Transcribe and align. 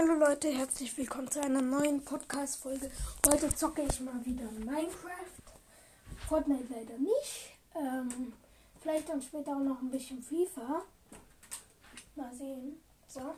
Hallo 0.00 0.14
Leute, 0.14 0.48
herzlich 0.56 0.96
willkommen 0.96 1.28
zu 1.28 1.42
einer 1.42 1.60
neuen 1.60 2.04
Podcast-Folge. 2.04 2.88
Heute 3.26 3.52
zocke 3.52 3.82
ich 3.82 3.98
mal 3.98 4.24
wieder 4.24 4.44
Minecraft. 4.44 5.42
Fortnite 6.28 6.66
leider 6.70 6.96
nicht. 6.98 7.56
Ähm, 7.74 8.32
vielleicht 8.80 9.08
dann 9.08 9.20
später 9.20 9.56
auch 9.56 9.64
noch 9.64 9.82
ein 9.82 9.90
bisschen 9.90 10.22
FIFA. 10.22 10.82
Mal 12.14 12.32
sehen. 12.32 12.80
So. 13.08 13.34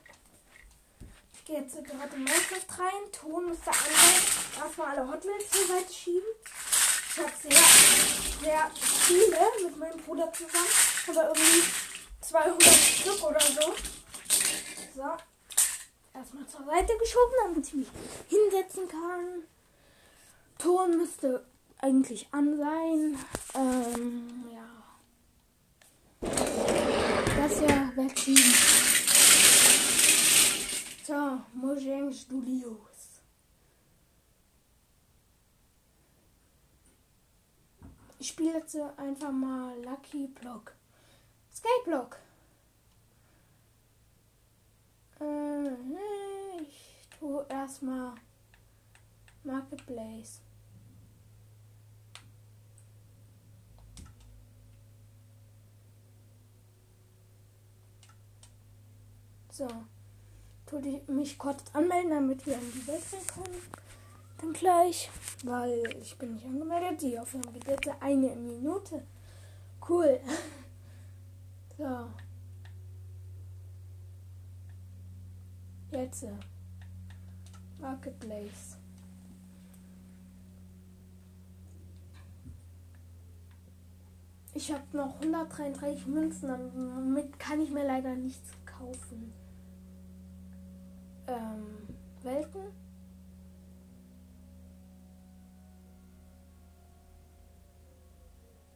Ich 1.33 1.45
gehe 1.47 1.61
jetzt 1.63 1.83
gerade 1.83 2.15
in 2.15 2.25
Minecraft 2.25 2.79
rein. 2.79 3.11
Ton 3.11 3.47
müsste 3.47 3.71
an 3.71 3.77
sein. 3.77 4.63
Erstmal 4.63 4.99
alle 4.99 5.09
Hot 5.09 5.23
zur 5.23 5.67
Seite 5.67 5.91
schieben. 5.91 6.29
Ich 6.45 7.19
habe 7.23 7.33
sehr, 7.41 8.43
sehr 8.43 8.71
viele 8.75 9.67
mit 9.67 9.79
meinem 9.79 9.99
Bruder 10.03 10.31
zusammen. 10.35 10.69
Aber 11.09 11.29
irgendwie 11.29 11.63
200 12.21 12.63
Stück 12.75 13.25
oder 13.25 13.41
so. 13.41 13.75
So. 14.95 15.30
Erstmal 16.13 16.47
zur 16.47 16.65
Seite 16.65 16.97
geschoben, 16.99 17.35
damit 17.45 17.67
ich 17.67 17.75
mich 17.75 17.89
hinsetzen 18.29 18.89
kann. 18.89 19.45
Ton 20.59 20.97
müsste 20.99 21.47
eigentlich 21.79 22.29
an 22.33 22.57
sein. 22.57 23.19
Ähm, 23.55 24.45
ja. 24.53 24.69
Das 26.21 27.59
hier 27.59 27.93
wegschieben. 27.97 28.55
So, 31.07 31.41
Mojang 31.55 32.13
Studios. 32.13 32.81
Ich 38.19 38.29
spiele 38.29 38.59
jetzt 38.59 38.77
einfach 38.97 39.33
mal 39.33 39.75
Lucky 39.83 40.27
Block. 40.27 40.75
Skyblock. 41.55 42.19
Äh, 45.21 46.63
ich 46.63 46.97
tue 47.19 47.45
erstmal 47.49 48.15
Marketplace. 49.45 50.41
So. 59.51 59.69
Tue 60.67 60.81
ich 60.87 61.09
mich 61.09 61.37
kurz 61.37 61.65
anmelden, 61.75 62.11
damit 62.11 62.47
wir 62.47 62.55
in 62.55 62.73
die 62.73 62.87
Welt 62.87 63.03
kommen. 63.35 63.61
Dann 64.41 64.53
gleich. 64.53 65.11
Weil 65.45 65.83
ich 66.01 66.17
bin 66.17 66.35
nicht 66.35 66.47
angemeldet. 66.47 67.03
Die 67.03 67.19
Aufnahme 67.19 67.53
geht 67.53 67.67
jetzt 67.67 67.91
eine 68.01 68.35
Minute. 68.37 69.03
Cool. 69.87 70.21
So. 71.79 72.11
Jetzt. 75.93 76.27
Marketplace. 77.81 78.77
Ich 84.55 84.73
habe 84.73 84.85
noch 84.97 85.15
133 85.21 86.07
Münzen, 86.07 86.49
damit 86.49 87.39
kann 87.39 87.61
ich 87.61 87.71
mir 87.71 87.85
leider 87.85 88.15
nichts 88.15 88.51
kaufen. 88.67 89.33
Ähm, 91.27 91.89
Welten? 92.23 92.61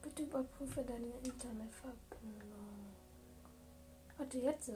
Bitte 0.03 0.23
überprüfe 0.23 0.83
deine 0.83 1.07
Internetverbindung. 1.23 2.95
Warte, 4.17 4.39
jetzt. 4.39 4.73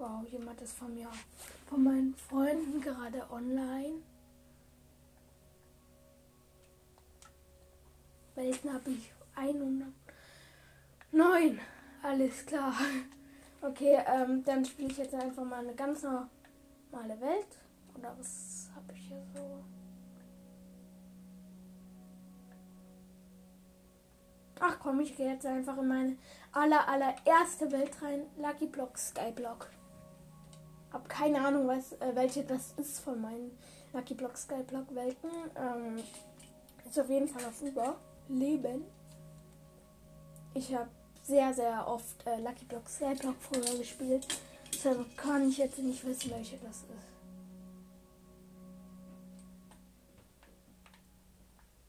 Wow, 0.00 0.24
jemand 0.30 0.58
ist 0.62 0.72
von 0.78 0.94
mir, 0.94 1.10
von 1.68 1.84
meinen 1.84 2.14
Freunden 2.14 2.80
gerade 2.80 3.22
online. 3.30 4.00
Welchen 8.34 8.72
habe 8.72 8.92
ich? 8.92 9.12
109. 9.34 9.92
Alles 12.02 12.46
klar. 12.46 12.72
Okay, 13.60 14.02
ähm, 14.06 14.42
dann 14.42 14.64
spiele 14.64 14.88
ich 14.90 14.96
jetzt 14.96 15.14
einfach 15.14 15.44
mal 15.44 15.58
eine 15.58 15.74
ganz 15.74 16.02
normale 16.02 17.20
Welt. 17.20 17.58
Oder 17.94 18.16
was 18.18 18.70
habe 18.74 18.94
ich 18.94 19.08
hier 19.08 19.22
so? 19.34 19.62
Ach 24.60 24.78
komm, 24.80 25.00
ich 25.00 25.14
gehe 25.14 25.34
jetzt 25.34 25.44
einfach 25.44 25.76
in 25.76 25.88
meine 25.88 26.16
aller 26.52 26.88
allererste 26.88 27.70
Welt 27.70 28.00
rein. 28.00 28.22
Lucky 28.38 28.64
Block 28.64 28.96
Skyblock. 28.96 29.68
Hab 30.92 31.08
keine 31.08 31.40
Ahnung, 31.44 31.68
was, 31.68 31.92
äh, 31.94 32.14
welche 32.14 32.42
das 32.44 32.72
ist 32.76 33.00
von 33.00 33.20
meinen 33.20 33.56
Lucky 33.92 34.14
Block 34.14 34.36
Skyblock 34.36 34.94
Welten. 34.94 35.30
Ähm, 35.56 36.02
ist 36.88 36.98
auf 36.98 37.08
jeden 37.08 37.28
Fall 37.28 37.44
auf 37.44 37.62
Überleben. 37.62 38.84
Ich 40.54 40.74
habe 40.74 40.88
sehr, 41.22 41.54
sehr 41.54 41.86
oft 41.86 42.26
äh, 42.26 42.40
Lucky 42.40 42.64
Block 42.64 42.88
Skyblock 42.88 43.36
früher 43.38 43.78
gespielt. 43.78 44.26
Deshalb 44.72 45.16
kann 45.16 45.48
ich 45.48 45.58
jetzt 45.58 45.78
nicht 45.78 46.04
wissen, 46.04 46.30
welche 46.32 46.56
das 46.58 46.78
ist. 46.78 47.10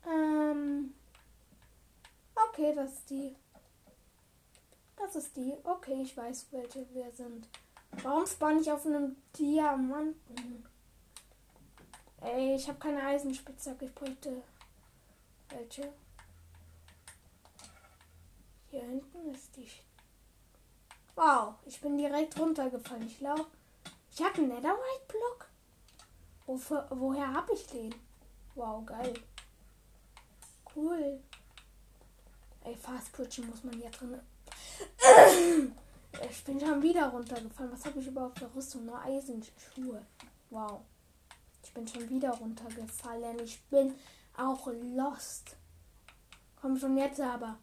Ähm. 0.08 0.94
Okay, 2.36 2.74
das 2.76 2.92
ist 2.94 3.10
die. 3.10 3.36
Das 4.98 5.16
ist 5.16 5.36
die. 5.36 5.54
Okay, 5.64 6.02
ich 6.04 6.16
weiß, 6.16 6.48
welche 6.52 6.86
wir 6.94 7.12
sind. 7.12 7.48
Warum 8.03 8.25
spawn 8.25 8.59
ich 8.59 8.72
auf 8.72 8.85
einem 8.85 9.16
Diamanten? 9.38 10.66
Ey, 12.22 12.56
ich 12.56 12.68
habe 12.68 12.79
keine 12.79 13.03
Eisenspitzhacke. 13.03 13.85
Ich 13.85 13.94
bräuchte 13.94 14.44
welche. 15.50 15.91
Hier 18.69 18.84
hinten 18.84 19.34
ist 19.34 19.56
die. 19.56 19.69
Wow, 21.16 21.56
ich 21.66 21.81
bin 21.81 21.97
direkt 21.97 22.40
runtergefallen. 22.40 23.07
Ich 23.07 23.18
glaube, 23.18 23.46
ich 24.13 24.23
habe 24.23 24.35
einen 24.35 24.47
Netherite-Block. 24.50 25.50
Wofür, 26.46 26.88
woher 26.90 27.34
habe 27.34 27.53
ich 27.53 27.68
den? 27.68 27.94
Wow, 28.56 28.85
geil. 28.85 29.13
Cool. 30.75 31.22
Ey, 32.63 32.75
Fast 32.75 33.13
Twitchen 33.13 33.50
muss 33.50 33.63
man 33.63 33.73
hier 33.73 33.91
drin. 33.91 34.22
Ich 36.30 36.44
bin 36.44 36.60
schon 36.60 36.82
wieder 36.82 37.08
runtergefallen. 37.08 37.72
Was 37.72 37.86
habe 37.86 38.00
ich 38.00 38.08
überhaupt 38.08 38.40
für 38.40 38.54
Rüstung? 38.54 38.86
Nur 38.86 39.02
Eisenschuhe. 39.02 40.06
Wow. 40.50 40.82
Ich 41.64 41.74
bin 41.74 41.88
schon 41.88 42.10
wieder 42.10 42.32
runtergefallen. 42.32 43.40
Ich 43.40 43.62
bin 43.64 43.96
auch 44.38 44.68
lost. 44.68 45.56
Komm 46.60 46.78
schon 46.78 46.98
jetzt 46.98 47.20
aber. 47.20 47.58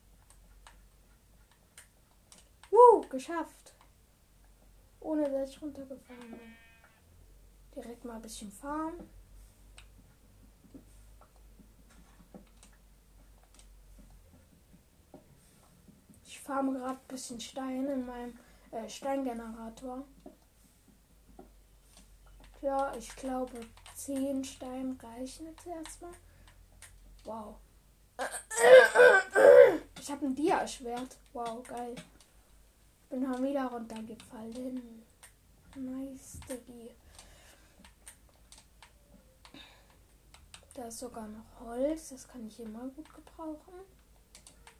Woo, 2.71 3.03
geschafft. 3.09 3.75
Ohne 5.01 5.31
dass 5.31 5.51
ich 5.51 5.63
runtergefallen 5.63 6.31
bin. 6.31 6.57
Direkt 7.75 8.05
mal 8.05 8.17
ein 8.17 8.23
bisschen 8.23 8.51
farmen. 8.51 9.09
Farme 16.49 16.73
gerade 16.79 16.99
ein 16.99 17.09
bisschen 17.09 17.39
Stein 17.39 17.87
in 17.87 18.07
meinem 18.07 18.39
äh, 18.71 18.89
Steingenerator. 18.89 20.03
Ja, 22.63 22.93
ich 22.97 23.15
glaube 23.17 23.61
10 23.95 24.43
Steine 24.43 24.97
reichen 25.03 25.47
jetzt 25.47 25.67
erstmal. 25.67 26.15
Wow. 27.25 27.57
Ich 30.01 30.11
habe 30.11 30.27
ein 30.27 30.35
Dia-Schwert. 30.35 31.19
Wow, 31.35 31.63
geil. 31.69 31.95
Bin 33.11 33.23
schon 33.23 33.45
wieder 33.45 33.67
runtergefallen. 33.67 35.05
Nice, 35.77 36.41
Diggi. 36.49 36.91
Da 40.73 40.85
ist 40.85 40.99
sogar 40.99 41.29
noch 41.29 41.61
Holz. 41.61 42.09
Das 42.09 42.27
kann 42.27 42.47
ich 42.47 42.59
immer 42.59 42.89
gut 42.89 43.15
gebrauchen. 43.15 43.75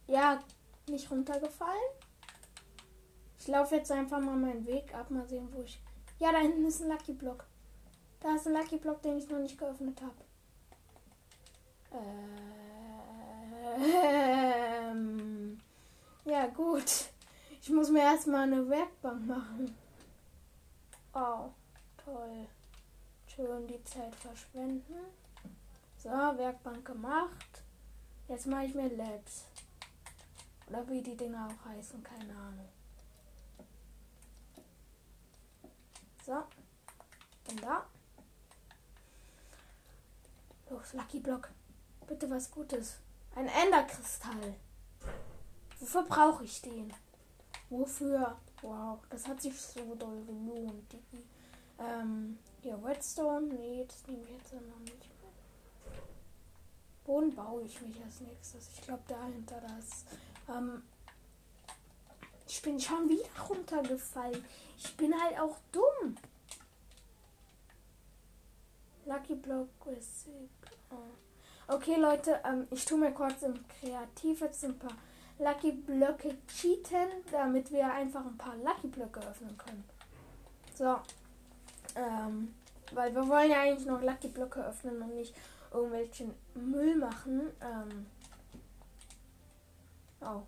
Ja, 0.07 0.43
nicht 0.89 1.11
runtergefallen. 1.11 1.91
Ich 3.39 3.47
laufe 3.49 3.77
jetzt 3.77 3.91
einfach 3.91 4.21
mal 4.21 4.37
meinen 4.37 4.67
Weg 4.67 4.95
ab. 4.95 5.11
Mal 5.11 5.27
sehen, 5.27 5.49
wo 5.53 5.63
ich. 5.63 5.81
Ja, 6.19 6.33
da 6.33 6.39
hinten 6.39 6.65
ist 6.65 6.83
ein 6.83 6.89
Lucky 6.89 7.13
Block. 7.13 7.47
Da 8.21 8.35
ist 8.35 8.47
ein 8.47 8.55
Lucky 8.55 8.77
Block, 8.77 9.01
den 9.03 9.19
ich 9.19 9.29
noch 9.29 9.39
nicht 9.39 9.59
geöffnet 9.59 10.01
habe. 10.03 10.17
Ähm. 11.93 12.29
Ja, 16.25 16.47
gut. 16.49 17.11
Ich 17.63 17.71
muss 17.71 17.91
mir 17.91 18.03
erstmal 18.03 18.43
eine 18.43 18.69
Werkbank 18.69 19.27
machen. 19.27 19.75
Oh, 21.15 21.51
toll. 22.05 22.47
Schön 23.27 23.67
die 23.67 23.83
Zeit 23.85 24.15
verschwenden. 24.15 24.95
So, 25.97 26.11
Werkbank 26.11 26.85
gemacht. 26.85 27.63
Jetzt 28.29 28.47
mache 28.47 28.67
ich 28.67 28.75
mir 28.75 28.89
Labs. 28.95 29.47
Oder 30.69 30.87
wie 30.89 31.03
die 31.03 31.17
Dinger 31.17 31.49
auch 31.49 31.69
heißen, 31.71 32.03
keine 32.03 32.35
Ahnung. 32.37 32.69
So. 36.27 36.45
Bin 37.47 37.57
da. 37.63 37.87
Los, 40.69 40.93
Lucky 40.93 41.21
Block. 41.21 41.51
Bitte 42.07 42.29
was 42.29 42.51
Gutes. 42.51 42.99
Ein 43.35 43.49
Enderkristall. 43.49 44.55
Wofür 45.81 46.03
brauche 46.03 46.45
ich 46.45 46.61
den? 46.61 46.93
Wofür? 47.71 48.37
Wow, 48.61 48.99
das 49.09 49.27
hat 49.27 49.41
sich 49.41 49.59
so 49.59 49.95
doll 49.95 50.23
gelohnt. 50.25 50.97
Ähm, 51.79 52.39
hier, 52.61 52.79
Redstone. 52.85 53.47
Nee, 53.47 53.87
das 53.87 54.07
nehme 54.07 54.25
ich 54.25 54.31
jetzt 54.31 54.53
noch 54.53 54.81
nicht 54.81 55.09
mehr. 55.23 55.33
Boden 57.05 57.35
baue 57.35 57.63
ich 57.63 57.81
mich 57.81 58.03
als 58.05 58.21
nächstes. 58.21 58.69
Ich 58.75 58.83
glaube, 58.83 59.03
dahinter 59.09 59.61
das. 59.61 60.05
Ähm, 60.49 60.83
ich 62.47 62.63
bin 62.63 62.81
schon 62.81 63.09
wieder 63.09 63.29
runtergefallen. 63.49 64.45
Ich 64.77 64.97
bin 64.97 65.15
halt 65.21 65.39
auch 65.39 65.57
dumm. 65.73 66.17
Lucky 69.05 69.35
Block 69.35 69.69
Basic. 69.85 70.51
Oh. 70.91 71.75
Okay, 71.75 71.97
Leute, 71.97 72.41
ähm, 72.45 72.67
ich 72.71 72.85
tue 72.85 72.99
mir 72.99 73.13
kurz 73.13 73.43
im 73.43 73.55
Kreativ 73.69 74.41
jetzt 74.41 74.65
ein 74.65 74.79
paar 74.79 74.97
Lucky 75.39 75.73
Blöcke 75.73 76.37
cheaten, 76.47 77.09
damit 77.31 77.71
wir 77.71 77.93
einfach 77.93 78.25
ein 78.25 78.39
paar 78.39 78.57
Lucky 78.57 78.89
Blöcke 78.89 79.21
öffnen 79.21 79.57
können. 79.57 79.85
So. 80.75 80.97
Ähm, 81.95 82.55
weil 82.93 83.15
wir 83.15 83.29
wollen 83.29 83.51
ja 83.51 83.63
eigentlich 83.63 83.87
noch 83.87 84.03
Lucky 84.03 84.29
Blöcke 84.29 84.65
öffnen 84.65 85.03
und 85.03 85.15
nicht 85.15 85.35
irgendwelchen 85.73 86.35
Müll 86.55 86.97
machen. 86.97 87.51
Ähm, 87.61 88.07
oh. 90.21 90.43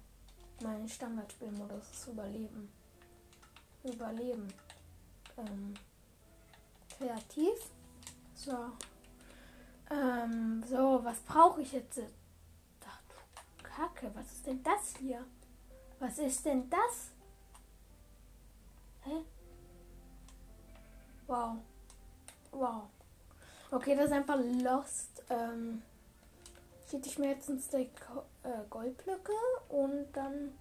Mein 0.63 0.87
Standardspielmodus 0.87 1.91
ist 1.91 2.09
Überleben. 2.09 2.71
Überleben. 3.83 4.53
Ähm, 5.39 5.75
kreativ. 6.99 7.59
So. 8.35 8.73
Ähm, 9.91 10.63
so, 10.69 11.01
was 11.03 11.21
brauche 11.21 11.63
ich 11.63 11.73
jetzt? 11.73 12.01
Ach 12.87 13.03
du 13.09 13.63
Kacke, 13.63 14.11
was 14.15 14.31
ist 14.33 14.47
denn 14.47 14.63
das 14.63 14.97
hier? 14.99 15.25
Was 15.99 16.19
ist 16.19 16.45
denn 16.45 16.69
das? 16.69 17.11
Hä? 19.03 19.25
Wow. 21.27 21.57
Wow. 22.53 22.83
Okay, 23.71 23.95
das 23.97 24.07
ist 24.07 24.13
einfach 24.13 24.39
Lost. 24.63 25.23
Ähm, 25.31 25.83
ich 26.97 27.19
mir 27.19 27.31
jetzt 27.31 27.49
ein 27.49 27.61
Steak 27.61 27.91
äh, 28.43 28.65
Goldblöcke 28.69 29.33
und 29.69 30.07
dann 30.13 30.53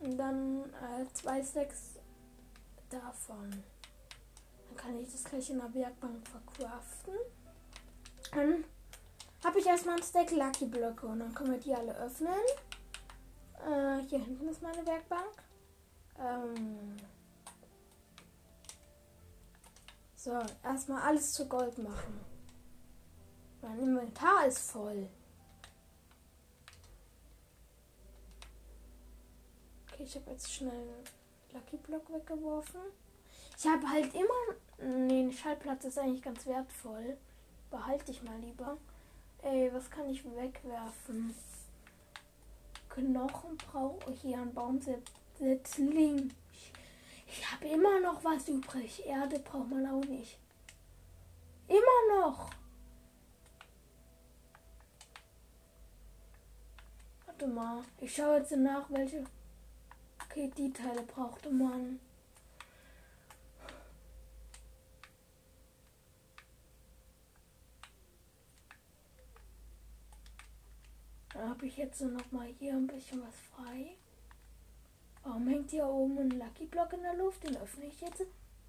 und 0.00 0.16
dann 0.16 0.62
äh, 0.64 1.12
zwei 1.12 1.42
Stacks 1.42 1.96
davon. 2.88 3.50
Dann 3.50 4.76
kann 4.76 4.98
ich 4.98 5.10
das 5.10 5.24
gleich 5.24 5.50
in 5.50 5.58
der 5.58 5.74
Werkbank 5.74 6.26
verkraften. 6.28 7.14
Dann 8.32 8.64
habe 9.44 9.58
ich 9.58 9.66
erstmal 9.66 9.96
ein 9.96 10.02
Stack 10.02 10.30
Lucky 10.30 10.66
Blöcke 10.66 11.06
und 11.06 11.20
dann 11.20 11.34
können 11.34 11.52
wir 11.52 11.58
die 11.58 11.74
alle 11.74 11.96
öffnen. 11.96 12.32
Äh, 13.66 14.02
hier 14.08 14.20
hinten 14.20 14.48
ist 14.48 14.62
meine 14.62 14.86
Werkbank. 14.86 15.42
Ähm 16.18 16.96
so, 20.14 20.38
erstmal 20.62 21.02
alles 21.02 21.32
zu 21.32 21.48
Gold 21.48 21.78
machen. 21.78 22.27
Mein 23.60 23.78
Inventar 23.80 24.46
ist 24.46 24.70
voll. 24.70 25.08
Okay, 29.86 30.04
ich 30.04 30.14
habe 30.14 30.30
jetzt 30.30 30.52
schnell 30.52 30.88
Lucky 31.52 31.76
Block 31.78 32.12
weggeworfen. 32.12 32.80
Ich 33.58 33.66
habe 33.66 33.88
halt 33.88 34.14
immer. 34.14 34.54
Nee, 34.80 35.22
ein 35.24 35.32
Schallplatz 35.32 35.84
ist 35.84 35.98
eigentlich 35.98 36.22
ganz 36.22 36.46
wertvoll. 36.46 37.16
Behalte 37.70 38.12
ich 38.12 38.22
mal 38.22 38.38
lieber. 38.38 38.78
Ey, 39.42 39.72
was 39.72 39.90
kann 39.90 40.08
ich 40.08 40.24
wegwerfen? 40.24 41.34
Knochen 42.88 43.56
brauche 43.56 44.12
ich 44.12 44.20
hier 44.20 44.38
ein 44.38 44.54
Baumsetzling. 44.54 46.32
Ich, 46.52 46.72
ich 47.26 47.52
habe 47.52 47.66
immer 47.66 48.00
noch 48.00 48.22
was 48.22 48.48
übrig. 48.48 49.04
Erde 49.04 49.40
braucht 49.40 49.70
man 49.70 49.86
auch 49.86 50.04
nicht. 50.04 50.38
Immer 51.66 52.20
noch. 52.20 52.50
Warte 57.38 57.54
mal. 57.54 57.84
Ich 58.00 58.16
schaue 58.16 58.38
jetzt 58.38 58.50
nach, 58.56 58.90
welche. 58.90 59.24
Okay, 60.24 60.50
die 60.56 60.72
Teile 60.72 61.02
brauchte 61.02 61.50
man. 61.50 62.00
Dann 71.32 71.50
habe 71.50 71.66
ich 71.66 71.76
jetzt 71.76 72.00
noch 72.00 72.32
mal 72.32 72.48
hier 72.58 72.72
ein 72.72 72.88
bisschen 72.88 73.22
was 73.22 73.36
frei. 73.54 73.94
Warum 75.22 75.46
hängt 75.46 75.70
hier 75.70 75.86
oben 75.86 76.18
ein 76.18 76.30
Lucky 76.30 76.66
Block 76.66 76.92
in 76.92 77.02
der 77.02 77.14
Luft? 77.14 77.44
Den 77.44 77.56
öffne 77.58 77.84
ich 77.84 78.00
jetzt 78.00 78.24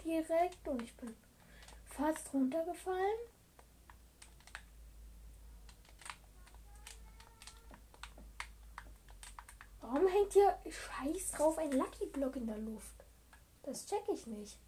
direkt 0.06 0.68
und 0.68 0.84
ich 0.84 0.94
bin 0.94 1.16
fast 1.86 2.32
runtergefallen. 2.36 3.18
Warum 9.92 10.08
hängt 10.08 10.34
hier 10.34 10.56
scheiß 10.70 11.32
drauf 11.32 11.58
ein 11.58 11.72
Lucky 11.72 12.06
Block 12.06 12.36
in 12.36 12.46
der 12.46 12.60
Luft? 12.60 13.04
Das 13.64 13.88
check 13.88 14.04
ich 14.14 14.28
nicht. 14.28 14.60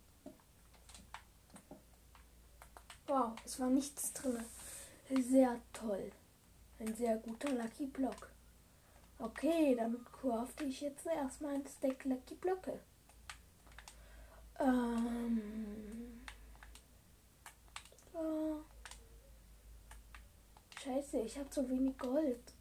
Wow, 3.05 3.33
es 3.45 3.59
war 3.59 3.69
nichts 3.69 4.13
drin. 4.13 4.43
Sehr 5.09 5.61
toll. 5.73 6.11
Ein 6.79 6.95
sehr 6.95 7.17
guter 7.17 7.51
Lucky 7.51 7.85
Block. 7.85 8.31
Okay, 9.19 9.75
dann 9.75 10.03
crafte 10.05 10.63
ich 10.63 10.81
jetzt 10.81 11.05
erstmal 11.05 11.53
ein 11.53 11.67
Stack 11.67 12.03
Lucky 12.05 12.33
Blöcke. 12.33 12.79
Ähm. 14.59 16.23
So. 18.11 18.65
Scheiße, 20.83 21.19
ich 21.19 21.37
habe 21.37 21.49
zu 21.51 21.69
wenig 21.69 21.95
Gold. 21.99 22.53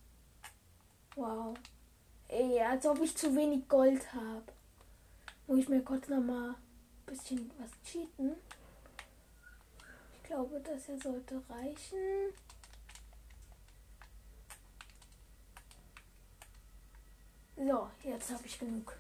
Wow. 1.16 1.56
Ey, 2.32 2.60
als 2.60 2.86
ob 2.86 3.00
ich 3.00 3.16
zu 3.16 3.34
wenig 3.34 3.68
Gold 3.68 4.12
habe. 4.12 4.44
Muss 5.48 5.58
ich 5.58 5.68
mir 5.68 5.82
kurz 5.82 6.06
noch 6.06 6.20
mal 6.20 6.50
ein 6.50 6.56
bisschen 7.04 7.50
was 7.58 7.70
cheaten. 7.82 8.36
Ich 10.14 10.22
glaube, 10.22 10.60
das 10.60 10.87
hier 10.87 11.00
sollte 11.00 11.42
reichen. 11.49 12.32
So, 17.56 17.90
jetzt 18.04 18.30
habe 18.30 18.46
ich 18.46 18.60
genug. 18.60 18.96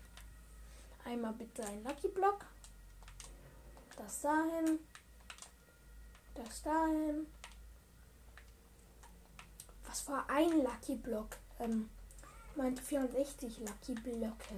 Einmal 1.04 1.32
bitte 1.34 1.64
ein 1.64 1.84
Lucky 1.84 2.08
Block. 2.08 2.44
Das 3.96 4.22
dahin. 4.22 4.80
Das 6.34 6.62
dahin. 6.64 7.28
Was 9.86 10.08
war 10.08 10.28
ein 10.28 10.64
Lucky 10.64 10.96
Block? 10.96 11.36
Ähm, 11.60 11.88
meinte 12.56 12.82
64 12.82 13.58
Lucky 13.60 13.94
Blöcke. 13.94 14.54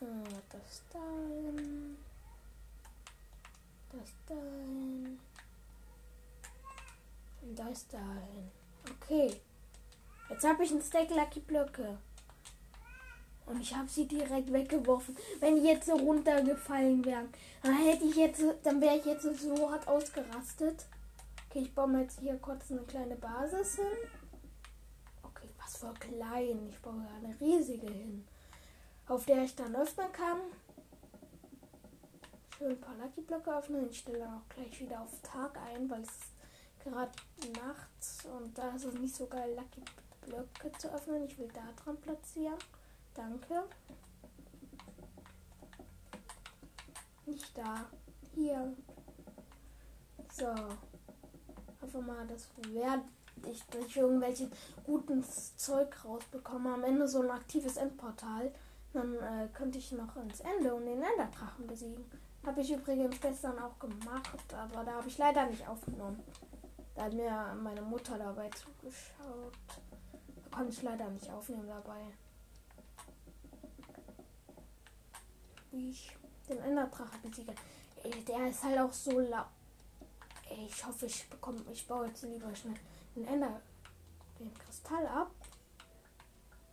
Ah, 0.00 0.40
das 0.50 0.82
dahin. 0.92 1.96
Das 3.92 4.10
dahin. 4.26 5.18
Und 7.42 7.58
das 7.58 7.88
dahin. 7.88 8.50
Okay. 8.88 9.40
Jetzt 10.28 10.44
habe 10.44 10.64
ich 10.64 10.70
ein 10.70 10.82
Stack 10.82 11.10
Lucky 11.10 11.40
Blöcke. 11.40 11.98
Und 13.46 13.60
ich 13.60 13.74
habe 13.74 13.88
sie 13.88 14.06
direkt 14.06 14.52
weggeworfen. 14.52 15.16
Wenn 15.40 15.56
die 15.56 15.68
jetzt 15.68 15.86
so 15.86 15.94
runtergefallen 15.94 17.04
wären, 17.04 17.28
dann 17.62 17.76
hätte 17.76 18.04
ich 18.04 18.14
jetzt, 18.14 18.42
dann 18.62 18.80
wäre 18.80 18.96
ich 18.96 19.04
jetzt 19.04 19.24
so 19.24 19.70
hart 19.70 19.88
ausgerastet. 19.88 20.86
Okay, 21.48 21.62
ich 21.62 21.74
baue 21.74 21.88
mir 21.88 22.02
jetzt 22.02 22.20
hier 22.20 22.36
kurz 22.36 22.70
eine 22.70 22.82
kleine 22.82 23.16
Basis 23.16 23.74
hin 23.74 24.19
voll 25.78 25.94
klein. 25.94 26.68
Ich 26.68 26.80
baue 26.80 27.06
eine 27.16 27.38
riesige 27.40 27.90
hin, 27.90 28.26
auf 29.06 29.26
der 29.26 29.44
ich 29.44 29.54
dann 29.54 29.74
öffnen 29.74 30.12
kann. 30.12 30.40
Schön 32.56 32.70
ein 32.72 32.80
paar 32.80 32.96
Lucky 32.96 33.22
Blöcke 33.22 33.56
öffnen. 33.56 33.88
Ich 33.90 34.00
stelle 34.00 34.18
dann 34.18 34.34
auch 34.34 34.48
gleich 34.48 34.80
wieder 34.80 35.00
auf 35.00 35.20
Tag 35.22 35.58
ein, 35.58 35.88
weil 35.88 36.02
es 36.02 36.08
ist 36.08 36.34
gerade 36.84 37.12
nachts 37.62 38.24
und 38.26 38.56
da 38.56 38.74
ist 38.74 38.84
es 38.84 38.94
nicht 38.94 39.14
so 39.14 39.26
geil, 39.26 39.54
Lucky 39.56 39.82
Blöcke 40.22 40.72
zu 40.78 40.92
öffnen. 40.92 41.24
Ich 41.24 41.38
will 41.38 41.48
da 41.54 41.72
dran 41.82 41.96
platzieren. 42.00 42.58
Danke. 43.14 43.64
Nicht 47.26 47.56
da. 47.56 47.86
Hier. 48.34 48.76
So. 50.32 50.46
Einfach 51.82 52.00
mal 52.02 52.26
das 52.26 52.48
Wert 52.72 53.04
ich 53.48 53.62
durch 53.64 53.96
irgendwelche 53.96 54.50
guten 54.84 55.24
Zeug 55.24 56.04
rausbekomme. 56.04 56.74
Am 56.74 56.84
Ende 56.84 57.08
so 57.08 57.22
ein 57.22 57.30
aktives 57.30 57.76
Endportal. 57.76 58.52
Dann 58.92 59.14
äh, 59.16 59.48
könnte 59.52 59.78
ich 59.78 59.92
noch 59.92 60.16
ins 60.16 60.40
Ende 60.40 60.74
und 60.74 60.84
den 60.84 61.02
Enderdrachen 61.02 61.66
besiegen. 61.66 62.04
Habe 62.44 62.60
ich 62.60 62.72
übrigens 62.72 63.20
gestern 63.20 63.58
auch 63.58 63.78
gemacht, 63.78 64.54
aber 64.54 64.84
da 64.84 64.92
habe 64.94 65.08
ich 65.08 65.18
leider 65.18 65.46
nicht 65.46 65.66
aufgenommen. 65.68 66.22
Da 66.94 67.04
hat 67.04 67.12
mir 67.12 67.54
meine 67.62 67.82
Mutter 67.82 68.18
dabei 68.18 68.48
zugeschaut. 68.50 69.52
Da 70.44 70.56
konnte 70.56 70.72
ich 70.72 70.82
leider 70.82 71.08
nicht 71.10 71.30
aufnehmen 71.30 71.68
dabei. 71.68 72.00
Wie 75.70 75.90
ich 75.90 76.16
den 76.48 76.58
Enderdrache 76.58 77.18
besiege. 77.22 77.54
Ey, 78.02 78.24
der 78.24 78.48
ist 78.48 78.64
halt 78.64 78.78
auch 78.78 78.92
so 78.92 79.20
laut. 79.20 79.46
Ich 80.66 80.84
hoffe, 80.84 81.06
ich 81.06 81.28
bekomme. 81.28 81.60
Ich 81.70 81.86
baue 81.86 82.06
jetzt 82.06 82.22
lieber 82.22 82.54
schnell 82.54 82.74
den 83.20 83.34
Ender. 83.34 83.60
den 84.38 84.52
Kristall 84.54 85.06
ab. 85.06 85.30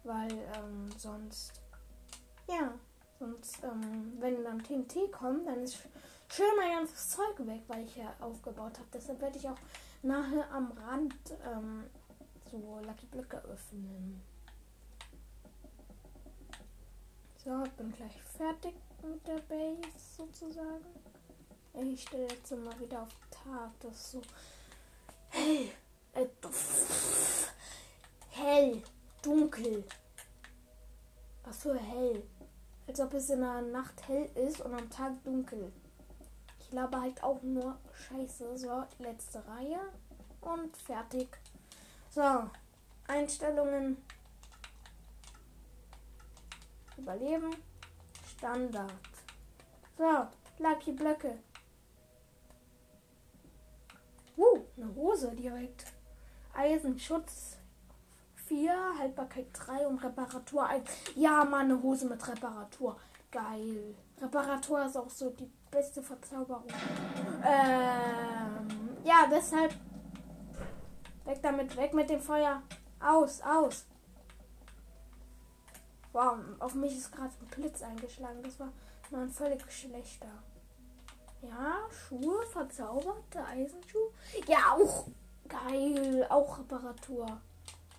Weil 0.03 0.31
ähm, 0.31 0.89
sonst. 0.97 1.61
Ja. 2.47 2.73
Sonst, 3.19 3.63
ähm, 3.63 4.13
wenn 4.19 4.43
dann 4.43 4.63
TNT 4.63 5.11
kommt, 5.11 5.47
dann 5.47 5.63
ist 5.63 5.77
schön 6.29 6.45
mein 6.55 6.71
ganzes 6.71 7.09
Zeug 7.09 7.47
weg, 7.47 7.63
weil 7.67 7.83
ich 7.85 7.95
ja 7.95 8.13
aufgebaut 8.19 8.77
habe. 8.77 8.87
Deshalb 8.93 9.19
werde 9.21 9.39
ich 9.39 9.49
auch 9.49 9.57
nachher 10.03 10.49
am 10.51 10.71
Rand 10.71 11.15
ähm, 11.43 11.85
so 12.51 12.79
Lucky 12.85 13.07
Blöcke 13.07 13.37
öffnen. 13.37 14.21
So, 17.43 17.63
bin 17.75 17.91
gleich 17.91 18.21
fertig 18.21 18.75
mit 19.01 19.27
der 19.27 19.39
Base 19.39 19.81
sozusagen. 20.15 20.85
Ich 21.73 22.03
stelle 22.03 22.27
jetzt 22.27 22.51
mal 22.51 22.79
wieder 22.79 23.01
auf 23.01 23.09
Tag. 23.31 23.71
Das 23.79 24.11
so 24.11 24.21
hell. 25.29 25.69
Äh, 26.17 26.25
hell. 28.31 28.81
Dunkel. 29.21 29.83
Was 31.43 31.57
für 31.57 31.77
hell. 31.77 32.23
Als 32.87 32.99
ob 32.99 33.13
es 33.13 33.29
in 33.29 33.41
der 33.41 33.61
Nacht 33.61 34.07
hell 34.07 34.27
ist 34.33 34.61
und 34.61 34.73
am 34.73 34.89
Tag 34.89 35.23
dunkel. 35.23 35.71
Ich 36.59 36.71
glaube 36.71 36.99
halt 36.99 37.21
auch 37.21 37.41
nur 37.43 37.77
Scheiße. 37.93 38.57
So, 38.57 38.83
letzte 38.97 39.47
Reihe. 39.47 39.79
Und 40.41 40.75
fertig. 40.75 41.27
So, 42.09 42.49
Einstellungen. 43.07 43.97
Überleben. 46.97 47.55
Standard. 48.37 48.91
So, 49.97 50.27
Lucky 50.57 50.93
Blöcke. 50.93 51.37
Uh, 54.35 54.63
eine 54.77 54.95
Hose 54.95 55.35
direkt. 55.35 55.96
Eisenschutz 56.57 57.57
4, 58.47 58.73
Haltbarkeit 58.99 59.45
3 59.53 59.87
und 59.87 60.03
Reparatur 60.03 60.65
1. 60.65 60.89
Ja, 61.15 61.45
mal 61.45 61.63
eine 61.63 61.81
Hose 61.81 62.07
mit 62.07 62.27
Reparatur. 62.27 62.97
Geil. 63.31 63.95
Reparatur 64.19 64.83
ist 64.85 64.97
auch 64.97 65.09
so 65.09 65.29
die 65.29 65.51
beste 65.69 66.01
Verzauberung. 66.01 66.65
Ähm, 67.45 68.97
ja, 69.03 69.27
deshalb. 69.29 69.75
Weg 71.25 71.41
damit, 71.43 71.75
weg 71.77 71.93
mit 71.93 72.09
dem 72.09 72.21
Feuer. 72.21 72.63
Aus, 72.99 73.41
aus. 73.41 73.85
Wow, 76.13 76.37
auf 76.57 76.73
mich 76.73 76.97
ist 76.97 77.11
gerade 77.11 77.33
ein 77.39 77.47
Blitz 77.47 77.83
eingeschlagen. 77.83 78.41
Das 78.41 78.59
war 78.59 78.71
mal 79.11 79.23
ein 79.23 79.29
völlig 79.29 79.61
schlechter. 79.71 80.31
Ja, 81.43 81.77
Schuhe, 81.91 82.43
verzauberte 82.47 83.45
Eisenschuhe. 83.45 84.09
Ja, 84.47 84.73
auch 84.73 85.05
geil. 85.47 86.25
Auch 86.29 86.59
Reparatur. 86.59 87.41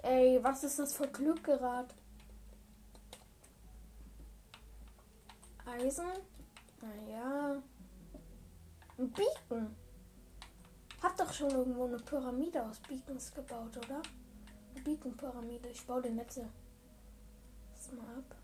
Ey, 0.02 0.38
was 0.43 0.64
ist 0.64 0.78
das 0.78 0.95
für 0.95 1.09
Glück 1.09 1.43
gerade? 1.45 1.88
Eisen? 5.64 6.07
Naja. 6.81 7.62
Ein 8.99 9.11
Beacon. 9.12 9.76
Hab 11.02 11.17
doch 11.17 11.33
schon 11.33 11.50
irgendwo 11.50 11.85
eine 11.85 11.99
Pyramide 11.99 12.64
aus 12.64 12.81
Beacons 12.81 13.33
gebaut, 13.33 13.76
oder? 13.76 14.02
Eine 14.75 14.85
Beacon-Pyramide. 14.85 15.69
Ich 15.69 15.87
baue 15.87 16.02
die 16.02 16.11
Netze. 16.11 16.49
Das 17.75 17.93
mal 17.93 18.19
ab. 18.19 18.35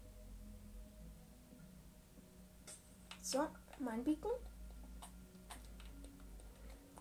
So, 3.21 3.47
mein 3.81 4.05
Beacon. 4.05 4.33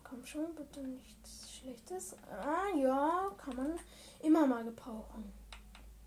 Komm 0.02 0.24
schon, 0.24 0.54
bitte 0.54 0.80
nichts 0.80 1.53
Schlechtes. 1.64 2.14
Ah, 2.30 2.76
ja, 2.76 3.30
kann 3.38 3.56
man 3.56 3.78
immer 4.22 4.46
mal 4.46 4.64
gebrauchen. 4.64 5.32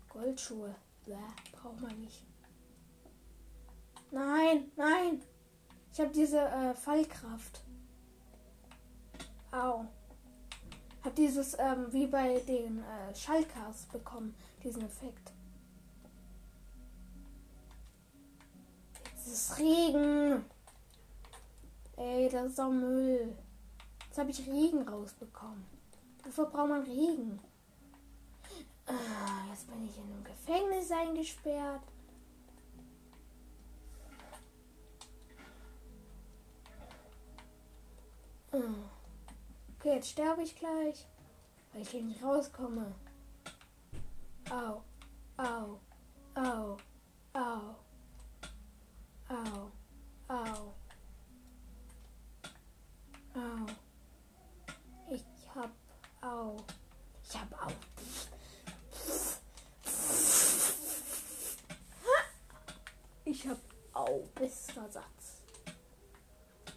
Goldschuhe. 0.08 0.72
Bäh, 1.04 1.16
braucht 1.50 1.80
man 1.80 2.00
nicht. 2.00 2.22
Nein, 4.12 4.70
nein. 4.76 5.20
Ich 5.92 5.98
habe 5.98 6.12
diese 6.12 6.38
äh, 6.38 6.74
Fallkraft. 6.74 7.64
Au. 9.50 9.84
Hab 11.02 11.14
dieses, 11.16 11.58
ähm, 11.58 11.92
wie 11.92 12.06
bei 12.06 12.38
den 12.38 12.78
äh, 12.84 13.14
Schalkers 13.16 13.86
bekommen, 13.90 14.36
diesen 14.62 14.84
Effekt. 14.84 15.32
Jetzt 19.16 19.26
ist 19.26 19.58
Regen. 19.58 20.44
Ey, 21.96 22.28
das 22.28 22.50
ist 22.50 22.58
doch 22.60 22.70
Müll. 22.70 23.36
Jetzt 24.18 24.22
habe 24.24 24.32
ich 24.32 24.48
Regen 24.48 24.88
rausbekommen. 24.88 25.64
Wofür 26.24 26.46
braucht 26.46 26.70
man 26.70 26.82
Regen? 26.82 27.38
Ah, 28.84 29.46
jetzt 29.48 29.68
bin 29.68 29.86
ich 29.86 29.96
in 29.96 30.02
einem 30.12 30.24
Gefängnis 30.24 30.90
eingesperrt. 30.90 31.84
Okay, 38.50 39.94
jetzt 39.94 40.08
sterbe 40.08 40.42
ich 40.42 40.56
gleich, 40.56 41.06
weil 41.72 41.82
ich 41.82 41.90
hier 41.90 42.02
nicht 42.02 42.20
rauskomme. 42.20 42.92
Au, 44.50 44.82
au, 45.36 45.78
au, 46.34 46.76
au, 47.34 47.76
au, 49.28 49.70
au, 50.28 50.74
au. 53.36 53.87
Ich 56.28 56.34
hab 56.34 56.34
au. 56.34 56.56
Ich 57.24 57.38
hab 57.38 57.62
au. 57.62 57.70
Ich 63.24 63.48
hab 63.48 63.58
au 63.94 64.24
bis 64.34 64.66
Versatz. 64.70 65.42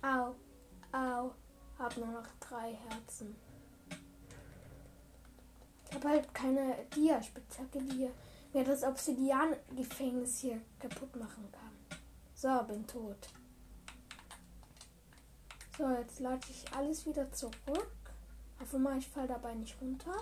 Au, 0.01 0.35
au. 0.93 1.31
Hab 1.77 1.97
nur 1.97 2.07
noch 2.07 2.27
drei 2.39 2.75
Herzen. 2.75 3.35
Ich 5.89 5.95
habe 5.95 6.09
halt 6.09 6.33
keine 6.33 6.85
Dia-Spitzhacke, 6.95 7.79
die 7.79 8.09
mir 8.53 8.63
das 8.63 8.83
Obsidian-Gefängnis 8.83 10.39
hier 10.39 10.61
kaputt 10.79 11.15
machen 11.17 11.51
kann. 11.51 11.99
So, 12.35 12.63
bin 12.63 12.87
tot. 12.87 13.27
So, 15.77 15.89
jetzt 15.89 16.19
lade 16.19 16.47
ich 16.49 16.71
alles 16.73 17.05
wieder 17.05 17.29
zurück. 17.33 18.00
Hoffe 18.61 18.77
mal, 18.77 18.95
ich 18.99 19.07
fall 19.07 19.27
dabei 19.27 19.55
nicht 19.55 19.75
runter. 19.81 20.15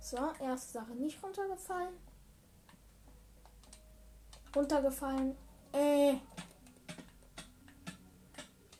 So, 0.00 0.18
erste 0.38 0.72
Sache 0.72 0.92
nicht 0.92 1.22
runtergefallen. 1.22 1.94
Runtergefallen. 4.54 5.34
Äh. 5.72 6.16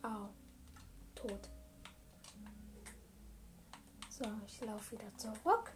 Au. 0.02 0.28
Tot. 1.14 1.48
So, 4.10 4.24
ich 4.46 4.60
laufe 4.60 4.92
wieder 4.92 5.16
zurück. 5.16 5.72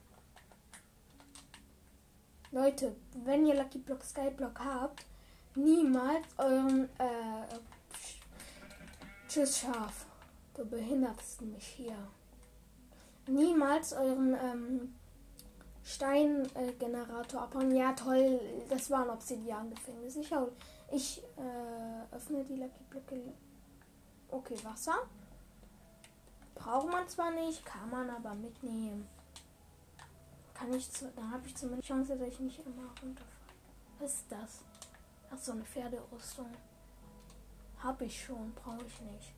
Leute, 2.51 2.95
wenn 3.25 3.47
ihr 3.47 3.55
Lucky 3.55 3.79
Block 3.79 4.05
Skyblock 4.05 4.61
habt, 4.61 5.07
niemals 5.55 6.27
euren 6.37 6.91
äh, 6.99 7.59
Tschüss 9.29 9.61
Schaf. 9.61 10.05
Du 10.55 10.67
behinderst 10.67 11.41
mich 11.41 11.67
hier. 11.67 11.97
Niemals 13.27 13.93
euren 13.93 14.35
ähm, 14.35 14.95
Steingenerator 15.85 17.41
äh, 17.41 17.45
abhauen. 17.45 17.75
Ja, 17.75 17.93
toll. 17.93 18.41
Das 18.69 18.91
war 18.91 19.03
ein 19.05 19.11
Obsidian-Gefängnis. 19.11 20.17
Ich, 20.17 20.33
ich 20.91 21.23
äh, 21.37 22.15
öffne 22.15 22.45
die 22.45 22.57
Lucky 22.57 22.83
Blöcke. 22.91 23.35
Okay, 24.29 24.57
Wasser. 24.65 24.95
Braucht 26.55 26.91
man 26.91 27.09
zwar 27.09 27.31
nicht, 27.33 27.65
kann 27.65 27.91
man 27.91 28.09
aber 28.11 28.35
mitnehmen. 28.35 29.09
Kann 30.55 30.73
ich 30.73 30.91
zu, 30.93 31.11
dann 31.17 31.31
habe 31.31 31.47
ich 31.47 31.57
zumindest 31.57 31.89
Chance, 31.89 32.17
dass 32.17 32.29
ich 32.29 32.41
nicht 32.41 32.65
immer 32.65 32.89
runterfalle. 33.03 33.33
Was 33.99 34.15
ist 34.15 34.27
das? 34.31 34.61
Ach 35.33 35.39
so, 35.39 35.53
eine 35.53 35.65
Pferderüstung. 35.65 36.47
Habe 37.79 38.05
ich 38.05 38.25
schon, 38.25 38.53
brauche 38.55 38.85
ich 38.87 39.01
nicht. 39.01 39.35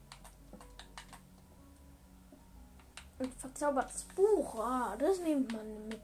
Ein 3.25 3.33
verzaubertes 3.33 4.05
Buch, 4.15 4.57
ah, 4.57 4.95
das 4.99 5.19
nimmt 5.21 5.51
man 5.51 5.89
mit. 5.89 6.01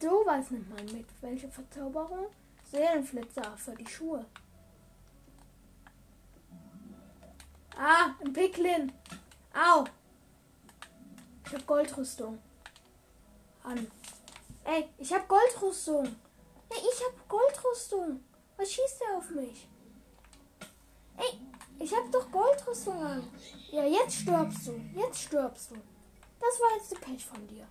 Sowas 0.00 0.50
nimmt 0.50 0.70
man 0.70 0.84
mit. 0.86 1.06
Welche 1.20 1.46
Verzauberung? 1.46 2.28
Seelenflitzer 2.70 3.56
für 3.58 3.74
die 3.74 3.86
Schuhe. 3.86 4.24
Ah, 7.76 8.14
ein 8.24 8.32
Picklin. 8.32 8.90
Au. 9.52 9.84
Ich 11.44 11.52
hab 11.52 11.66
Goldrüstung. 11.66 12.38
An. 13.64 13.86
Ey, 14.64 14.88
ich 14.96 15.12
hab 15.12 15.28
Goldrüstung. 15.28 16.06
Ey, 16.70 16.78
ich 16.78 17.04
hab 17.04 17.28
Goldrüstung. 17.28 18.24
Was 18.56 18.72
schießt 18.72 19.02
der 19.02 19.18
auf 19.18 19.28
mich? 19.28 19.68
Ey, 21.18 21.38
ich 21.78 21.94
hab 21.94 22.10
doch 22.10 22.30
Goldrüstung 22.30 22.98
an. 23.04 23.28
Ja, 23.70 23.84
jetzt 23.84 24.14
stirbst 24.14 24.68
du. 24.68 24.80
Jetzt 24.94 25.18
stirbst 25.18 25.72
du. 25.72 25.91
Das 26.42 26.60
war 26.60 26.76
jetzt 26.76 26.90
die 26.90 26.96
Pech 26.96 27.24
von 27.24 27.46
dir. 27.46 27.66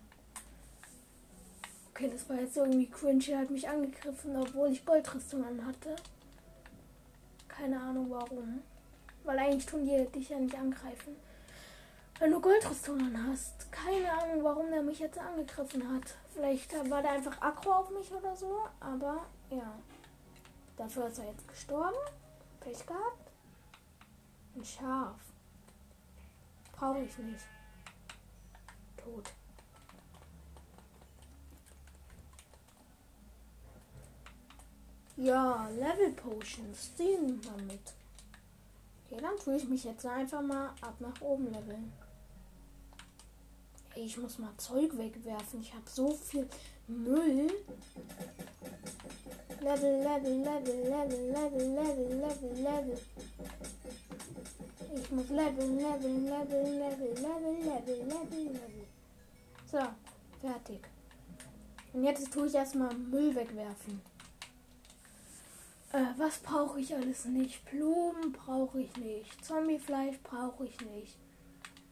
Okay, 1.90 2.10
das 2.10 2.28
war 2.30 2.38
jetzt 2.38 2.56
irgendwie 2.56 2.90
cringe. 2.90 3.28
Er 3.28 3.40
hat 3.40 3.50
mich 3.50 3.68
angegriffen, 3.68 4.36
obwohl 4.38 4.72
ich 4.72 4.86
Goldrüstung 4.86 5.44
an 5.44 5.66
hatte. 5.66 5.94
Keine 7.50 7.80
Ahnung 7.80 8.10
warum. 8.10 8.62
Weil 9.26 9.40
eigentlich 9.40 9.66
tun 9.66 9.86
die 9.86 10.08
dich 10.08 10.30
ja 10.30 10.40
nicht 10.40 10.56
angreifen. 10.56 11.18
Wenn 12.18 12.32
du 12.32 12.40
Goldrüstung 12.40 13.14
hast. 13.28 13.70
Keine 13.74 14.10
Ahnung, 14.10 14.42
warum 14.44 14.72
der 14.72 14.82
mich 14.82 15.00
jetzt 15.00 15.20
angegriffen 15.20 15.94
hat. 15.94 16.16
Vielleicht 16.34 16.74
war 16.90 17.02
der 17.02 17.12
einfach 17.12 17.42
aggro 17.42 17.74
auf 17.74 17.90
mich 17.90 18.10
oder 18.14 18.36
so. 18.38 18.62
Aber 18.80 19.26
ja. 19.50 19.74
Dafür 20.78 21.08
ist 21.08 21.20
er 21.20 21.26
jetzt 21.26 21.48
gestorben. 21.48 21.98
Pech 22.62 22.86
gehabt. 22.86 23.32
Ein 24.56 24.64
Schaf. 24.64 25.20
Brauche 26.72 27.04
ich 27.04 27.18
nicht. 27.18 27.46
Tot. 29.12 29.34
Ja, 35.18 35.70
Level 35.70 36.12
Potions, 36.14 36.92
die 36.98 37.18
nimmt 37.18 37.46
man 37.46 37.68
mit. 37.68 37.94
Okay, 39.06 39.22
dann 39.22 39.38
tue 39.38 39.58
ich 39.58 39.68
mich 39.68 39.84
jetzt 39.84 40.06
einfach 40.06 40.42
mal 40.42 40.70
ab 40.82 40.96
nach 41.00 41.22
oben 41.22 41.52
leveln. 41.52 41.92
Ich 43.96 44.18
muss 44.18 44.40
mal 44.40 44.56
Zeug 44.58 44.98
wegwerfen. 44.98 45.62
Ich 45.62 45.74
habe 45.74 45.84
so 45.86 46.12
viel 46.12 46.48
Müll. 46.88 47.52
Level, 49.60 50.02
Level, 50.02 50.40
Level, 50.40 50.90
Level, 50.90 51.32
Level, 51.32 51.74
Level, 51.74 52.20
Level, 52.20 52.64
Level. 52.64 53.02
Ich 54.94 55.12
muss 55.12 55.30
leveln, 55.30 55.78
leveln, 55.78 56.26
leveln, 56.26 56.80
leveln, 56.80 57.16
leveln, 57.16 57.66
leveln, 57.66 58.10
leveln, 58.10 58.54
leveln. 58.54 58.91
So, 59.72 59.80
fertig. 60.42 60.82
Und 61.94 62.04
jetzt 62.04 62.34
tue 62.34 62.48
ich 62.48 62.56
erstmal 62.56 62.94
Müll 62.94 63.34
wegwerfen. 63.34 64.02
Äh, 65.94 66.08
was 66.18 66.40
brauche 66.40 66.82
ich 66.82 66.94
alles 66.94 67.24
nicht? 67.24 67.64
Blumen 67.72 68.34
brauche 68.34 68.82
ich 68.82 68.98
nicht. 68.98 69.46
Zombiefleisch 69.46 70.18
brauche 70.24 70.66
ich 70.66 70.78
nicht. 70.82 71.18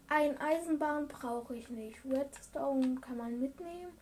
Ein 0.10 0.38
Eisenbahn 0.42 1.08
brauche 1.08 1.56
ich 1.56 1.70
nicht. 1.70 2.04
Redstone 2.04 2.96
kann 3.00 3.16
man 3.16 3.40
mitnehmen. 3.40 3.94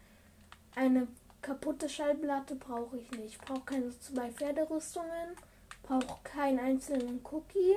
Eine 0.75 1.07
kaputte 1.43 1.87
Schallplatte 1.87 2.55
brauche 2.55 2.97
ich 2.97 3.11
nicht. 3.11 3.39
Brauche 3.41 3.61
keine 3.61 3.99
zwei 3.99 4.31
Pferderüstungen. 4.31 5.35
Brauche 5.83 6.17
keinen 6.23 6.57
einzelnen 6.57 7.21
Cookie. 7.31 7.75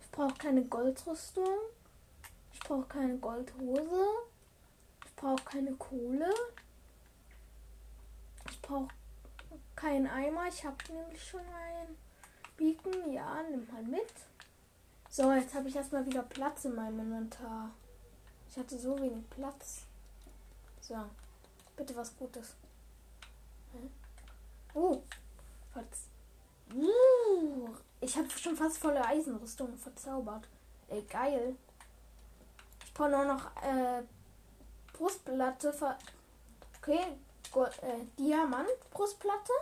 Ich 0.00 0.10
brauche 0.10 0.34
keine 0.34 0.64
Goldrüstung. 0.64 1.58
Ich 2.52 2.58
brauche 2.58 2.88
keine 2.88 3.18
Goldhose. 3.18 4.31
Ich 5.22 5.28
brauche 5.28 5.44
keine 5.44 5.72
Kohle. 5.74 6.34
Ich 8.50 8.60
brauche 8.60 8.88
keinen 9.76 10.08
Eimer. 10.08 10.48
Ich 10.48 10.64
habe 10.64 10.76
nämlich 10.92 11.24
schon 11.24 11.42
einen 11.42 11.96
Beacon. 12.56 13.12
Ja, 13.12 13.40
nimm 13.48 13.64
mal 13.72 13.84
mit. 13.84 14.12
So, 15.08 15.30
jetzt 15.30 15.54
habe 15.54 15.68
ich 15.68 15.76
erstmal 15.76 16.04
wieder 16.04 16.24
Platz 16.24 16.64
in 16.64 16.74
meinem 16.74 16.98
Inventar. 16.98 17.70
Ich 18.50 18.56
hatte 18.58 18.76
so 18.76 18.98
wenig 18.98 19.30
Platz. 19.30 19.82
So, 20.80 20.96
bitte 21.76 21.94
was 21.94 22.16
Gutes. 22.16 22.56
Oh, 24.74 25.04
was? 25.72 25.84
Uh, 26.74 27.68
ich 28.00 28.16
habe 28.16 28.28
schon 28.28 28.56
fast 28.56 28.78
volle 28.78 29.06
Eisenrüstung 29.06 29.78
verzaubert. 29.78 30.48
Ey, 30.88 31.02
geil. 31.02 31.54
Ich 32.84 32.92
brauche 32.92 33.10
nur 33.10 33.24
noch 33.24 33.56
äh, 33.62 34.02
Brustplatte. 34.92 35.72
Ver 35.72 35.98
okay, 36.78 37.00
Gold, 37.50 37.72
äh, 37.82 38.04
Diamant 38.18 38.68
Brustplatte. 38.90 39.52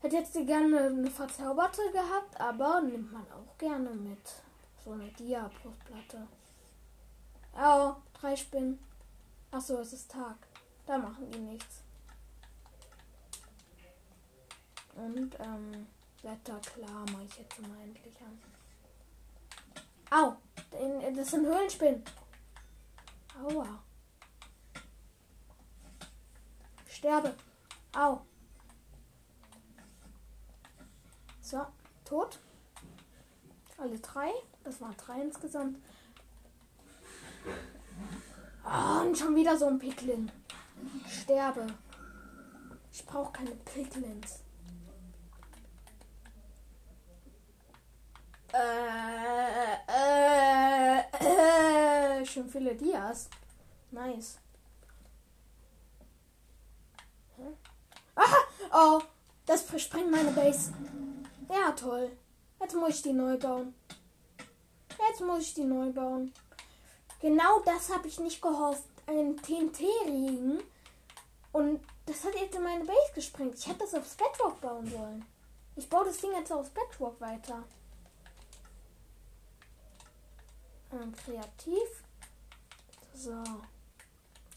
Hätte 0.00 0.16
jetzt 0.16 0.34
gerne 0.34 0.86
eine 0.86 1.10
verzauberte 1.10 1.82
gehabt, 1.90 2.40
aber 2.40 2.80
nimmt 2.82 3.12
man 3.12 3.26
auch 3.32 3.58
gerne 3.58 3.90
mit. 3.90 4.18
So 4.84 4.92
eine 4.92 5.08
Dia-Brustplatte. 5.12 6.28
Oh, 7.60 7.96
drei 8.20 8.36
Spinnen. 8.36 8.78
Achso, 9.50 9.78
es 9.80 9.92
ist 9.92 10.10
Tag. 10.10 10.36
Da 10.86 10.98
machen 10.98 11.30
die 11.30 11.38
nichts. 11.38 11.82
Und, 14.94 15.38
ähm, 15.40 15.86
Wetter 16.22 16.60
klar 16.60 17.04
mache 17.12 17.24
ich 17.24 17.38
jetzt 17.38 17.60
mal 17.60 17.80
endlich 17.82 18.14
an. 18.20 18.40
Au! 20.10 20.36
Das 21.14 21.30
sind 21.30 21.46
Höhlenspinnen. 21.46 22.02
Aua. 23.42 23.78
Sterbe. 26.98 27.32
Au. 27.94 28.20
So, 31.40 31.64
tot. 32.04 32.40
Alle 33.76 34.00
drei. 34.00 34.32
Das 34.64 34.80
waren 34.80 34.96
drei 34.96 35.22
insgesamt. 35.22 35.78
Oh, 38.64 39.06
und 39.06 39.16
schon 39.16 39.36
wieder 39.36 39.56
so 39.56 39.66
ein 39.66 39.78
Picklin. 39.78 40.28
Sterbe. 41.08 41.68
Ich 42.92 43.06
brauche 43.06 43.30
keine 43.32 43.54
Picklins. 43.54 44.42
Äh, 48.52 49.74
äh, 49.86 50.98
äh, 52.20 52.26
schon 52.26 52.48
viele 52.48 52.74
Dias. 52.74 53.30
Nice. 53.92 54.40
Hm? 57.38 57.56
Aha! 58.16 58.36
Oh, 58.80 59.00
das 59.44 59.62
versprengt 59.62 60.08
meine 60.08 60.30
Base. 60.30 60.72
Ja, 61.50 61.72
toll. 61.72 62.16
Jetzt 62.60 62.76
muss 62.76 62.90
ich 62.90 63.02
die 63.02 63.12
neu 63.12 63.36
bauen. 63.36 63.74
Jetzt 65.08 65.20
muss 65.20 65.42
ich 65.42 65.54
die 65.54 65.64
neu 65.64 65.90
bauen. 65.90 66.32
Genau 67.20 67.58
das 67.64 67.92
habe 67.92 68.06
ich 68.06 68.20
nicht 68.20 68.40
gehofft. 68.40 68.84
Ein 69.08 69.36
TNT-Regen. 69.36 70.62
Und 71.50 71.80
das 72.06 72.24
hat 72.24 72.36
jetzt 72.36 72.54
in 72.54 72.62
meine 72.62 72.84
Base 72.84 73.12
gesprengt. 73.16 73.56
Ich 73.58 73.66
hätte 73.66 73.80
das 73.80 73.94
aufs 73.94 74.14
Bedrock 74.14 74.60
bauen 74.60 74.88
sollen. 74.88 75.24
Ich 75.74 75.88
baue 75.88 76.04
das 76.04 76.18
Ding 76.18 76.30
jetzt 76.38 76.52
aufs 76.52 76.70
Bedrock 76.70 77.20
weiter. 77.20 77.64
Ähm, 80.92 81.12
kreativ. 81.16 82.04
So. 83.12 83.42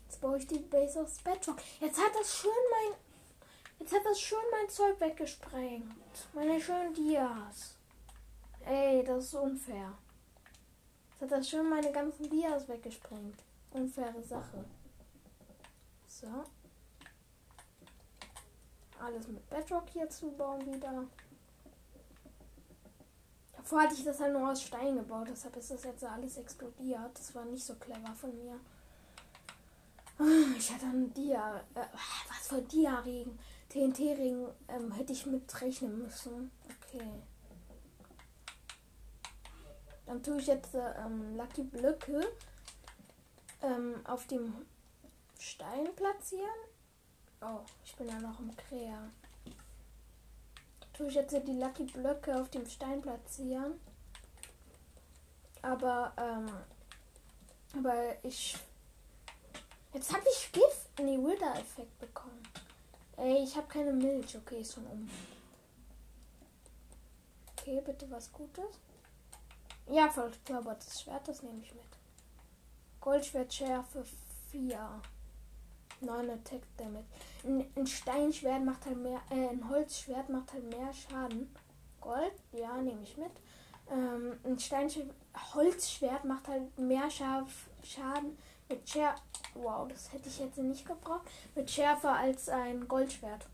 Jetzt 0.06 0.22
baue 0.22 0.38
ich 0.38 0.46
die 0.46 0.60
Base 0.60 1.02
aufs 1.02 1.18
Bedrock. 1.18 1.58
Jetzt 1.80 2.00
hat 2.00 2.14
das 2.14 2.38
schön 2.38 2.52
mein 2.70 3.11
Jetzt 3.82 3.94
hat 3.94 4.06
das 4.06 4.22
schön 4.22 4.38
mein 4.52 4.70
Zeug 4.70 5.02
weggesprengt. 5.02 5.92
Meine 6.34 6.62
schönen 6.62 6.94
Dias. 6.94 7.74
Ey, 8.64 9.04
das 9.04 9.26
ist 9.26 9.34
unfair. 9.34 9.98
Jetzt 11.10 11.22
hat 11.24 11.32
das 11.32 11.50
schön 11.50 11.68
meine 11.68 11.92
ganzen 11.92 12.30
Dias 12.30 12.68
weggesprengt. 12.68 13.44
Unfaire 13.72 14.22
Sache. 14.22 14.64
So. 16.08 16.28
Alles 19.00 19.28
mit 19.28 19.50
Bedrock 19.50 19.90
hier 19.90 20.08
zu 20.12 20.30
bauen 20.30 20.64
wieder. 20.72 21.08
Davor 23.54 23.82
hatte 23.82 23.96
ich 23.96 24.04
das 24.04 24.20
halt 24.20 24.34
nur 24.34 24.48
aus 24.48 24.62
Stein 24.62 24.96
gebaut, 24.96 25.28
deshalb 25.32 25.56
ist 25.58 25.72
das 25.72 25.84
jetzt 25.86 26.04
alles 26.04 26.38
explodiert. 26.38 27.18
Das 27.18 27.34
war 27.34 27.46
nicht 27.46 27.66
so 27.66 27.74
clever 27.78 28.14
von 28.14 28.38
mir. 28.38 28.60
Ich 30.56 30.72
hatte 30.72 30.86
einen 30.86 31.12
Dia. 31.16 31.62
Äh, 31.74 31.86
was 32.30 32.48
für 32.48 32.62
Dia-Regen. 32.62 33.40
TNT-Ring 33.72 34.48
ähm, 34.68 34.92
hätte 34.92 35.14
ich 35.14 35.26
mitrechnen 35.26 36.00
müssen. 36.00 36.52
Okay. 36.66 37.08
Dann 40.06 40.22
tue 40.22 40.40
ich 40.40 40.48
jetzt 40.48 40.76
ähm, 40.76 41.38
Lucky 41.38 41.64
Blöcke 41.64 42.22
ähm, 43.62 44.06
auf 44.06 44.28
dem 44.28 44.66
Stein 45.40 45.96
platzieren. 45.96 46.50
Oh, 47.40 47.62
ich 47.86 47.96
bin 47.96 48.10
ja 48.10 48.20
noch 48.20 48.40
im 48.40 48.54
Krea. 48.58 49.10
Tue 50.92 51.08
ich 51.08 51.16
jetzt 51.16 51.32
die 51.32 51.58
Lucky 51.58 51.86
Blöcke 51.86 52.42
auf 52.42 52.50
dem 52.50 52.68
Stein 52.68 53.02
platzieren. 53.02 53.80
Aber, 55.62 56.12
ähm, 56.18 56.50
aber 57.78 58.26
ich. 58.26 58.58
Jetzt 59.94 60.14
habe 60.14 60.26
ich 60.30 60.52
Gift, 60.52 61.00
nee, 61.00 61.18
Wither-Effekt 61.18 62.00
bekommen. 62.00 62.42
Ey, 63.22 63.44
ich 63.44 63.56
habe 63.56 63.68
keine 63.68 63.94
Milch. 63.94 64.36
Okay, 64.36 64.62
ist 64.62 64.74
schon 64.74 64.88
um. 64.88 65.08
Okay, 67.52 67.80
bitte 67.86 68.10
was 68.10 68.32
Gutes. 68.32 68.80
Ja, 69.88 70.10
verkörpertes 70.10 71.02
Schwert, 71.02 71.28
das 71.28 71.44
nehme 71.44 71.62
ich 71.62 71.72
mit. 71.76 71.84
Goldschwert 73.00 73.54
Schärfe 73.54 74.04
4. 74.50 75.02
9 76.00 76.30
Attack 76.32 76.62
Damage. 76.78 77.06
Ein, 77.44 77.66
ein 77.76 77.86
Steinschwert 77.86 78.66
macht 78.66 78.88
halt 78.88 78.98
mehr, 78.98 79.22
äh, 79.30 79.50
ein 79.50 79.70
Holzschwert 79.70 80.30
macht 80.30 80.54
halt 80.54 80.68
mehr 80.76 80.92
Schaden. 80.92 81.54
Gold, 82.00 82.34
ja, 82.54 82.76
nehme 82.78 83.04
ich 83.04 83.18
mit. 83.18 83.32
Ähm, 83.92 84.40
ein 84.44 84.58
Steinschwert, 84.58 85.14
Holzschwert 85.54 86.26
macht 86.26 86.48
halt 86.48 86.76
mehr 86.80 87.08
Scharf, 87.12 87.70
Schaden 87.84 88.36
mit 88.68 88.90
Schärfe. 88.90 89.22
Wow, 89.54 89.88
das 89.88 90.12
hätte 90.14 90.30
ich 90.30 90.40
jetzt 90.40 90.58
nicht 90.58 90.86
gebraucht. 90.86 91.30
Mit 91.56 91.70
Schärfe 91.70 92.10
als 92.10 92.50
ein 92.50 92.88
Goldschwert. 92.88 93.48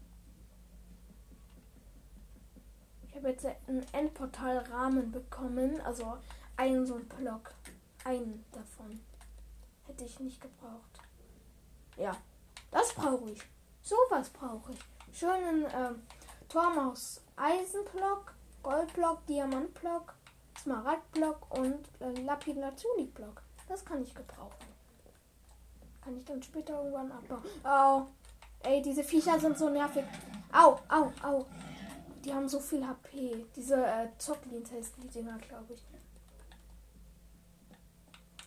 Ich 3.07 3.15
habe 3.15 3.29
jetzt 3.29 3.45
einen 3.45 3.85
Endportal-Rahmen 3.93 5.11
bekommen. 5.11 5.81
Also 5.81 6.17
einen 6.55 6.85
so 6.85 6.95
ein 6.95 7.07
Block. 7.07 7.53
Einen 8.03 8.45
davon. 8.51 8.99
Hätte 9.87 10.05
ich 10.05 10.19
nicht 10.19 10.39
gebraucht. 10.39 11.01
Ja, 11.97 12.15
das 12.71 12.93
brauche 12.93 13.31
ich. 13.31 13.41
Sowas 13.81 14.29
brauche 14.29 14.73
ich. 14.73 14.79
Schönen 15.17 15.65
ähm, 15.73 16.03
Turm 16.49 16.77
aus 16.77 17.21
Eisenblock, 17.35 18.33
Goldblock, 18.61 19.25
Diamantblock, 19.25 20.13
Smaragdblock 20.59 21.57
und 21.57 21.89
äh, 21.99 22.21
Lapidlazuli-Block. 22.21 23.41
Das 23.67 23.83
kann 23.83 24.03
ich 24.03 24.13
gebrauchen. 24.13 24.66
Kann 26.07 26.17
ich 26.17 26.23
dann 26.23 26.41
später 26.41 26.77
irgendwann 26.77 27.11
abbauen. 27.11 27.43
Au. 27.65 28.07
Ey, 28.63 28.81
diese 28.81 29.03
Viecher 29.03 29.37
sind 29.37 29.57
so 29.57 29.69
nervig. 29.69 30.05
Au, 30.53 30.79
au, 30.87 31.11
au. 31.21 31.45
Die 32.23 32.33
haben 32.33 32.47
so 32.47 32.61
viel 32.61 32.87
HP. 32.87 33.45
Diese 33.53 33.75
äh, 33.75 34.07
Zocklins 34.17 34.71
heißen 34.71 35.03
die 35.03 35.09
Dinger, 35.09 35.37
glaube 35.37 35.73
ich. 35.73 35.83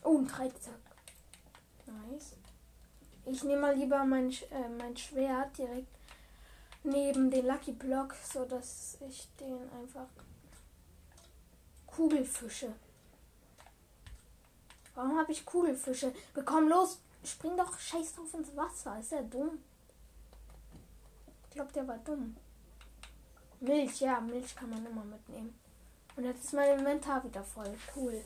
Oh, 0.03 0.17
ein 0.17 0.27
Dreizack. 0.27 0.81
Nice. 1.85 2.35
Ich 3.27 3.45
nehme 3.45 3.61
mal 3.61 3.77
lieber 3.77 4.07
mein, 4.07 4.31
äh, 4.31 4.69
mein 4.79 4.97
Schwert 4.97 5.59
direkt 5.59 5.95
neben 6.83 7.31
den 7.31 7.47
Lucky 7.47 7.73
Block, 7.73 8.15
so 8.15 8.47
dass 8.47 8.97
ich 9.07 9.29
den 9.39 9.71
einfach 9.79 10.09
Kugelfische. 11.87 12.73
Warum 14.95 15.19
habe 15.19 15.31
ich 15.31 15.45
Kugelfische? 15.45 16.15
Bekomm 16.33 16.67
los, 16.67 17.01
spring 17.25 17.57
doch 17.57 17.79
scheiß 17.79 18.15
drauf 18.15 18.35
ins 18.35 18.57
Wasser. 18.57 18.99
Ist 18.99 19.13
er 19.13 19.23
dumm? 19.25 19.59
Ich 21.45 21.51
glaube, 21.51 21.73
der 21.73 21.87
war 21.87 21.99
dumm. 21.99 22.37
Milch, 23.61 24.01
ja, 24.01 24.21
Milch 24.21 24.55
kann 24.55 24.71
man 24.71 24.87
immer 24.87 25.05
mitnehmen. 25.05 25.59
Und 26.17 26.25
jetzt 26.25 26.45
ist 26.45 26.55
mein 26.55 26.79
Inventar 26.79 27.23
wieder 27.25 27.43
voll. 27.43 27.77
Cool. 27.95 28.25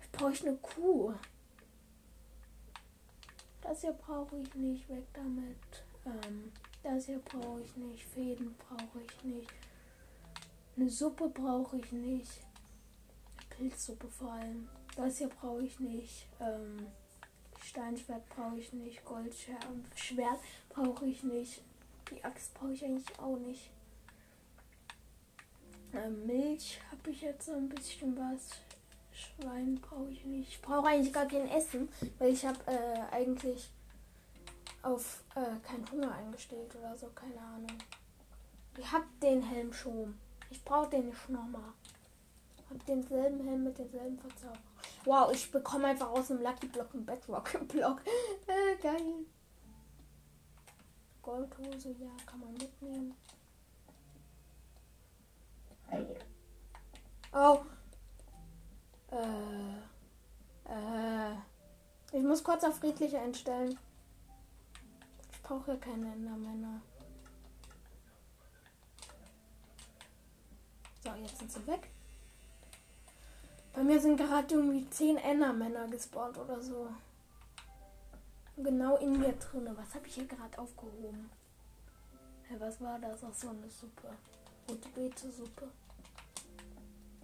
Ich 0.00 0.10
brauche 0.12 0.46
eine 0.46 0.56
Kuh. 0.56 1.14
Das 3.60 3.80
hier 3.80 3.92
brauche 3.92 4.36
ich 4.38 4.54
nicht. 4.54 4.88
Weg 4.88 5.06
damit. 5.12 5.84
Ähm, 6.04 6.52
das 6.82 7.06
hier 7.06 7.18
brauche 7.18 7.60
ich 7.60 7.76
nicht. 7.76 8.04
Fäden 8.04 8.54
brauche 8.56 9.00
ich 9.00 9.24
nicht. 9.24 9.50
Eine 10.76 10.88
Suppe 10.88 11.28
brauche 11.28 11.78
ich 11.78 11.92
nicht. 11.92 12.42
Pilzsuppe 13.50 14.08
vor 14.08 14.32
allem. 14.32 14.68
Das 14.94 15.18
hier 15.18 15.28
brauche 15.28 15.62
ich 15.62 15.80
nicht. 15.80 16.28
Ähm, 16.40 16.86
Steinschwert 17.66 18.28
brauche 18.28 18.58
ich 18.58 18.72
nicht. 18.72 19.04
Goldschwert 19.04 20.38
brauche 20.68 21.06
ich 21.06 21.22
nicht. 21.24 21.62
Die 22.10 22.22
Axt 22.22 22.54
brauche 22.54 22.72
ich 22.72 22.84
eigentlich 22.84 23.18
auch 23.18 23.36
nicht. 23.38 23.70
Ähm, 25.92 26.26
Milch 26.26 26.80
habe 26.90 27.10
ich 27.10 27.22
jetzt 27.22 27.50
ein 27.50 27.68
bisschen 27.68 28.16
was. 28.16 28.50
Schwein 29.12 29.80
brauche 29.80 30.10
ich 30.10 30.24
nicht. 30.24 30.48
Ich 30.48 30.62
brauche 30.62 30.86
eigentlich 30.86 31.12
gar 31.12 31.26
kein 31.26 31.48
Essen, 31.48 31.88
weil 32.18 32.32
ich 32.32 32.44
habe 32.44 32.58
äh, 32.66 33.00
eigentlich 33.10 33.70
auf 34.82 35.24
äh, 35.34 35.58
keinen 35.66 35.90
Hunger 35.90 36.14
eingestellt 36.14 36.72
oder 36.76 36.96
so, 36.96 37.08
keine 37.08 37.40
Ahnung. 37.40 37.78
Ich 38.78 38.92
habe 38.92 39.06
den 39.20 39.42
Helm 39.42 39.72
schon. 39.72 40.16
Ich 40.50 40.62
brauche 40.62 40.90
den 40.90 41.06
nicht 41.06 41.28
nochmal. 41.28 41.72
Hab 42.70 42.86
denselben 42.86 43.44
Helm 43.44 43.64
mit 43.64 43.78
denselben 43.78 44.18
Verzauberung. 44.18 44.75
Wow, 45.06 45.32
ich 45.32 45.52
bekomme 45.52 45.86
einfach 45.86 46.10
aus 46.10 46.26
dem 46.26 46.42
Lucky 46.42 46.66
Block 46.66 46.92
einen 46.92 47.06
Bedrock 47.06 47.68
Block. 47.68 48.02
Äh, 48.48 48.76
geil. 48.82 49.24
Goldhose, 51.22 51.90
ja, 51.92 52.10
kann 52.26 52.40
man 52.40 52.52
mitnehmen. 52.54 53.14
Oh, 57.32 57.58
äh, 59.12 59.74
äh, 60.64 61.34
ich 62.12 62.22
muss 62.22 62.42
kurz 62.42 62.64
auf 62.64 62.78
friedlich 62.78 63.16
einstellen. 63.16 63.78
Ich 65.32 65.42
brauche 65.42 65.72
ja 65.72 65.76
keine 65.76 66.12
Endermänner. 66.12 66.80
So, 71.04 71.10
jetzt 71.14 71.38
sind 71.38 71.52
sie 71.52 71.66
weg. 71.66 71.90
Bei 73.76 73.84
mir 73.84 74.00
sind 74.00 74.16
gerade 74.16 74.54
irgendwie 74.54 74.88
10 74.88 75.18
Endermänner 75.18 75.86
gespawnt 75.88 76.38
oder 76.38 76.62
so. 76.62 76.88
Genau 78.56 78.96
in 78.96 79.20
mir 79.20 79.34
drinne. 79.34 79.76
Was 79.76 79.94
habe 79.94 80.06
ich 80.06 80.14
hier 80.14 80.26
gerade 80.26 80.58
aufgehoben? 80.58 81.28
Hey, 82.44 82.58
was 82.58 82.80
war 82.80 82.98
das? 82.98 83.22
Ach 83.22 83.34
so, 83.34 83.50
eine 83.50 83.68
Suppe. 83.68 84.08
Rote 84.66 84.88
Beete-Suppe. 84.88 85.68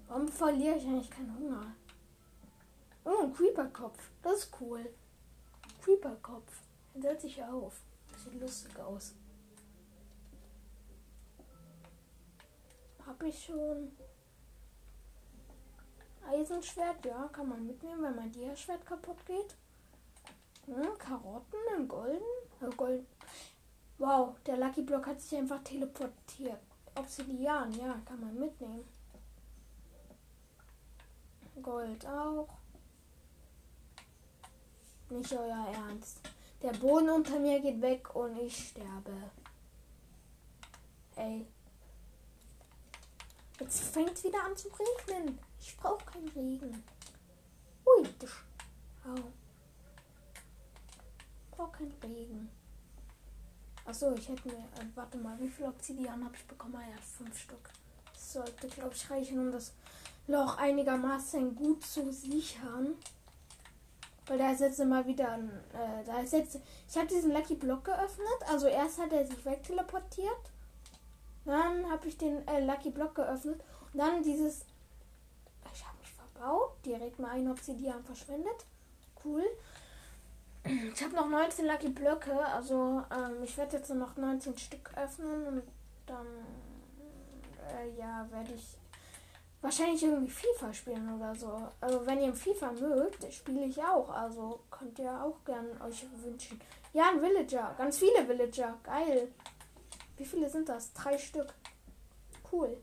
Warum 0.08 0.28
verliere 0.28 0.76
ich 0.76 0.84
eigentlich 0.84 1.08
keinen 1.08 1.34
Hunger? 1.38 1.74
Oh, 3.06 3.22
ein 3.22 3.32
Creeper-Kopf. 3.32 4.10
Das 4.20 4.40
ist 4.40 4.52
cool. 4.60 4.84
Creeper-Kopf. 5.82 6.52
Den 6.92 7.00
setze 7.00 7.28
ich 7.28 7.42
auf. 7.42 7.80
Das 8.12 8.24
sieht 8.24 8.38
lustig 8.38 8.78
aus. 8.78 9.14
Hab 13.06 13.22
ich 13.22 13.42
schon. 13.42 13.90
Eisenschwert, 16.32 17.04
ja, 17.04 17.28
kann 17.32 17.48
man 17.48 17.66
mitnehmen, 17.66 18.02
wenn 18.02 18.16
mein 18.16 18.32
Dia-Schwert 18.32 18.86
kaputt 18.86 19.24
geht. 19.26 19.54
Hm, 20.66 20.98
Karotten 20.98 21.58
in 21.76 21.88
golden. 21.88 22.22
Äh, 22.60 22.74
gold. 22.76 23.06
Wow, 23.98 24.34
der 24.46 24.56
Lucky 24.56 24.82
Block 24.82 25.06
hat 25.06 25.20
sich 25.20 25.38
einfach 25.38 25.62
teleportiert. 25.62 26.60
Obsidian, 26.94 27.72
ja, 27.78 28.00
kann 28.04 28.20
man 28.20 28.38
mitnehmen. 28.38 28.84
Gold 31.62 32.06
auch. 32.06 32.48
Nicht 35.10 35.32
euer 35.32 35.66
Ernst. 35.72 36.20
Der 36.62 36.72
Boden 36.72 37.10
unter 37.10 37.38
mir 37.38 37.60
geht 37.60 37.80
weg 37.82 38.14
und 38.14 38.36
ich 38.38 38.68
sterbe. 38.68 39.12
Ey. 41.16 41.46
Jetzt 43.60 43.80
fängt 43.80 44.12
es 44.12 44.24
wieder 44.24 44.42
an 44.44 44.56
zu 44.56 44.68
regnen. 44.68 45.38
Ich 45.62 45.76
brauche 45.76 46.04
keinen 46.04 46.28
Regen. 46.28 46.82
Ui, 47.86 48.08
das. 48.18 48.30
Au. 49.06 49.14
Ich 51.44 51.56
brauche 51.56 51.70
keinen 51.70 51.94
Regen. 52.02 52.50
Achso, 53.84 54.12
ich 54.12 54.28
hätte 54.28 54.48
mir. 54.48 54.54
Äh, 54.54 54.86
warte 54.96 55.18
mal, 55.18 55.38
wie 55.38 55.48
viel 55.48 55.66
Obsidian 55.66 56.24
habe 56.24 56.34
ich 56.34 56.44
bekommen? 56.46 56.74
Ah 56.76 56.90
ja, 56.90 56.96
fünf 57.00 57.38
Stück. 57.38 57.70
Das 58.12 58.32
sollte, 58.32 58.66
glaube 58.66 58.94
ich, 58.94 59.08
reichen, 59.08 59.38
um 59.38 59.52
das 59.52 59.72
Loch 60.26 60.58
einigermaßen 60.58 61.54
gut 61.54 61.84
zu 61.84 62.12
sichern. 62.12 62.96
Weil 64.26 64.38
da 64.38 64.50
ist 64.50 64.60
jetzt 64.60 64.80
immer 64.80 65.06
wieder 65.06 65.30
ein. 65.30 65.48
Äh, 65.74 66.04
da 66.04 66.20
ist 66.20 66.32
jetzt. 66.32 66.58
Ich 66.88 66.96
habe 66.96 67.06
diesen 67.06 67.32
Lucky 67.32 67.54
Block 67.54 67.84
geöffnet. 67.84 68.48
Also 68.48 68.66
erst 68.66 68.98
hat 68.98 69.12
er 69.12 69.24
sich 69.24 69.44
wegteleportiert. 69.44 70.50
Dann 71.44 71.88
habe 71.88 72.08
ich 72.08 72.18
den 72.18 72.46
äh, 72.48 72.64
Lucky 72.64 72.90
Block 72.90 73.14
geöffnet. 73.14 73.62
Und 73.92 73.98
dann 74.00 74.24
dieses. 74.24 74.66
Verbaut. 76.42 76.72
Direkt 76.84 77.18
mal 77.18 77.30
ein 77.30 77.50
Obsidian 77.50 78.02
verschwendet. 78.04 78.66
Cool. 79.24 79.44
Ich 80.64 81.02
habe 81.02 81.14
noch 81.14 81.28
19 81.28 81.66
Lucky 81.66 81.88
Blöcke. 81.88 82.34
Also 82.46 83.02
ähm, 83.10 83.42
ich 83.42 83.56
werde 83.56 83.76
jetzt 83.76 83.90
noch 83.90 84.16
19 84.16 84.56
Stück 84.58 84.90
öffnen. 84.96 85.46
Und 85.46 85.62
dann. 86.06 86.26
Äh, 87.68 87.98
ja, 87.98 88.26
werde 88.30 88.52
ich 88.54 88.76
wahrscheinlich 89.60 90.02
irgendwie 90.02 90.30
FIFA 90.32 90.72
spielen 90.72 91.14
oder 91.16 91.34
so. 91.34 91.68
Also 91.80 92.04
wenn 92.06 92.20
ihr 92.20 92.34
FIFA 92.34 92.72
mögt, 92.72 93.32
spiele 93.32 93.66
ich 93.66 93.78
auch. 93.82 94.10
Also 94.10 94.60
könnt 94.70 94.98
ihr 94.98 95.12
auch 95.22 95.44
gerne 95.44 95.68
euch 95.86 96.04
wünschen. 96.22 96.60
Ja, 96.92 97.10
ein 97.10 97.22
Villager. 97.22 97.74
Ganz 97.78 97.98
viele 97.98 98.28
Villager. 98.28 98.76
Geil. 98.82 99.28
Wie 100.16 100.24
viele 100.24 100.50
sind 100.50 100.68
das? 100.68 100.92
Drei 100.92 101.16
Stück. 101.16 101.54
Cool. 102.50 102.76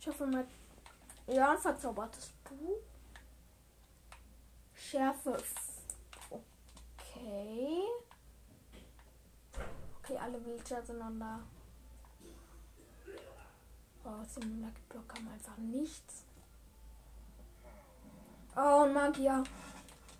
Ich 0.00 0.06
hoffe 0.06 0.26
mal. 0.26 0.46
Ja, 1.26 1.52
ein 1.52 1.58
verzaubertes 1.58 2.32
Buch. 2.44 2.78
Schärfe. 4.74 5.36
Okay. 6.30 7.84
Okay, 9.98 10.18
alle 10.18 10.44
Villager 10.44 10.82
sind 10.82 11.00
dann 11.00 11.20
da. 11.20 11.40
Oh, 14.04 14.40
dem 14.40 14.62
Lucky 14.62 14.80
Block 14.88 15.08
kam 15.08 15.28
einfach 15.28 15.56
nichts. 15.58 16.24
Oh, 18.56 18.84
ein 18.84 18.94
Magier. 18.94 19.44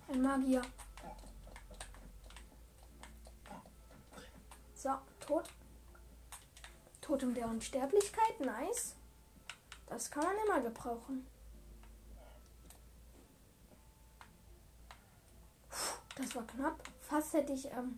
Ein 0.09 0.21
Magier. 0.21 0.61
So, 4.75 4.91
tot. 5.19 5.49
Totem 7.01 7.33
der 7.33 7.47
Unsterblichkeit, 7.47 8.39
nice. 8.39 8.95
Das 9.89 10.09
kann 10.09 10.23
man 10.23 10.35
immer 10.45 10.61
gebrauchen. 10.61 11.25
Das 16.15 16.35
war 16.35 16.45
knapp. 16.45 16.83
Fast 17.01 17.33
hätte 17.33 17.53
ich 17.53 17.65
ähm, 17.65 17.97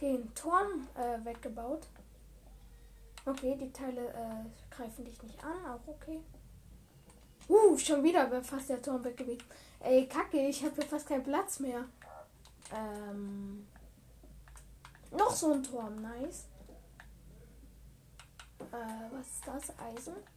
den 0.00 0.34
Turm 0.34 0.88
äh, 0.94 1.24
weggebaut. 1.24 1.86
Okay, 3.26 3.56
die 3.56 3.72
Teile 3.72 4.08
äh, 4.08 4.74
greifen 4.74 5.04
dich 5.04 5.22
nicht 5.22 5.42
an, 5.42 5.66
auch 5.66 5.86
okay. 5.86 6.20
Uh, 7.48 7.76
schon 7.76 8.02
wieder 8.02 8.30
wäre 8.30 8.42
fast 8.42 8.70
der 8.70 8.80
Turm 8.80 9.04
weg 9.04 9.16
gewesen. 9.16 9.42
Ey, 9.80 10.06
kacke, 10.06 10.46
ich 10.48 10.64
habe 10.64 10.74
hier 10.74 10.86
fast 10.86 11.06
keinen 11.06 11.24
Platz 11.24 11.60
mehr. 11.60 11.84
Ähm, 12.74 13.66
noch 15.10 15.30
so 15.30 15.52
ein 15.52 15.62
Turm, 15.62 16.00
nice. 16.00 16.46
Äh, 18.72 19.10
was 19.12 19.26
ist 19.26 19.46
das? 19.46 19.78
Eisen? 19.78 20.33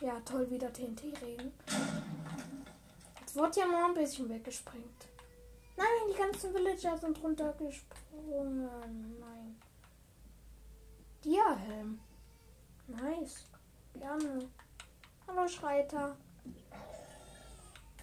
Ja, 0.00 0.18
toll, 0.20 0.48
wieder 0.50 0.72
TNT-Regen. 0.72 1.52
Jetzt 3.20 3.36
wurde 3.36 3.60
ja 3.60 3.66
noch 3.66 3.88
ein 3.88 3.94
bisschen 3.94 4.30
weggesprengt. 4.30 5.08
Nein, 5.76 5.86
die 6.10 6.16
ganzen 6.16 6.54
Villager 6.54 6.96
sind 6.96 7.22
runtergesprungen. 7.22 9.18
Nein. 9.20 9.60
Dia-Helm. 11.22 12.00
Nice. 12.86 13.44
Gerne. 13.92 14.48
Hallo, 15.26 15.46
Schreiter. 15.46 16.16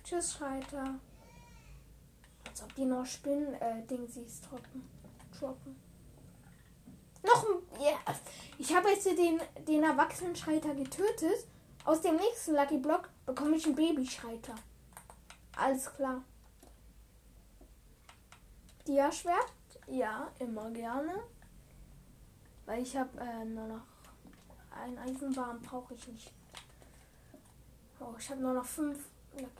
Tschüss, 0.03 0.33
Schreiter. 0.33 0.99
Als 2.47 2.61
ob 2.61 2.75
die 2.75 2.85
noch 2.85 3.07
Spinnen, 3.07 3.55
äh, 3.55 3.83
Dingsies 3.87 4.41
droppen. 4.41 4.87
droppen. 5.37 5.75
Noch 7.23 7.43
ein. 7.43 7.81
Ja. 7.83 7.97
Ich 8.59 8.75
habe 8.75 8.89
jetzt 8.89 9.07
den, 9.07 9.41
den 9.67 9.83
Erwachsenen-Schreiter 9.83 10.75
getötet. 10.75 11.47
Aus 11.87 12.01
dem 12.01 12.17
nächsten 12.17 12.53
Lucky 12.53 12.79
Block 12.79 13.07
bekomme 13.25 13.55
ich 13.55 13.65
einen 13.65 13.75
Babyschreiter. 13.75 14.55
Alles 15.55 15.89
klar. 15.95 16.21
Dia-Schwert? 18.85 19.53
Ja, 19.87 20.29
immer 20.37 20.69
gerne. 20.71 21.23
Weil 22.65 22.81
ich 22.81 22.97
habe 22.97 23.17
äh, 23.21 23.45
nur 23.45 23.67
noch 23.67 23.87
ein 24.69 24.97
Eisenbahn 24.97 25.61
brauche 25.61 25.93
ich 25.93 26.05
nicht. 26.09 26.33
Oh, 28.01 28.13
ich 28.19 28.29
habe 28.31 28.41
nur 28.41 28.53
noch 28.53 28.65
fünf 28.65 28.99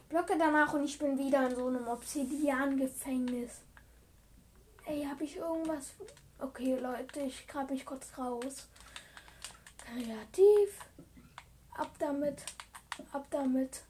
Blöcke 0.09 0.37
danach 0.37 0.73
und 0.73 0.83
ich 0.83 0.99
bin 0.99 1.17
wieder 1.17 1.49
in 1.49 1.55
so 1.55 1.67
einem 1.67 1.87
Obsidian-Gefängnis. 1.87 3.61
Ey, 4.85 5.05
habe 5.05 5.23
ich 5.23 5.37
irgendwas? 5.37 5.93
Okay, 6.39 6.77
Leute, 6.77 7.21
ich 7.21 7.47
grabe 7.47 7.71
mich 7.71 7.85
kurz 7.85 8.05
raus. 8.17 8.67
Kreativ. 9.77 10.87
Ab 11.77 11.91
damit. 11.99 12.43
Ab 13.11 13.25
damit. 13.29 13.83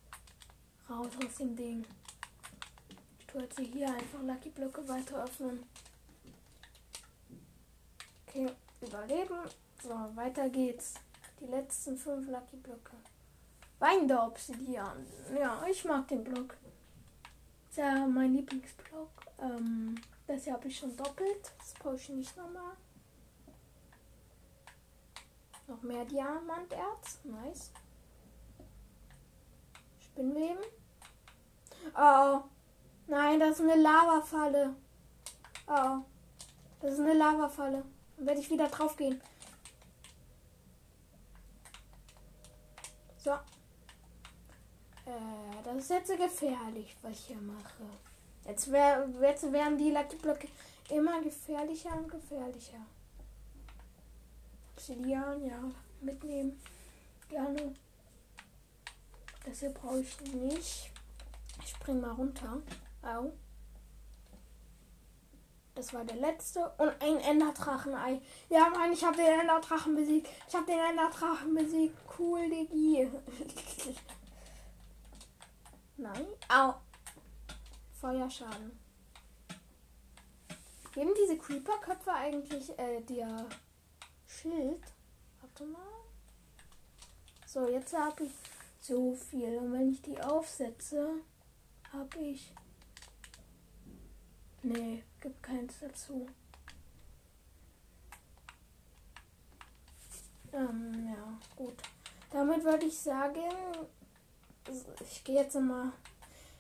Raus 0.90 1.12
aus 1.26 1.36
dem 1.38 1.56
Ding. 1.56 1.86
Ich 3.20 3.26
tue 3.28 3.42
jetzt 3.42 3.60
hier 3.60 3.88
einfach 3.88 4.22
Lucky 4.22 4.50
Blöcke 4.50 4.88
weiter 4.88 5.24
öffnen. 5.24 5.64
Okay, 8.28 8.52
überleben. 8.82 9.40
So, 9.82 9.90
weiter 10.16 10.50
geht's. 10.50 10.96
Die 11.40 11.46
letzten 11.46 11.98
fünf 11.98 12.28
Lucky 12.28 12.58
Blöcke. 12.58 12.96
Wein 13.80 14.08
der 14.08 14.24
Obsidian. 14.24 15.06
Ja, 15.38 15.64
ich 15.70 15.86
mag 15.86 16.08
den 16.08 16.24
Block. 16.24 16.58
ist 17.70 17.78
ja 17.78 18.08
mein 18.08 18.34
Lieblingsblock. 18.34 19.10
Ähm, 19.40 20.02
das 20.26 20.44
hier 20.44 20.54
habe 20.54 20.68
ich 20.68 20.78
schon 20.78 20.96
doppelt. 20.98 21.52
Das 21.60 21.74
brauche 21.76 21.96
ich 21.96 22.10
nicht 22.10 22.36
nochmal. 22.36 22.76
Noch 25.68 25.82
mehr 25.82 26.06
Diamanterz. 26.06 27.20
Nice. 27.24 27.72
Spinnweben. 30.00 30.64
Oh. 31.96 32.42
Nein, 33.08 33.40
das 33.40 33.60
ist 33.60 33.62
eine 33.62 33.82
Lavafalle. 33.82 34.76
Oh. 35.68 36.00
Das 36.82 36.94
ist 36.94 37.00
eine 37.00 37.14
Lavafalle. 37.14 37.84
Dann 38.16 38.26
werde 38.26 38.40
ich 38.40 38.50
wieder 38.50 38.68
drauf 38.68 38.96
gehen. 38.96 39.22
So. 43.18 43.32
Äh, 45.06 45.64
das 45.64 45.78
ist 45.78 45.90
jetzt 45.90 46.18
gefährlich, 46.18 46.96
was 47.02 47.12
ich 47.12 47.26
hier 47.28 47.42
mache. 47.42 47.84
Jetzt, 48.46 48.72
wär, 48.72 49.10
jetzt 49.22 49.52
werden 49.52 49.78
die 49.78 49.92
Lucky 49.92 50.16
Blöcke 50.16 50.48
immer 50.90 51.22
gefährlicher 51.22 51.94
und 51.98 52.10
gefährlicher. 52.10 52.80
Obsidian, 54.78 55.44
ja, 55.44 55.60
mitnehmen. 56.02 56.62
Gerne. 57.30 57.74
Das 59.44 59.60
hier 59.60 59.72
brauche 59.72 60.02
ich 60.02 60.22
nicht. 60.34 60.92
Ich 61.64 61.70
spring 61.70 62.00
mal 62.00 62.12
runter. 62.12 62.62
Au. 63.02 63.34
Das 65.74 65.94
war 65.96 66.06
der 66.06 66.18
letzte. 66.18 66.70
Und 66.78 66.94
ein 67.02 67.18
Enderdrachenei. 67.18 68.22
Ja, 68.50 68.70
Mann, 68.70 68.94
ich 68.94 69.04
habe 69.04 69.18
den 69.18 69.40
Enderdrachen 69.40 69.96
besiegt. 69.96 70.30
Ich 70.48 70.54
habe 70.54 70.68
den 70.68 70.80
Enderdrachen 70.80 71.56
besiegt. 71.56 71.98
Cool, 72.20 72.48
Digi. 72.48 73.10
Nein. 75.98 76.28
Au. 76.50 76.76
Feuerschaden. 78.00 78.80
Geben 80.94 81.14
diese 81.20 81.38
Creeper-Köpfe 81.38 82.14
eigentlich 82.14 82.78
äh, 82.78 83.02
dir 83.02 83.48
Schild? 84.28 84.84
Warte 85.42 85.66
mal. 85.66 85.82
So, 87.46 87.68
jetzt 87.70 87.98
habe 87.98 88.26
ich 88.26 88.32
so 88.82 89.16
viel. 89.16 89.58
Und 89.58 89.74
wenn 89.74 89.92
ich 89.92 90.02
die 90.02 90.20
aufsetze, 90.22 91.22
habe 91.92 92.20
ich. 92.20 92.54
Nee, 94.64 95.04
gibt 95.22 95.42
keins 95.42 95.80
dazu. 95.80 96.28
Ähm, 100.52 101.08
ja, 101.08 101.38
gut. 101.56 101.76
Damit 102.32 102.64
würde 102.64 102.86
ich 102.86 102.98
sagen, 102.98 103.44
ich 105.02 105.24
gehe 105.24 105.36
jetzt 105.36 105.56
mal 105.56 105.94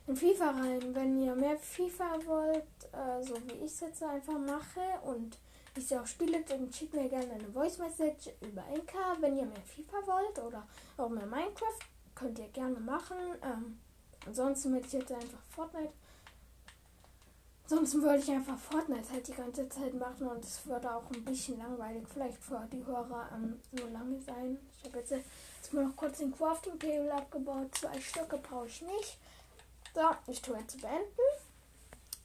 in 0.08 0.15
FIFA 0.15 0.51
rein. 0.51 0.95
Wenn 0.95 1.21
ihr 1.21 1.36
mehr 1.36 1.58
FIFA 1.58 2.25
wollt, 2.25 2.63
äh, 2.93 3.21
so 3.21 3.36
wie 3.47 3.65
ich 3.65 3.71
es 3.71 3.80
jetzt 3.82 4.03
einfach 4.03 4.39
mache 4.39 4.99
und 5.03 5.38
ich 5.80 5.88
sie 5.88 5.98
auch 5.98 6.08
spiele, 6.08 6.44
dann 6.44 6.72
schickt 6.72 6.94
mir 6.94 7.10
gerne 7.10 7.32
eine 7.32 7.52
Voice 7.52 7.78
Message 7.78 8.30
über 8.42 8.63
Enka, 8.74 9.18
wenn 9.20 9.38
ihr 9.38 9.46
mehr 9.46 9.62
FIFA 9.62 9.98
wollt 10.06 10.40
oder 10.40 10.68
auch 10.98 11.10
mehr 11.10 11.26
Minecraft 11.26 11.80
könnt 12.16 12.40
ihr 12.40 12.48
gerne 12.50 12.80
machen. 12.80 13.18
Ähm, 13.44 13.80
ansonsten 14.26 14.74
würde 14.74 14.88
ich 14.88 14.94
jetzt 14.94 15.12
einfach 15.12 15.42
Fortnite. 15.50 15.94
Ansonsten 17.63 18.02
würde 18.02 18.20
ich 18.20 18.32
einfach 18.32 18.58
Fortnite 18.58 19.12
halt 19.12 19.28
die 19.28 19.34
ganze 19.34 19.68
Zeit 19.68 19.94
machen 19.94 20.28
und 20.28 20.44
es 20.44 20.66
würde 20.66 20.90
auch 20.90 21.04
ein 21.12 21.26
bisschen 21.26 21.58
langweilig 21.58 22.08
vielleicht 22.12 22.38
für 22.38 22.66
die 22.72 22.86
Hörer 22.86 23.30
ähm, 23.36 23.60
so 23.74 23.86
lange 23.88 24.20
sein. 24.22 24.58
Ich 24.80 24.88
habe 24.88 25.00
jetzt, 25.00 25.12
jetzt 25.12 25.74
mal 25.74 25.86
noch 25.86 25.96
kurz 25.96 26.20
den 26.20 26.36
Crafting 26.36 26.80
Table 26.80 27.13
abgebaut. 27.13 27.76
Zwei 27.76 28.00
Stücke 28.00 28.38
brauche 28.38 28.68
ich 28.68 28.82
nicht. 28.82 29.18
So, 29.94 30.02
ich 30.28 30.42
tue 30.42 30.58
jetzt 30.58 30.80
beenden. 30.80 31.06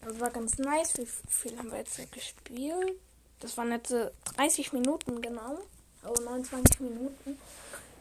Das 0.00 0.20
war 0.20 0.30
ganz 0.30 0.58
nice. 0.58 0.96
Wie 0.96 1.06
viel 1.06 1.58
haben 1.58 1.70
wir 1.70 1.78
jetzt 1.78 2.12
gespielt? 2.12 3.00
Das 3.42 3.56
waren 3.56 3.72
jetzt 3.72 3.92
30 4.36 4.72
Minuten 4.72 5.20
genau. 5.20 5.58
Oh, 6.04 6.14
29 6.22 6.80
Minuten. 6.80 7.38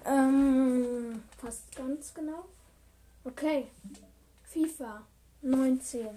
Ähm, 0.06 1.24
fast 1.40 1.76
ganz 1.76 2.14
genau. 2.14 2.46
Okay. 3.24 3.68
FIFA 4.44 5.02
19. 5.42 6.10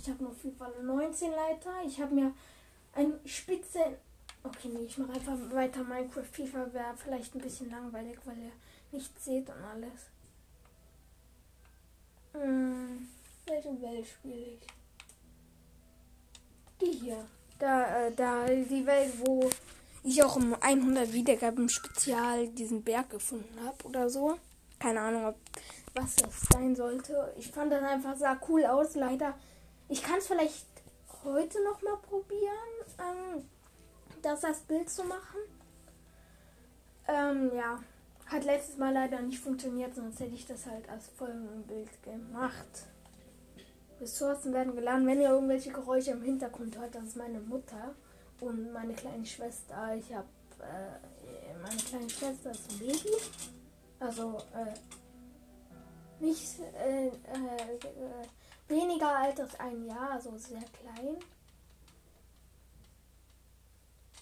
Ich 0.00 0.08
habe 0.08 0.24
noch 0.24 0.34
FIFA 0.34 0.70
19 0.82 1.30
Leiter. 1.32 1.70
Ich 1.86 2.00
habe 2.00 2.14
mir 2.14 2.32
ein 2.94 3.12
Spitze. 3.26 3.98
Okay, 4.42 4.68
nee, 4.72 4.86
ich 4.86 4.96
mache 4.96 5.12
einfach 5.12 5.36
weiter 5.50 5.84
Minecraft. 5.84 6.24
FIFA 6.24 6.72
wäre 6.72 6.96
vielleicht 6.96 7.34
ein 7.34 7.42
bisschen 7.42 7.70
langweilig, 7.70 8.18
weil 8.24 8.38
ihr 8.38 8.52
nichts 8.90 9.22
seht 9.22 9.50
und 9.50 9.62
alles. 9.62 10.08
Hm, 12.32 13.06
welche 13.44 13.82
Welt 13.82 14.06
spiele 14.06 14.46
ich? 14.46 14.66
Die 16.80 16.98
hier. 16.98 17.26
Da, 17.62 18.06
äh, 18.06 18.12
da, 18.16 18.46
die 18.46 18.84
Welt, 18.84 19.12
wo 19.24 19.48
ich 20.02 20.20
auch 20.24 20.34
um 20.34 20.52
100 20.60 21.12
Wiedergaben 21.12 21.68
Spezial 21.68 22.48
diesen 22.48 22.82
Berg 22.82 23.10
gefunden 23.10 23.56
habe 23.64 23.84
oder 23.84 24.10
so. 24.10 24.36
Keine 24.80 25.00
Ahnung, 25.00 25.26
ob, 25.26 25.36
was 25.94 26.16
das 26.16 26.40
sein 26.50 26.74
sollte. 26.74 27.32
Ich 27.38 27.52
fand 27.52 27.70
das 27.70 27.84
einfach 27.84 28.16
sah 28.16 28.36
cool 28.48 28.64
aus. 28.64 28.96
Leider, 28.96 29.38
ich 29.88 30.02
kann 30.02 30.18
es 30.18 30.26
vielleicht 30.26 30.66
heute 31.22 31.62
noch 31.62 31.80
mal 31.82 31.98
probieren, 31.98 32.72
ähm, 32.98 33.44
das 34.22 34.42
als 34.42 34.58
Bild 34.62 34.90
zu 34.90 35.04
machen. 35.04 35.38
Ähm, 37.06 37.52
ja, 37.54 37.78
hat 38.26 38.42
letztes 38.42 38.76
Mal 38.76 38.92
leider 38.92 39.22
nicht 39.22 39.38
funktioniert, 39.38 39.94
sonst 39.94 40.18
hätte 40.18 40.34
ich 40.34 40.46
das 40.46 40.66
halt 40.66 40.88
als 40.88 41.06
Folgenbild 41.16 42.02
gemacht. 42.02 42.88
Ressourcen 44.02 44.52
werden 44.52 44.74
geladen. 44.74 45.06
Wenn 45.06 45.20
ihr 45.20 45.30
irgendwelche 45.30 45.70
Geräusche 45.70 46.10
im 46.10 46.22
Hintergrund 46.22 46.76
hört, 46.76 46.94
das 46.94 47.04
ist 47.04 47.16
meine 47.16 47.40
Mutter 47.40 47.94
und 48.40 48.72
meine 48.72 48.94
kleine 48.94 49.24
Schwester. 49.24 49.94
Ich 49.96 50.12
habe 50.12 50.26
äh, 50.58 51.56
meine 51.62 51.80
kleine 51.80 52.10
Schwester 52.10 52.50
ist 52.50 52.70
ein 52.72 52.78
Baby. 52.80 53.16
Also 54.00 54.38
äh, 54.54 54.74
nicht 56.22 56.58
äh, 56.58 57.06
äh, 57.06 57.12
weniger 58.68 59.16
alt 59.16 59.40
als 59.40 59.58
ein 59.60 59.84
Jahr, 59.86 60.10
also 60.10 60.36
sehr 60.36 60.62
klein. 60.62 61.16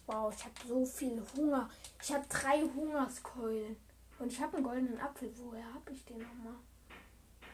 Wow, 0.07 0.35
ich 0.37 0.45
habe 0.45 0.55
so 0.69 0.85
viel 0.85 1.23
Hunger. 1.37 1.71
Ich 2.03 2.13
habe 2.13 2.25
drei 2.29 2.63
Hungerskeulen. 2.63 3.77
Und 4.19 4.33
ich 4.33 4.41
habe 4.41 4.59
einen 4.59 4.67
goldenen 4.67 5.01
Apfel. 5.01 5.33
Woher 5.37 5.73
habe 5.73 5.93
ich 5.93 6.05
den 6.05 6.19
nochmal? 6.19 6.57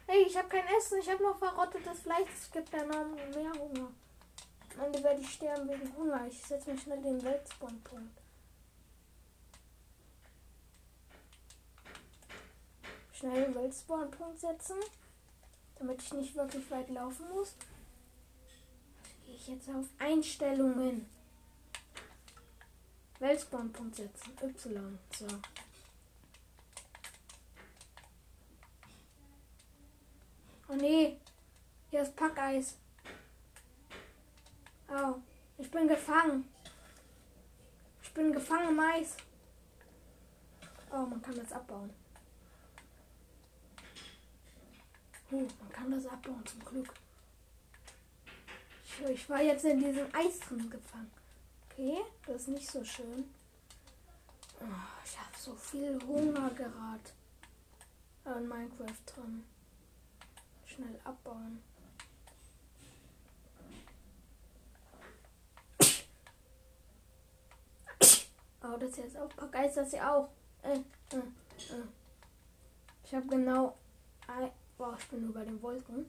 Hey, 0.08 0.22
ich 0.22 0.36
habe 0.36 0.48
kein 0.48 0.66
Essen. 0.78 0.98
Ich 1.00 1.10
habe 1.10 1.22
noch 1.22 1.38
verrottetes 1.38 2.00
Fleisch. 2.00 2.28
Es 2.32 2.50
gibt 2.50 2.72
noch 2.72 2.86
mehr 2.86 3.52
Hunger. 3.58 3.90
Am 4.76 4.84
Ende 4.84 5.02
werde 5.02 5.20
ich 5.20 5.30
sterben 5.30 5.68
wegen 5.68 5.96
Hunger. 5.96 6.26
Ich 6.28 6.40
setze 6.42 6.70
mir 6.70 6.78
schnell 6.78 7.02
den 7.02 7.22
Weltspawnpunkt. 7.24 8.20
Schnell 13.12 13.46
den 13.46 13.54
Weltspawnpunkt 13.56 14.38
setzen. 14.38 14.76
Damit 15.78 16.00
ich 16.00 16.12
nicht 16.12 16.36
wirklich 16.36 16.70
weit 16.70 16.88
laufen 16.90 17.28
muss. 17.30 17.54
Gehe 19.24 19.34
ich 19.34 19.48
jetzt 19.48 19.68
auf 19.70 19.86
Einstellungen. 19.98 21.08
Weltspawnpunkt 23.18 23.96
setzen. 23.96 24.36
Y. 24.40 24.98
So. 25.10 25.26
Oh 30.68 30.74
nee. 30.74 31.18
Hier 31.90 32.02
ist 32.02 32.16
Packeis. 32.16 32.76
Au. 34.88 35.20
Ich 35.58 35.70
bin 35.70 35.88
gefangen. 35.88 36.48
Ich 38.02 38.12
bin 38.12 38.32
gefangen 38.32 38.70
im 38.70 38.80
Eis. 38.80 39.16
Oh, 40.90 41.06
man 41.06 41.20
kann 41.22 41.36
das 41.36 41.52
abbauen. 41.52 41.90
Uh, 45.30 45.46
man 45.60 45.72
kann 45.72 45.90
das 45.90 46.06
abbauen, 46.06 46.44
zum 46.46 46.64
Glück. 46.64 46.94
Ich, 48.84 49.02
ich 49.02 49.28
war 49.28 49.42
jetzt 49.42 49.64
in 49.64 49.80
diesem 49.80 50.06
Eis 50.14 50.38
drin 50.40 50.70
gefangen. 50.70 51.10
Okay, 51.70 51.98
das 52.26 52.42
ist 52.42 52.48
nicht 52.48 52.70
so 52.70 52.84
schön. 52.84 53.28
Oh, 54.60 54.64
ich 55.04 55.18
habe 55.18 55.36
so 55.36 55.54
viel 55.54 55.98
Hunger 56.06 56.50
gerade 56.50 58.38
in 58.38 58.48
Minecraft 58.48 59.02
drin. 59.06 59.44
Schnell 60.76 61.00
abbauen. 61.04 61.62
Oh, 68.62 68.76
das 68.78 68.96
jetzt 68.98 69.16
auch. 69.16 69.28
Packei 69.36 69.66
ist 69.68 69.78
das 69.78 69.92
ja 69.92 70.14
auch. 70.14 70.28
Äh, 70.62 70.74
äh, 70.74 71.16
äh. 71.16 71.82
Ich 73.04 73.14
habe 73.14 73.26
genau. 73.26 73.74
Ein, 74.26 74.50
ich 74.98 75.06
bin 75.08 75.24
über 75.24 75.44
den 75.44 75.62
Wolken. 75.62 76.06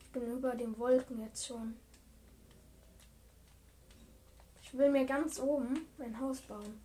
Ich 0.00 0.10
bin 0.10 0.32
über 0.32 0.56
den 0.56 0.76
Wolken 0.76 1.20
jetzt 1.20 1.46
schon. 1.46 1.76
Ich 4.60 4.76
will 4.76 4.90
mir 4.90 5.04
ganz 5.04 5.38
oben 5.38 5.86
mein 5.98 6.18
Haus 6.18 6.40
bauen. 6.40 6.82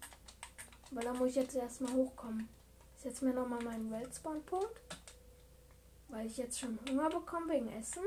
Aber 0.92 1.02
da 1.02 1.14
muss 1.14 1.30
ich 1.30 1.38
jetzt 1.38 1.56
erstmal 1.56 1.94
hochkommen. 1.94 2.48
Ich 2.98 3.04
setze 3.04 3.26
mir 3.26 3.34
nochmal 3.34 3.64
meinen 3.64 3.90
Weltspawnpunkt. 3.90 4.80
Weil 6.10 6.28
ich 6.28 6.38
jetzt 6.38 6.60
schon 6.60 6.80
Hunger 6.88 7.10
bekomme 7.10 7.54
wegen 7.54 7.72
Essen. 7.72 8.04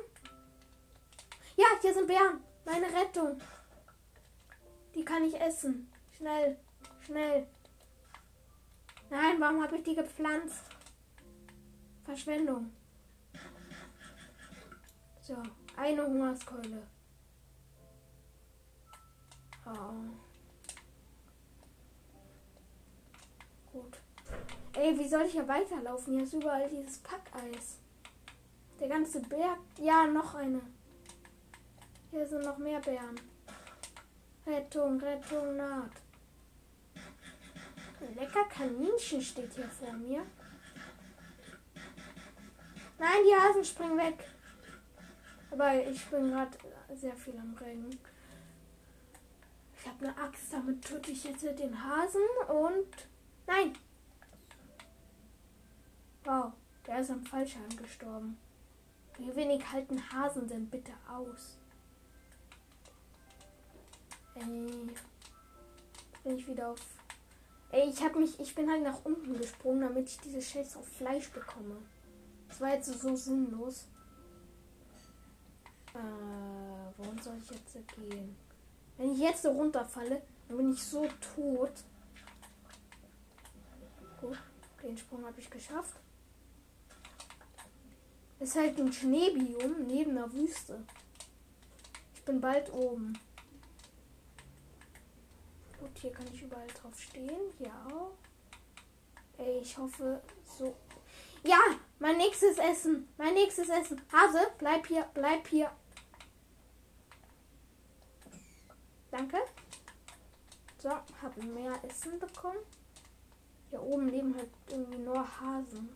Ja, 1.56 1.66
hier 1.80 1.92
sind 1.92 2.06
Bären. 2.06 2.40
Meine 2.64 2.86
Rettung. 2.86 3.40
Die 4.94 5.04
kann 5.04 5.24
ich 5.24 5.40
essen. 5.40 5.90
Schnell. 6.16 6.56
Schnell. 7.04 7.46
Nein, 9.10 9.40
warum 9.40 9.62
habe 9.62 9.76
ich 9.76 9.82
die 9.82 9.94
gepflanzt? 9.94 10.62
Verschwendung. 12.04 12.72
So, 15.20 15.36
eine 15.76 16.06
Hungerskeule. 16.06 16.86
Oh. 19.66 19.92
Gut. 23.72 23.98
Ey, 24.74 24.98
wie 24.98 25.08
soll 25.08 25.22
ich 25.26 25.34
ja 25.34 25.46
weiterlaufen? 25.46 26.14
Hier 26.14 26.24
ist 26.24 26.32
überall 26.32 26.68
dieses 26.68 26.98
Packeis. 26.98 27.79
Der 28.80 28.88
ganze 28.88 29.20
Berg. 29.20 29.58
Ja, 29.78 30.06
noch 30.06 30.34
eine. 30.34 30.62
Hier 32.10 32.26
sind 32.26 32.42
noch 32.42 32.56
mehr 32.56 32.80
Bären. 32.80 33.20
Rettung, 34.46 34.98
Rettung 34.98 35.56
naht. 35.56 35.92
Ein 38.00 38.14
lecker 38.14 38.44
Kaninchen 38.44 39.20
steht 39.20 39.52
hier 39.52 39.68
vor 39.68 39.92
mir. 39.92 40.24
Nein, 42.98 43.18
die 43.26 43.34
Hasen 43.34 43.64
springen 43.64 43.98
weg. 43.98 44.24
Aber 45.50 45.74
ich 45.86 46.06
bin 46.06 46.30
gerade 46.30 46.56
sehr 46.94 47.14
viel 47.14 47.38
am 47.38 47.54
Regen. 47.60 47.90
Ich 49.78 49.86
habe 49.86 50.06
eine 50.06 50.16
Axt, 50.16 50.52
damit 50.52 50.82
töte 50.82 51.10
ich 51.10 51.24
jetzt 51.24 51.42
den 51.42 51.84
Hasen 51.84 52.22
und. 52.48 53.08
Nein! 53.46 53.74
Wow, 56.24 56.52
der 56.86 57.00
ist 57.00 57.10
am 57.10 57.24
Fallschaden 57.24 57.76
gestorben. 57.76 58.38
Wie 59.20 59.36
wenig 59.36 59.70
halten 59.70 60.00
Hasen 60.10 60.48
denn 60.48 60.66
bitte 60.70 60.92
aus? 61.06 61.58
Ey. 64.34 64.94
Bin 66.24 66.38
ich 66.38 66.48
wieder 66.48 66.70
auf. 66.70 66.80
Ey, 67.70 67.90
ich 67.90 68.02
hab 68.02 68.16
mich. 68.16 68.40
Ich 68.40 68.54
bin 68.54 68.70
halt 68.70 68.82
nach 68.82 69.04
unten 69.04 69.36
gesprungen, 69.36 69.82
damit 69.82 70.08
ich 70.08 70.18
diese 70.20 70.40
Scheiß 70.40 70.74
auf 70.78 70.88
Fleisch 70.88 71.28
bekomme. 71.32 71.76
Das 72.48 72.62
war 72.62 72.72
jetzt 72.72 72.86
so 72.86 73.14
sinnlos. 73.14 73.88
Äh, 75.92 75.98
wohin 76.96 77.20
soll 77.20 77.36
ich 77.42 77.50
jetzt 77.50 77.74
gehen? 77.94 78.34
Wenn 78.96 79.12
ich 79.12 79.18
jetzt 79.18 79.42
so 79.42 79.50
runterfalle, 79.50 80.22
dann 80.48 80.56
bin 80.56 80.72
ich 80.72 80.82
so 80.82 81.06
tot. 81.34 81.72
Gut, 84.18 84.38
den 84.82 84.96
Sprung 84.96 85.26
habe 85.26 85.38
ich 85.38 85.50
geschafft. 85.50 86.00
Ist 88.40 88.56
halt 88.56 88.80
ein 88.80 88.90
Schneebiom 88.90 89.86
neben 89.86 90.14
der 90.14 90.32
Wüste. 90.32 90.82
Ich 92.14 92.22
bin 92.24 92.40
bald 92.40 92.72
oben. 92.72 93.18
Gut, 95.78 95.90
hier 96.00 96.10
kann 96.10 96.26
ich 96.32 96.42
überall 96.42 96.66
drauf 96.68 96.98
stehen. 96.98 97.52
Auch. 97.90 98.12
Ey, 99.36 99.60
ich 99.60 99.76
hoffe 99.76 100.22
so. 100.58 100.74
Ja, 101.42 101.58
mein 101.98 102.16
nächstes 102.16 102.56
Essen. 102.56 103.08
Mein 103.18 103.34
nächstes 103.34 103.68
Essen. 103.68 104.00
Hase, 104.10 104.50
bleib 104.58 104.86
hier, 104.86 105.06
bleib 105.12 105.46
hier. 105.46 105.70
Danke. 109.10 109.38
So, 110.78 110.88
habe 110.90 111.42
mehr 111.42 111.78
Essen 111.84 112.18
bekommen. 112.18 112.60
Hier 113.68 113.82
oben 113.82 114.08
leben 114.08 114.34
halt 114.34 114.50
irgendwie 114.70 114.98
nur 114.98 115.40
Hasen. 115.40 115.90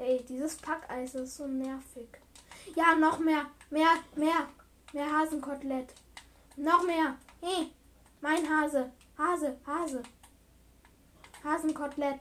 Ey, 0.00 0.24
dieses 0.26 0.56
Packeis 0.56 1.14
ist 1.14 1.36
so 1.36 1.46
nervig. 1.46 2.08
Ja, 2.74 2.94
noch 2.94 3.18
mehr. 3.18 3.44
Mehr, 3.68 3.98
mehr. 4.16 4.48
Mehr 4.94 5.18
Hasenkotelett. 5.18 5.92
Noch 6.56 6.82
mehr. 6.86 7.18
Hey, 7.42 7.70
mein 8.22 8.48
Hase. 8.48 8.90
Hase, 9.18 9.58
Hase. 9.66 10.02
Hasenkotelett. 11.44 12.20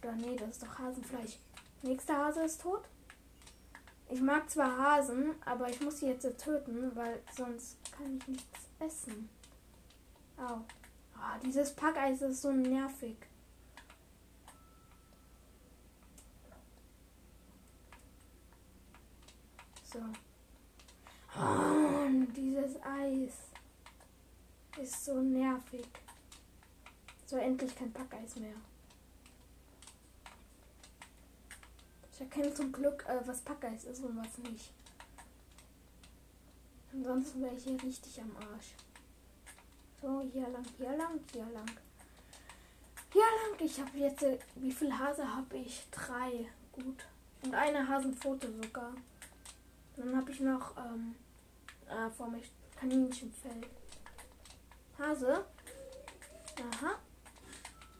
Oder 0.00 0.12
nee, 0.12 0.36
das 0.36 0.50
ist 0.50 0.62
doch 0.62 0.78
Hasenfleisch. 0.78 1.38
Nächster 1.82 2.16
Hase 2.16 2.44
ist 2.44 2.62
tot. 2.62 2.84
Ich 4.08 4.20
mag 4.20 4.48
zwar 4.48 4.78
Hasen, 4.78 5.34
aber 5.44 5.70
ich 5.70 5.80
muss 5.80 5.98
sie 5.98 6.06
jetzt 6.06 6.38
töten, 6.38 6.94
weil 6.94 7.20
sonst 7.36 7.78
kann 7.90 8.18
ich 8.18 8.28
nichts 8.28 8.68
essen. 8.78 9.28
Au. 10.36 10.60
Oh, 11.16 11.40
dieses 11.44 11.74
Packeis 11.74 12.22
ist 12.22 12.42
so 12.42 12.52
nervig. 12.52 13.16
So. 19.92 19.98
Oh, 21.38 22.08
dieses 22.34 22.80
Eis 22.82 23.34
ist 24.80 25.04
so 25.04 25.20
nervig. 25.20 25.86
So, 27.26 27.36
endlich 27.36 27.74
kein 27.76 27.92
Packeis 27.92 28.36
mehr. 28.36 28.54
Ich 32.12 32.20
erkenne 32.20 32.54
zum 32.54 32.72
Glück, 32.72 33.04
äh, 33.06 33.20
was 33.26 33.40
Packeis 33.42 33.84
ist 33.84 34.02
und 34.02 34.16
was 34.16 34.38
nicht. 34.38 34.72
Ansonsten 36.92 37.42
wäre 37.42 37.54
ich 37.54 37.64
hier 37.64 37.82
richtig 37.82 38.20
am 38.20 38.34
Arsch. 38.36 38.74
So, 40.00 40.22
hier 40.32 40.48
lang, 40.48 40.64
hier 40.76 40.96
lang, 40.96 41.20
hier 41.32 41.46
lang. 41.46 41.70
Hier 43.12 43.22
lang. 43.22 43.60
Ich 43.60 43.78
habe 43.80 43.98
jetzt, 43.98 44.22
äh, 44.22 44.38
wie 44.54 44.72
viel 44.72 44.96
Hase 44.98 45.34
habe 45.34 45.56
ich? 45.58 45.86
Drei. 45.90 46.48
Gut. 46.72 47.06
Und 47.42 47.54
eine 47.54 47.86
Hasenfoto 47.86 48.48
sogar. 48.62 48.94
Dann 49.96 50.16
habe 50.16 50.30
ich 50.30 50.40
noch 50.40 50.76
ähm, 50.76 51.14
äh, 51.88 52.10
vor 52.10 52.28
mir 52.28 52.40
Kaninchenfell. 52.78 53.60
Hase. 54.98 55.44
Aha. 56.58 56.98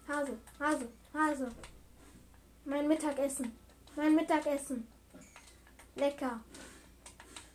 Hase, 0.08 0.38
Hase, 0.58 0.88
Hase. 1.14 1.48
Mein 2.64 2.88
Mittagessen. 2.88 3.56
Mein 3.96 4.14
Mittagessen. 4.14 4.86
Lecker. 5.96 6.40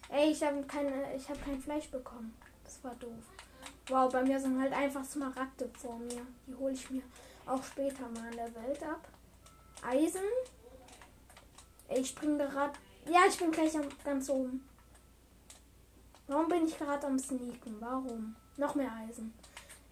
Ey, 0.09 0.31
ich 0.31 0.43
habe 0.43 0.63
keine, 0.63 1.15
ich 1.15 1.27
habe 1.29 1.39
kein 1.39 1.59
Fleisch 1.59 1.89
bekommen. 1.89 2.33
Das 2.63 2.83
war 2.83 2.95
doof. 2.95 3.23
Wow, 3.89 4.11
bei 4.11 4.23
mir 4.23 4.39
sind 4.39 4.59
halt 4.59 4.73
einfach 4.73 5.03
Smaragde 5.03 5.69
vor 5.77 5.97
mir. 5.97 6.25
Die 6.45 6.55
hole 6.55 6.73
ich 6.73 6.89
mir 6.89 7.03
auch 7.45 7.63
später 7.63 8.07
mal 8.09 8.29
in 8.31 8.37
der 8.37 8.55
Welt 8.55 8.83
ab. 8.83 9.07
Eisen. 9.81 10.21
Ey, 11.87 12.01
ich 12.01 12.09
spring 12.09 12.37
gerade. 12.37 12.77
Ja, 13.09 13.21
ich 13.27 13.37
bin 13.37 13.51
gleich 13.51 13.73
ganz 14.03 14.29
oben. 14.29 14.67
Warum 16.27 16.49
bin 16.49 16.67
ich 16.67 16.77
gerade 16.77 17.07
am 17.07 17.17
Sneaken? 17.17 17.77
Warum? 17.79 18.35
Noch 18.57 18.75
mehr 18.75 18.91
Eisen. 18.91 19.33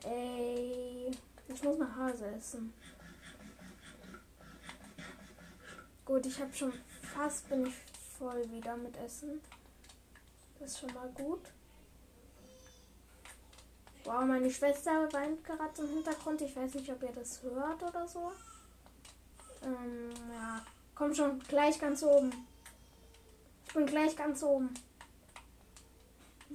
Ey, 0.04 1.12
ich 1.48 1.64
muss 1.64 1.78
nach 1.78 1.96
Hause 1.96 2.28
essen. 2.28 2.74
Gut, 6.04 6.26
ich 6.26 6.40
habe 6.42 6.54
schon 6.54 6.74
fast 7.02 7.48
bin 7.48 7.66
ich 7.68 7.74
voll 8.20 8.50
wieder 8.52 8.76
mit 8.76 8.98
Essen. 8.98 9.42
Das 10.60 10.72
ist 10.72 10.80
schon 10.80 10.94
mal 10.94 11.10
gut. 11.10 11.42
Wow, 14.04 14.26
meine 14.26 14.52
Schwester 14.52 15.12
weint 15.14 15.44
gerade 15.44 15.82
im 15.82 15.90
Hintergrund. 15.90 16.42
Ich 16.42 16.56
weiß 16.56 16.74
nicht, 16.76 16.92
ob 16.92 17.02
ihr 17.02 17.14
das 17.14 17.42
hört 17.42 17.82
oder 17.82 18.08
so. 18.08 18.32
Ähm, 19.64 20.12
ja. 20.32 20.64
Komm 20.94 21.14
schon, 21.14 21.40
gleich 21.40 21.80
ganz 21.80 22.04
oben. 22.04 22.32
Bin 23.76 23.86
gleich 23.86 24.16
ganz 24.16 24.42
oben. 24.42 24.74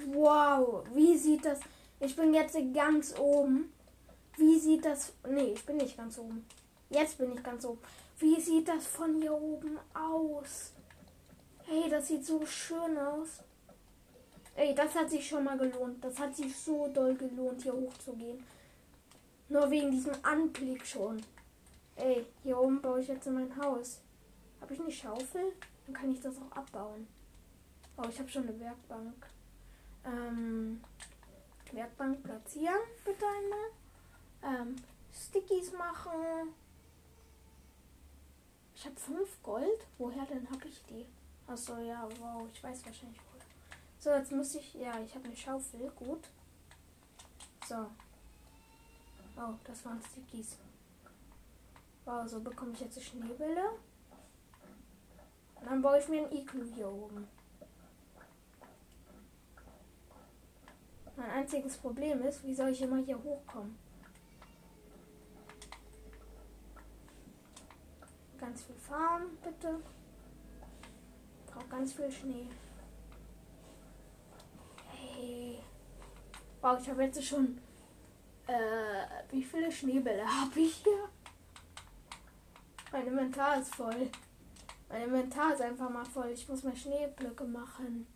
Wow, 0.07 0.85
wie 0.95 1.18
sieht 1.18 1.45
das? 1.45 1.61
Ich 2.01 2.16
bin 2.16 2.33
jetzt 2.33 2.57
ganz 2.73 3.14
oben. 3.18 3.71
Wie 4.39 4.59
sieht 4.59 4.87
das? 4.87 5.12
Nee, 5.29 5.53
ich 5.53 5.66
bin 5.66 5.77
nicht 5.77 5.99
ganz 5.99 6.16
oben. 6.16 6.47
Jetzt 6.89 7.18
bin 7.18 7.35
ich 7.35 7.43
ganz 7.43 7.62
oben. 7.66 7.79
Wie 8.18 8.41
sieht 8.41 8.66
das 8.68 8.87
von 8.87 9.21
hier 9.21 9.35
oben 9.35 9.79
aus? 9.93 10.73
Hey, 11.66 11.91
das 11.91 12.09
sieht 12.09 12.25
so 12.25 12.47
schön 12.47 12.97
aus. 12.97 13.41
Ey, 14.57 14.75
das 14.75 14.95
hat 14.95 15.11
sich 15.11 15.29
schon 15.29 15.45
mal 15.45 15.59
gelohnt. 15.59 16.03
Das 16.03 16.18
hat 16.18 16.35
sich 16.35 16.57
so 16.57 16.89
doll 16.89 17.14
gelohnt, 17.16 17.62
hier 17.62 17.75
hochzugehen. 17.75 18.43
Nur 19.51 19.71
wegen 19.71 19.91
diesem 19.91 20.14
Anblick 20.23 20.87
schon. 20.87 21.23
Ey, 21.97 22.25
hier 22.43 22.59
oben 22.59 22.81
baue 22.81 23.03
ich 23.03 23.09
jetzt 23.09 23.27
in 23.27 23.35
mein 23.35 23.55
Haus. 23.62 24.01
Habe 24.62 24.73
ich 24.73 24.81
eine 24.81 24.91
Schaufel? 24.91 25.53
Dann 25.91 26.03
kann 26.03 26.12
ich 26.12 26.20
das 26.20 26.36
auch 26.38 26.57
abbauen. 26.57 27.09
Oh, 27.97 28.05
ich 28.09 28.18
habe 28.20 28.28
schon 28.28 28.45
eine 28.45 28.61
Werkbank. 28.61 29.26
Ähm, 30.05 30.80
Werkbank 31.72 32.22
platzieren, 32.22 32.78
bitte 33.05 33.24
einmal. 33.26 34.61
Ähm, 34.61 34.76
Stickies 35.12 35.72
machen. 35.72 36.55
Ich 38.72 38.86
habe 38.86 38.95
fünf 38.95 39.43
Gold. 39.43 39.84
Woher 39.99 40.24
denn 40.26 40.49
habe 40.49 40.68
ich 40.68 40.80
die? 40.84 41.07
Achso, 41.49 41.76
ja, 41.78 42.09
wow, 42.20 42.47
ich 42.53 42.62
weiß 42.62 42.86
wahrscheinlich 42.86 43.20
woher. 43.32 43.45
So, 43.99 44.11
jetzt 44.11 44.30
muss 44.30 44.55
ich. 44.55 44.74
Ja, 44.74 45.01
ich 45.01 45.12
habe 45.12 45.24
eine 45.24 45.36
Schaufel. 45.36 45.91
Gut. 45.97 46.28
So. 47.68 47.91
Oh, 49.36 49.55
das 49.64 49.84
waren 49.84 50.01
Stickies. 50.03 50.57
Wow, 52.05 52.28
so 52.28 52.38
bekomme 52.41 52.72
ich 52.74 52.80
jetzt 52.80 53.03
Schneebälle. 53.03 53.72
Und 55.61 55.67
dann 55.71 55.83
baue 55.83 55.99
ich 55.99 56.09
mir 56.09 56.27
ein 56.27 56.33
Iglu 56.33 56.65
hier 56.75 56.89
oben. 56.89 57.29
Mein 61.17 61.31
einziges 61.31 61.77
Problem 61.77 62.23
ist, 62.23 62.45
wie 62.45 62.55
soll 62.55 62.71
ich 62.71 62.81
immer 62.81 62.97
hier 62.97 63.23
hochkommen? 63.23 63.77
Ganz 68.39 68.63
viel 68.63 68.77
Farm, 68.77 69.37
bitte. 69.43 69.83
Braucht 71.47 71.69
ganz 71.69 71.93
viel 71.93 72.11
Schnee. 72.11 72.49
Hey. 74.89 75.59
Wow, 76.63 76.81
ich 76.81 76.89
habe 76.89 77.05
jetzt 77.05 77.23
schon. 77.23 77.59
Äh, 78.47 79.07
wie 79.31 79.43
viele 79.43 79.71
Schneebälle 79.71 80.25
habe 80.43 80.59
ich 80.59 80.77
hier? 80.77 81.09
Mein 82.93 83.07
Inventar 83.07 83.61
ist 83.61 83.75
voll. 83.75 84.11
Mein 84.91 85.05
Inventar 85.05 85.55
ist 85.55 85.62
einfach 85.62 85.88
mal 85.88 86.05
voll. 86.05 86.30
Ich 86.30 86.49
muss 86.49 86.64
mal 86.64 86.74
Schneeblöcke 86.74 87.45
machen. 87.45 88.07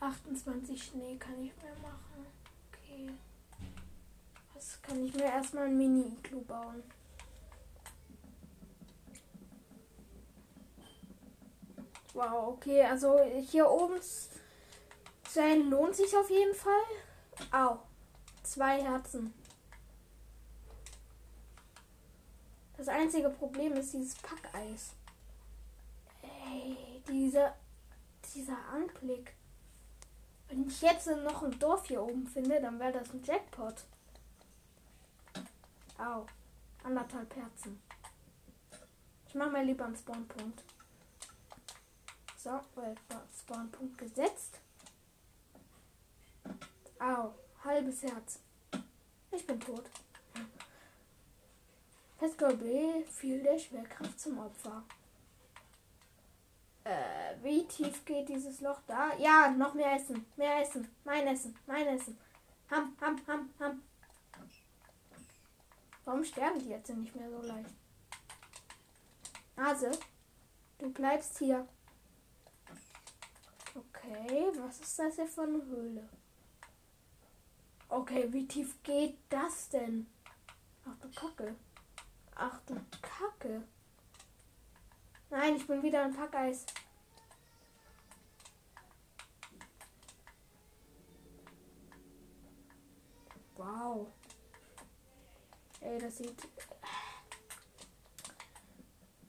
28 0.00 0.82
Schnee 0.82 1.16
kann 1.16 1.40
ich 1.40 1.52
mehr 1.62 1.74
machen. 1.80 2.26
Okay. 2.68 3.10
Was 4.54 4.82
kann 4.82 5.04
ich 5.04 5.14
mir 5.14 5.22
erstmal 5.24 5.66
ein 5.66 5.78
Mini-Iglu 5.78 6.40
bauen? 6.42 6.82
Wow, 12.14 12.48
okay, 12.48 12.82
also 12.82 13.20
hier 13.48 13.70
oben 13.70 14.00
sein 15.28 15.70
lohnt 15.70 15.94
sich 15.94 16.14
auf 16.16 16.28
jeden 16.28 16.54
Fall. 16.54 16.72
Au, 17.52 17.78
zwei 18.42 18.82
Herzen. 18.82 19.32
Das 22.76 22.88
einzige 22.88 23.28
Problem 23.30 23.74
ist 23.74 23.92
dieses 23.92 24.14
Packeis. 24.16 24.90
Ey, 26.22 27.02
dieser, 27.08 27.54
dieser 28.34 28.58
Anblick. 28.72 29.34
Wenn 30.48 30.66
ich 30.66 30.82
jetzt 30.82 31.06
noch 31.06 31.42
ein 31.42 31.58
Dorf 31.58 31.86
hier 31.86 32.02
oben 32.02 32.26
finde, 32.26 32.60
dann 32.60 32.78
wäre 32.78 32.92
das 32.92 33.12
ein 33.12 33.22
Jackpot. 33.22 33.84
Au. 35.98 36.26
Anderthalb 36.82 37.34
Herzen. 37.36 37.80
Ich 39.28 39.34
mache 39.34 39.50
mal 39.50 39.64
lieber 39.64 39.84
einen 39.84 39.96
Spawnpunkt. 39.96 40.62
So, 42.36 42.60
Spawnpunkt 43.38 43.96
gesetzt. 43.96 44.58
Au. 46.98 47.34
Halbes 47.64 48.02
Herz. 48.02 48.40
Ich 49.30 49.46
bin 49.46 49.60
tot. 49.60 49.84
Pascal 52.22 52.56
B 52.56 53.02
fiel 53.02 53.42
der 53.42 53.58
Schwerkraft 53.58 54.20
zum 54.20 54.38
Opfer. 54.38 54.84
Äh, 56.84 57.34
wie 57.42 57.66
tief 57.66 58.04
geht 58.04 58.28
dieses 58.28 58.60
Loch 58.60 58.80
da? 58.86 59.16
Ja, 59.18 59.50
noch 59.50 59.74
mehr 59.74 59.96
Essen. 59.96 60.24
Mehr 60.36 60.62
Essen. 60.62 60.88
Mein 61.02 61.26
Essen. 61.26 61.58
Mein 61.66 61.84
Essen. 61.88 62.16
Ham, 62.70 62.96
ham, 63.00 63.20
ham, 63.26 63.50
ham. 63.58 63.82
Warum 66.04 66.22
sterben 66.22 66.60
die 66.60 66.68
jetzt 66.68 66.90
nicht 66.90 67.16
mehr 67.16 67.28
so 67.28 67.42
leicht? 67.42 67.70
Hase, 69.56 69.90
du 70.78 70.90
bleibst 70.92 71.38
hier. 71.38 71.66
Okay, 73.74 74.46
was 74.58 74.78
ist 74.78 74.96
das 74.96 75.16
hier 75.16 75.26
für 75.26 75.42
eine 75.42 75.64
Höhle? 75.64 76.08
Okay, 77.88 78.32
wie 78.32 78.46
tief 78.46 78.80
geht 78.84 79.18
das 79.28 79.70
denn? 79.70 80.06
Ach 80.84 80.96
du 81.00 81.10
Kacke. 81.10 81.56
Ach 82.34 82.60
du 82.66 82.74
Kacke. 83.00 83.62
Nein, 85.30 85.56
ich 85.56 85.66
bin 85.66 85.82
wieder 85.82 86.04
ein 86.04 86.14
Packeis. 86.14 86.66
Wow. 93.56 94.08
Ey, 95.80 95.98
das 95.98 96.18
sieht. 96.18 96.36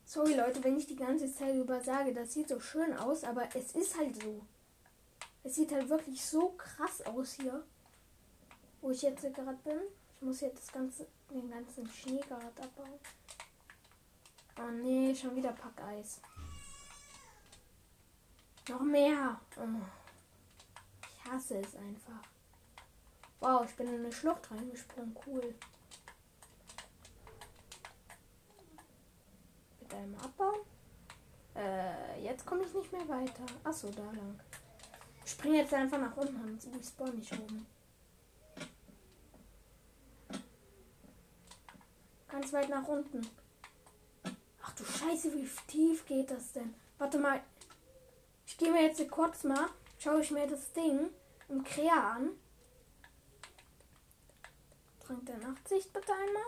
Sorry 0.06 0.36
Leute, 0.36 0.64
wenn 0.64 0.78
ich 0.78 0.86
die 0.86 0.96
ganze 0.96 1.34
Zeit 1.34 1.56
über 1.56 1.82
sage, 1.82 2.14
das 2.14 2.34
sieht 2.34 2.50
so 2.50 2.60
schön 2.60 2.96
aus, 2.96 3.24
aber 3.24 3.48
es 3.56 3.74
ist 3.74 3.98
halt 3.98 4.22
so. 4.22 4.46
Es 5.44 5.56
sieht 5.56 5.72
halt 5.72 5.90
wirklich 5.90 6.24
so 6.24 6.50
krass 6.52 7.02
aus 7.02 7.34
hier. 7.34 7.66
Wo 8.82 8.92
ich 8.92 9.02
jetzt 9.02 9.22
gerade 9.22 9.58
bin. 9.64 9.80
Muss 10.24 10.40
jetzt 10.40 10.64
das 10.64 10.72
ganze, 10.72 11.06
den 11.30 11.52
ganzen 11.52 11.86
Schnee 11.90 12.22
gerade 12.22 12.46
abbauen. 12.46 13.00
Oh 14.58 14.72
nee, 14.72 15.14
schon 15.14 15.36
wieder 15.36 15.52
Packeis. 15.52 16.22
Noch 18.70 18.80
mehr. 18.82 19.38
Oh. 19.58 19.82
Ich 21.02 21.30
hasse 21.30 21.58
es 21.58 21.76
einfach. 21.76 22.22
Wow, 23.42 23.66
ich 23.66 23.76
bin 23.76 23.88
in 23.88 23.96
eine 23.96 24.14
Schlucht 24.14 24.50
reingesprungen. 24.50 25.14
Cool. 25.26 25.54
Mit 29.82 29.94
einem 29.94 30.16
Abbau. 30.16 30.54
Äh, 31.56 32.24
jetzt 32.24 32.46
komme 32.46 32.64
ich 32.64 32.74
nicht 32.74 32.94
mehr 32.94 33.10
weiter. 33.10 33.46
Achso, 33.66 33.90
da 33.90 34.04
lang. 34.04 34.40
Ich 35.26 35.32
springe 35.32 35.58
jetzt 35.58 35.74
einfach 35.74 36.00
nach 36.00 36.16
unten 36.16 36.42
und 36.42 36.64
ich 36.64 36.88
spawn 36.88 37.18
nicht 37.18 37.34
oben. 37.34 37.73
Ganz 42.34 42.52
weit 42.52 42.70
nach 42.70 42.88
unten. 42.88 43.22
Ach 44.64 44.74
du 44.74 44.84
Scheiße, 44.84 45.32
wie 45.36 45.48
tief 45.68 46.04
geht 46.08 46.32
das 46.32 46.52
denn? 46.54 46.74
Warte 46.98 47.20
mal. 47.20 47.40
Ich 48.48 48.58
gehe 48.58 48.72
mir 48.72 48.82
jetzt 48.82 49.08
kurz 49.12 49.44
mal, 49.44 49.70
schaue 50.00 50.20
ich 50.20 50.32
mir 50.32 50.48
das 50.48 50.74
Ding 50.74 51.12
im 51.48 51.64
Krea 51.64 52.16
an. 52.16 52.32
Trank 55.06 55.24
der 55.28 55.38
Nachtsicht 55.38 55.94
bitte 55.94 56.12
einmal. 56.12 56.44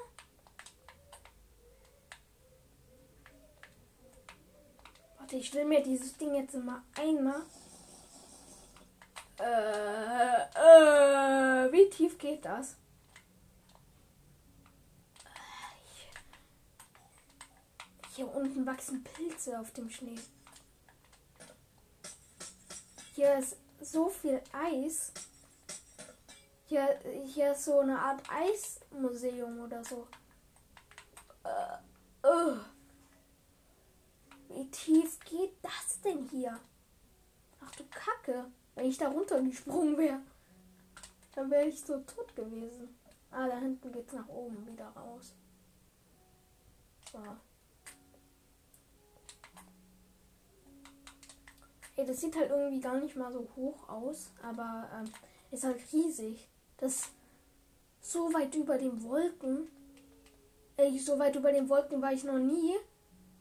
Warte, 5.20 5.36
ich 5.36 5.54
will 5.54 5.66
mir 5.66 5.84
dieses 5.84 6.18
Ding 6.18 6.34
jetzt 6.34 6.56
mal 6.56 6.82
einmal. 7.00 7.44
Äh, 9.38 10.42
äh, 11.68 11.72
wie 11.72 11.88
tief 11.92 12.18
geht 12.18 12.44
das? 12.44 12.76
Hier 18.16 18.34
unten 18.34 18.66
wachsen 18.66 19.04
Pilze 19.04 19.60
auf 19.60 19.72
dem 19.72 19.90
Schnee. 19.90 20.20
Hier 23.14 23.38
ist 23.38 23.58
so 23.82 24.08
viel 24.08 24.42
Eis. 24.54 25.12
Hier, 26.68 26.98
hier 27.26 27.52
ist 27.52 27.66
so 27.66 27.80
eine 27.80 28.00
Art 28.00 28.24
Eismuseum 28.30 29.60
oder 29.60 29.84
so. 29.84 30.08
Äh, 31.44 32.26
uh. 32.26 32.58
Wie 34.48 34.72
tief 34.72 35.20
geht 35.26 35.58
das 35.62 36.00
denn 36.02 36.30
hier? 36.30 36.58
Ach 37.60 37.72
du 37.76 37.84
Kacke. 37.90 38.46
Wenn 38.76 38.86
ich 38.86 38.98
da 38.98 39.10
runtergesprungen 39.10 39.98
wäre, 39.98 40.22
dann 41.34 41.52
wäre 41.52 41.68
ich 41.68 41.82
so 41.82 42.00
tot 42.00 42.34
gewesen. 42.34 42.98
Ah, 43.30 43.48
da 43.48 43.58
hinten 43.58 43.92
geht's 43.92 44.14
nach 44.14 44.30
oben 44.30 44.66
wieder 44.68 44.88
raus. 44.88 45.34
So. 47.12 47.20
Ey, 51.98 52.06
das 52.06 52.20
sieht 52.20 52.36
halt 52.36 52.50
irgendwie 52.50 52.82
gar 52.82 53.00
nicht 53.00 53.16
mal 53.16 53.32
so 53.32 53.48
hoch 53.56 53.88
aus, 53.88 54.32
aber 54.42 54.90
ähm, 54.94 55.12
ist 55.52 55.64
halt 55.64 55.82
riesig. 55.94 56.50
Das 56.78 57.10
so 58.02 58.34
weit 58.34 58.54
über 58.56 58.78
den 58.78 59.02
Wolken. 59.04 59.68
Ey, 60.78 61.00
so 61.00 61.18
weit 61.18 61.36
über 61.36 61.52
den 61.52 61.70
Wolken 61.70 62.02
war 62.02 62.12
ich 62.12 62.24
noch 62.24 62.38
nie. 62.38 62.76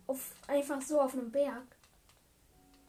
Auf, 0.07 0.33
einfach 0.47 0.81
so 0.81 1.01
auf 1.01 1.15
einem 1.15 1.33
Berg. 1.33 1.65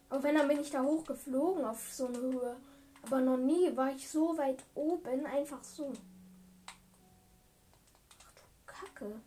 Auch 0.08 0.22
wenn 0.22 0.36
dann 0.36 0.48
bin 0.48 0.60
ich 0.60 0.70
da 0.70 0.82
hochgeflogen 0.82 1.64
auf 1.64 1.92
so 1.92 2.06
eine 2.06 2.18
Höhe. 2.18 2.56
Aber 3.02 3.20
noch 3.20 3.36
nie 3.36 3.76
war 3.76 3.90
ich 3.90 4.08
so 4.08 4.36
weit 4.38 4.62
oben, 4.74 5.26
einfach 5.26 5.62
so. 5.64 5.92
Ach 8.24 8.32
du 8.32 8.42
Kacke. 8.66 9.20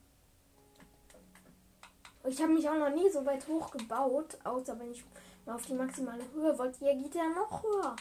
Ich 2.27 2.41
habe 2.41 2.53
mich 2.53 2.67
auch 2.69 2.77
noch 2.77 2.93
nie 2.93 3.09
so 3.09 3.25
weit 3.25 3.47
hoch 3.47 3.71
gebaut, 3.71 4.37
außer 4.43 4.77
wenn 4.79 4.91
ich 4.91 5.03
auf 5.49 5.65
die 5.65 5.73
maximale 5.73 6.23
Höhe 6.33 6.57
wollt. 6.57 6.75
Hier 6.77 6.95
geht 6.95 7.15
ja 7.15 7.27
noch 7.29 7.63
höher. 7.63 7.95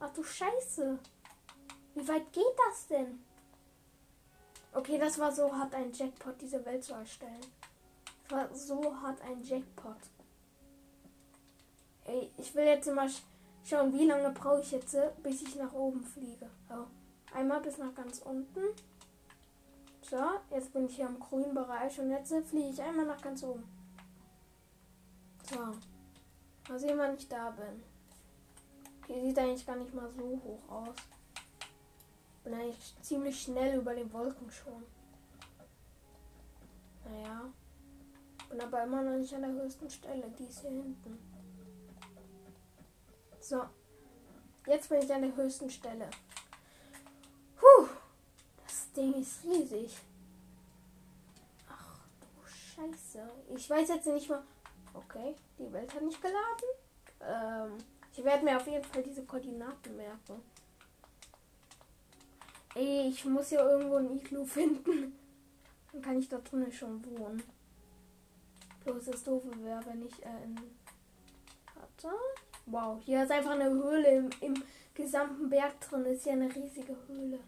Ach 0.00 0.10
du 0.10 0.22
Scheiße. 0.22 0.98
Wie 1.94 2.08
weit 2.08 2.32
geht 2.32 2.56
das 2.68 2.86
denn? 2.86 3.22
Okay, 4.72 4.98
das 4.98 5.18
war 5.18 5.32
so 5.32 5.52
hart 5.52 5.74
ein 5.74 5.92
Jackpot, 5.92 6.40
diese 6.40 6.64
Welt 6.64 6.84
zu 6.84 6.94
erstellen. 6.94 7.40
Das 8.28 8.38
war 8.38 8.54
so 8.54 8.94
hart 9.02 9.20
ein 9.22 9.42
Jackpot. 9.42 9.96
Ey, 12.04 12.30
ich 12.38 12.54
will 12.54 12.64
jetzt 12.64 12.92
mal 12.92 13.10
schauen, 13.64 13.92
wie 13.92 14.06
lange 14.06 14.30
brauche 14.30 14.60
ich 14.60 14.70
jetzt, 14.70 14.96
bis 15.22 15.42
ich 15.42 15.56
nach 15.56 15.72
oben 15.72 16.02
fliege. 16.02 16.48
So. 16.68 16.86
Einmal 17.34 17.60
bis 17.60 17.78
nach 17.78 17.94
ganz 17.94 18.20
unten. 18.20 18.60
So, 20.02 20.16
jetzt 20.50 20.72
bin 20.72 20.86
ich 20.86 20.96
hier 20.96 21.06
im 21.06 21.20
grünen 21.20 21.54
Bereich 21.54 21.98
und 22.00 22.10
jetzt 22.10 22.32
fliege 22.48 22.70
ich 22.70 22.82
einmal 22.82 23.06
nach 23.06 23.20
ganz 23.20 23.42
oben. 23.42 23.79
So. 25.50 25.56
Mal 26.68 26.78
sehen, 26.78 26.98
wann 26.98 27.16
ich 27.16 27.28
da 27.28 27.50
bin. 27.50 27.82
Okay, 29.02 29.20
sieht 29.20 29.38
eigentlich 29.38 29.66
gar 29.66 29.76
nicht 29.76 29.92
mal 29.92 30.08
so 30.16 30.40
hoch 30.44 30.68
aus. 30.68 30.96
Bin 32.44 32.54
eigentlich 32.54 32.94
ziemlich 33.02 33.42
schnell 33.42 33.80
über 33.80 33.94
den 33.94 34.12
Wolken 34.12 34.48
schon. 34.50 34.84
Naja. 37.04 37.50
Bin 38.48 38.60
aber 38.60 38.84
immer 38.84 39.02
noch 39.02 39.18
nicht 39.18 39.34
an 39.34 39.42
der 39.42 39.50
höchsten 39.50 39.90
Stelle. 39.90 40.30
Die 40.38 40.44
ist 40.44 40.60
hier 40.60 40.70
hinten. 40.70 41.18
So. 43.40 43.64
Jetzt 44.66 44.88
bin 44.88 45.02
ich 45.02 45.12
an 45.12 45.22
der 45.22 45.34
höchsten 45.34 45.70
Stelle. 45.70 46.08
Puh. 47.56 47.88
Das 48.62 48.92
Ding 48.92 49.14
ist 49.14 49.42
riesig. 49.44 49.98
Ach 51.68 52.00
du 52.20 52.46
Scheiße. 52.46 53.28
Ich 53.56 53.68
weiß 53.68 53.88
jetzt 53.88 54.06
nicht 54.06 54.28
mal. 54.30 54.44
Okay, 54.92 55.34
die 55.58 55.72
Welt 55.72 55.94
hat 55.94 56.02
nicht 56.02 56.20
geladen. 56.20 56.68
Ähm, 57.20 57.78
ich 58.12 58.24
werde 58.24 58.44
mir 58.44 58.56
auf 58.56 58.66
jeden 58.66 58.84
Fall 58.84 59.02
diese 59.02 59.24
Koordinaten 59.24 59.96
merken. 59.96 60.42
Ey, 62.74 63.08
ich 63.08 63.24
muss 63.24 63.48
hier 63.48 63.60
irgendwo 63.60 63.96
ein 63.96 64.16
Iglu 64.16 64.44
finden. 64.44 65.16
Dann 65.92 66.02
kann 66.02 66.18
ich 66.18 66.28
da 66.28 66.38
drinnen 66.38 66.72
schon 66.72 67.04
wohnen. 67.04 67.42
Bloß 68.84 69.06
das 69.06 69.24
Doofe 69.24 69.50
wäre, 69.62 69.84
wenn 69.86 70.06
ich 70.06 70.24
äh, 70.24 70.44
in. 70.44 70.56
Warte. 71.74 72.16
Wow, 72.66 73.00
hier 73.04 73.24
ist 73.24 73.32
einfach 73.32 73.52
eine 73.52 73.70
Höhle 73.70 74.08
im, 74.08 74.30
im 74.40 74.62
gesamten 74.94 75.48
Berg 75.48 75.80
drin. 75.80 76.04
Ist 76.04 76.24
hier 76.24 76.34
eine 76.34 76.54
riesige 76.54 76.96
Höhle. 77.08 77.40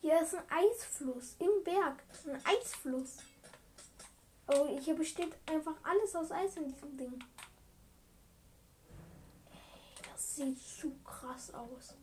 Hier 0.00 0.22
ist 0.22 0.34
ein 0.34 0.44
Eisfluss 0.48 1.36
im 1.38 1.62
Berg. 1.64 2.02
Ein 2.26 2.40
Eisfluss. 2.44 3.18
Oh, 4.48 4.78
hier 4.78 4.94
besteht 4.94 5.34
einfach 5.46 5.74
alles 5.82 6.14
aus 6.16 6.30
Eis 6.30 6.56
in 6.56 6.72
diesem 6.72 6.96
Ding. 6.96 7.18
Das 10.10 10.36
sieht 10.36 10.58
zu 10.58 10.94
krass 11.04 11.52
aus. 11.52 11.94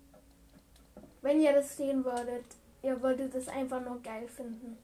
Wenn 1.22 1.42
ihr 1.42 1.54
das 1.54 1.76
sehen 1.76 2.06
würdet, 2.06 2.46
ihr 2.84 3.02
würdet 3.02 3.34
es 3.34 3.48
einfach 3.48 3.82
nur 3.82 4.00
geil 4.04 4.28
finden. 4.28 4.78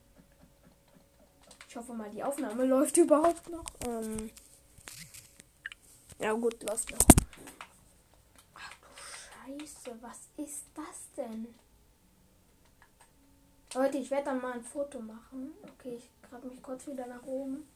Ich 1.68 1.76
hoffe 1.76 1.94
mal, 1.94 2.10
die 2.10 2.24
Aufnahme 2.24 2.64
läuft 2.66 2.96
überhaupt 2.96 3.48
noch. 3.48 3.64
Ähm 3.86 4.30
ja 6.18 6.32
gut, 6.32 6.60
läuft 6.64 6.90
noch. 6.90 6.98
Ach 8.54 8.70
du 8.80 9.58
Scheiße, 9.58 9.96
was 10.00 10.18
ist 10.36 10.64
das 10.74 11.06
denn? 11.16 11.54
Leute, 13.74 13.98
ich 13.98 14.10
werde 14.10 14.24
dann 14.24 14.42
mal 14.42 14.52
ein 14.52 14.64
Foto 14.64 15.00
machen. 15.00 15.52
Okay, 15.62 15.94
ich 15.96 16.10
grab 16.32 16.44
mich 16.44 16.62
kurz 16.62 16.86
wieder 16.86 17.06
nach 17.06 17.22
oben. 17.24 17.68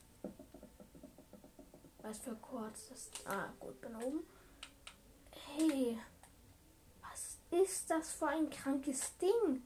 Was 2.01 2.21
für 2.21 2.35
kurz 2.37 2.89
das. 2.89 3.11
Ah, 3.27 3.53
gut, 3.61 3.79
bin 3.83 3.95
oben. 3.97 4.27
Hey, 5.31 5.99
was 7.03 7.37
ist 7.51 7.91
das 7.91 8.15
für 8.15 8.29
ein 8.29 8.49
krankes 8.49 9.15
Ding? 9.19 9.63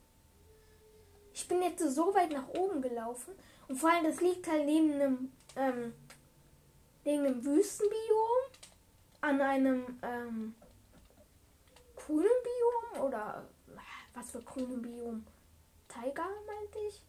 Ich 1.32 1.46
bin 1.46 1.62
jetzt 1.62 1.78
so 1.94 2.12
weit 2.14 2.32
nach 2.32 2.48
oben 2.48 2.82
gelaufen. 2.82 3.32
Und 3.68 3.76
vor 3.76 3.90
allem, 3.90 4.02
das 4.02 4.20
liegt 4.20 4.48
halt 4.48 4.66
neben 4.66 4.92
einem, 4.94 5.32
ähm, 5.54 5.94
neben 7.04 7.26
einem 7.26 7.44
Wüstenbiom. 7.44 8.40
An 9.20 9.40
einem, 9.40 10.00
ähm, 10.02 10.54
grünen 11.94 12.24
Biom. 12.42 13.04
Oder 13.04 13.46
was 14.14 14.32
für 14.32 14.42
grünen 14.42 14.82
Biom? 14.82 15.24
Tiger, 15.86 16.26
meinte 16.44 16.78
ich. 16.88 17.04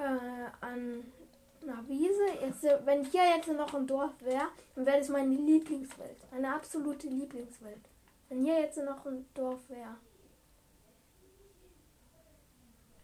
Äh, 0.00 0.50
an 0.62 1.04
einer 1.62 1.86
Wiese. 1.86 2.24
Jetzt, 2.40 2.62
wenn 2.86 3.04
hier 3.04 3.36
jetzt 3.36 3.48
noch 3.48 3.74
ein 3.74 3.86
Dorf 3.86 4.14
wäre, 4.20 4.48
dann 4.74 4.86
wäre 4.86 4.98
das 4.98 5.10
meine 5.10 5.34
Lieblingswelt. 5.34 6.16
Meine 6.30 6.54
absolute 6.54 7.06
Lieblingswelt. 7.06 7.84
Wenn 8.28 8.44
hier 8.44 8.60
jetzt 8.60 8.78
noch 8.78 9.04
ein 9.04 9.26
Dorf 9.34 9.60
wäre. 9.68 9.96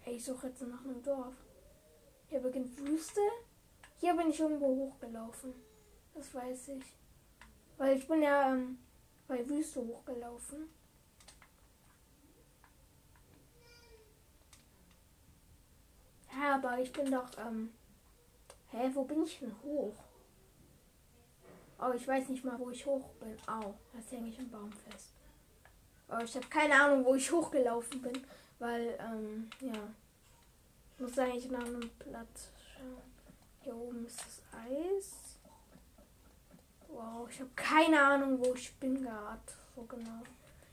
Ich 0.06 0.24
suche 0.24 0.46
jetzt 0.46 0.62
nach 0.62 0.84
einem 0.84 1.02
Dorf. 1.02 1.34
Hier 2.28 2.40
beginnt 2.40 2.78
Wüste. 2.78 3.20
Hier 4.00 4.14
bin 4.14 4.30
ich 4.30 4.40
irgendwo 4.40 4.66
hochgelaufen. 4.66 5.52
Das 6.14 6.34
weiß 6.34 6.68
ich. 6.68 6.84
Weil 7.76 7.98
ich 7.98 8.08
bin 8.08 8.22
ja 8.22 8.54
ähm, 8.54 8.78
bei 9.28 9.46
Wüste 9.46 9.80
hochgelaufen. 9.86 10.68
Ja, 16.38 16.56
aber 16.56 16.78
ich 16.78 16.92
bin 16.92 17.10
doch, 17.10 17.28
ähm, 17.38 17.72
hä, 18.70 18.90
wo 18.92 19.04
bin 19.04 19.22
ich 19.22 19.38
denn 19.38 19.54
hoch? 19.62 19.94
Oh, 21.78 21.92
ich 21.94 22.06
weiß 22.06 22.28
nicht 22.28 22.44
mal, 22.44 22.58
wo 22.58 22.70
ich 22.70 22.84
hoch 22.84 23.08
bin. 23.20 23.36
Au, 23.46 23.74
jetzt 23.94 24.10
hänge 24.12 24.28
ich 24.28 24.38
im 24.38 24.50
Baum 24.50 24.72
fest. 24.72 25.12
Oh, 26.08 26.22
ich 26.22 26.34
habe 26.36 26.46
keine 26.48 26.74
Ahnung, 26.74 27.04
wo 27.04 27.14
ich 27.14 27.30
hochgelaufen 27.30 28.02
bin, 28.02 28.26
weil, 28.58 28.98
ähm, 29.00 29.50
ja. 29.60 29.74
Ich 30.94 31.00
muss 31.00 31.18
eigentlich 31.18 31.50
nach 31.50 31.64
einem 31.64 31.90
Platz 31.98 32.50
schauen. 32.74 33.02
Hier 33.62 33.76
oben 33.76 34.06
ist 34.06 34.20
das 34.20 34.42
Eis. 34.52 35.38
Wow, 36.88 37.28
ich 37.28 37.40
habe 37.40 37.50
keine 37.54 38.00
Ahnung, 38.00 38.38
wo 38.38 38.54
ich 38.54 38.74
bin 38.76 39.02
gerade. 39.02 39.40
So 39.74 39.82
genau. 39.82 40.22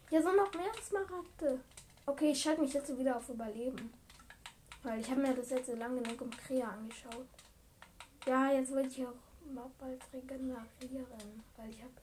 Hier 0.09 0.21
sind 0.21 0.37
noch 0.37 0.53
mehr 0.53 0.71
Smaragde. 0.81 1.59
Okay, 2.05 2.31
ich 2.31 2.41
schalte 2.41 2.61
mich 2.61 2.73
jetzt 2.73 2.97
wieder 2.97 3.17
auf 3.17 3.27
Überleben. 3.27 3.91
Weil 4.83 4.99
ich 4.99 5.09
habe 5.09 5.21
mir 5.21 5.33
das 5.33 5.49
jetzt 5.49 5.67
so 5.67 5.75
lange 5.75 6.01
genug 6.01 6.21
im 6.21 6.31
Krea 6.31 6.67
angeschaut. 6.67 7.27
Ja, 8.25 8.51
jetzt 8.51 8.73
will 8.73 8.85
ich 8.85 9.05
auch 9.05 9.13
mal 9.53 9.69
bald 9.79 10.01
regenerieren. 10.13 11.43
Weil 11.57 11.69
ich 11.69 11.81
habe 11.81 11.93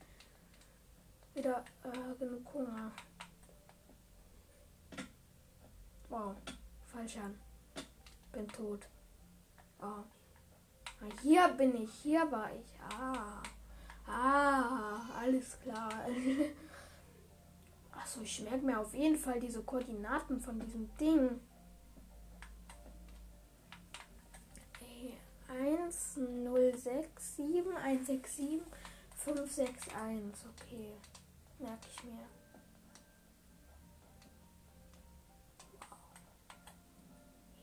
wieder 1.34 1.64
äh, 1.84 2.14
genug 2.18 2.54
Hunger. 2.54 2.90
Wow, 6.08 6.34
falsch 6.86 7.18
an. 7.18 7.38
Bin 8.32 8.48
tot. 8.48 8.88
Oh. 9.80 10.02
Hier 11.22 11.48
bin 11.48 11.82
ich, 11.82 11.92
hier 12.02 12.30
war 12.30 12.50
ich. 12.52 12.94
Ah. 12.94 13.42
Ah, 14.06 15.00
alles 15.18 15.58
klar. 15.60 15.90
Achso, 17.92 18.20
ich 18.22 18.40
merke 18.42 18.64
mir 18.64 18.78
auf 18.78 18.94
jeden 18.94 19.16
Fall 19.16 19.38
diese 19.38 19.62
Koordinaten 19.62 20.40
von 20.40 20.58
diesem 20.58 20.90
Ding. 20.96 21.40
1, 25.51 26.16
0, 26.16 26.72
6, 26.76 27.36
7, 27.36 27.76
1, 27.76 28.07
6, 28.07 28.36
7, 28.36 28.61
5, 29.16 29.53
6, 29.53 29.68
1. 29.94 30.44
Okay. 30.55 30.92
Merke 31.59 31.86
ich 31.92 32.05
mir. 32.05 32.26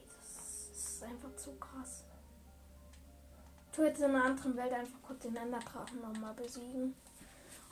Das 0.06 0.78
ist 0.78 1.04
einfach 1.04 1.36
zu 1.36 1.56
krass. 1.56 2.04
Tu 3.72 3.84
jetzt 3.84 4.00
in 4.00 4.06
einer 4.06 4.26
anderen 4.26 4.58
Welt 4.58 4.74
einfach 4.74 5.02
kurz 5.02 5.22
den 5.22 5.36
Enderdrachen 5.36 6.02
nochmal 6.02 6.34
besiegen. 6.34 6.96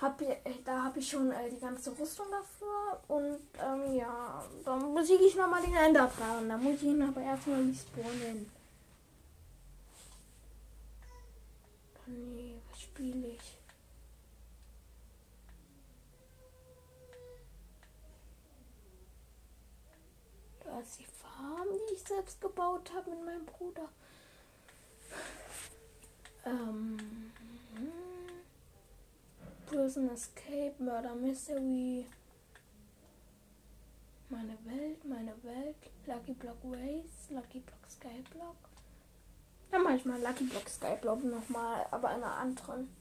Hab, 0.02 0.22
äh, 0.22 0.38
da 0.64 0.84
habe 0.84 1.00
ich 1.00 1.10
schon 1.10 1.32
äh, 1.32 1.50
die 1.50 1.60
ganze 1.60 1.98
Rüstung 1.98 2.28
dafür. 2.32 3.02
Und 3.08 3.40
ähm, 3.60 3.96
ja, 3.96 4.44
dann 4.64 4.94
besiege 4.94 5.24
ich 5.24 5.36
nochmal 5.36 5.62
den 5.62 5.74
Enderdrachen. 5.74 6.48
Da 6.48 6.58
muss 6.58 6.76
ich 6.76 6.84
ihn 6.84 7.02
aber 7.02 7.22
erstmal 7.22 7.62
respawnen. 7.62 8.50
Nee, 12.08 12.56
was 12.70 12.82
spiele 12.82 13.28
ich? 13.30 13.58
Da 20.64 20.80
ist 20.80 21.00
die 21.00 21.06
Farm, 21.06 21.68
die 21.90 21.94
ich 21.94 22.04
selbst 22.04 22.40
gebaut 22.42 22.92
habe 22.94 23.10
mit 23.12 23.26
meinem 23.26 23.46
Bruder. 23.46 23.90
Ähm. 26.46 27.32
Prison 29.66 30.10
Escape, 30.10 30.76
Murder 30.78 31.16
Mystery. 31.16 32.06
Meine 34.30 34.58
Welt, 34.66 35.04
meine 35.06 35.34
Welt. 35.44 35.76
Lucky 36.06 36.34
Block 36.34 36.58
Race, 36.66 37.30
Lucky 37.30 37.60
Block 37.60 37.90
Skyblock. 37.90 38.75
Ja, 39.76 39.82
manchmal 39.82 40.22
Lucky 40.22 40.46
Block 40.46 40.70
Skyblock 40.70 41.22
nochmal, 41.26 41.86
aber 41.92 42.16
in 42.16 42.24
einer 42.24 42.38
anderen. 42.38 42.96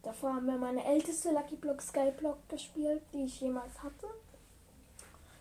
Davor 0.00 0.34
haben 0.34 0.46
wir 0.46 0.56
meine 0.56 0.84
älteste 0.84 1.32
Lucky 1.32 1.56
Block 1.56 1.82
Skyblock 1.82 2.48
gespielt, 2.48 3.02
die 3.12 3.24
ich 3.24 3.40
jemals 3.40 3.82
hatte. 3.82 4.06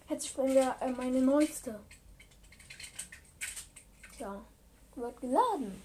Jetzt 0.10 0.30
spielen 0.30 0.56
wir 0.56 0.76
äh, 0.82 0.90
meine 0.94 1.22
neueste. 1.22 1.80
Ja, 4.18 4.42
wird 4.96 5.22
geladen. 5.22 5.80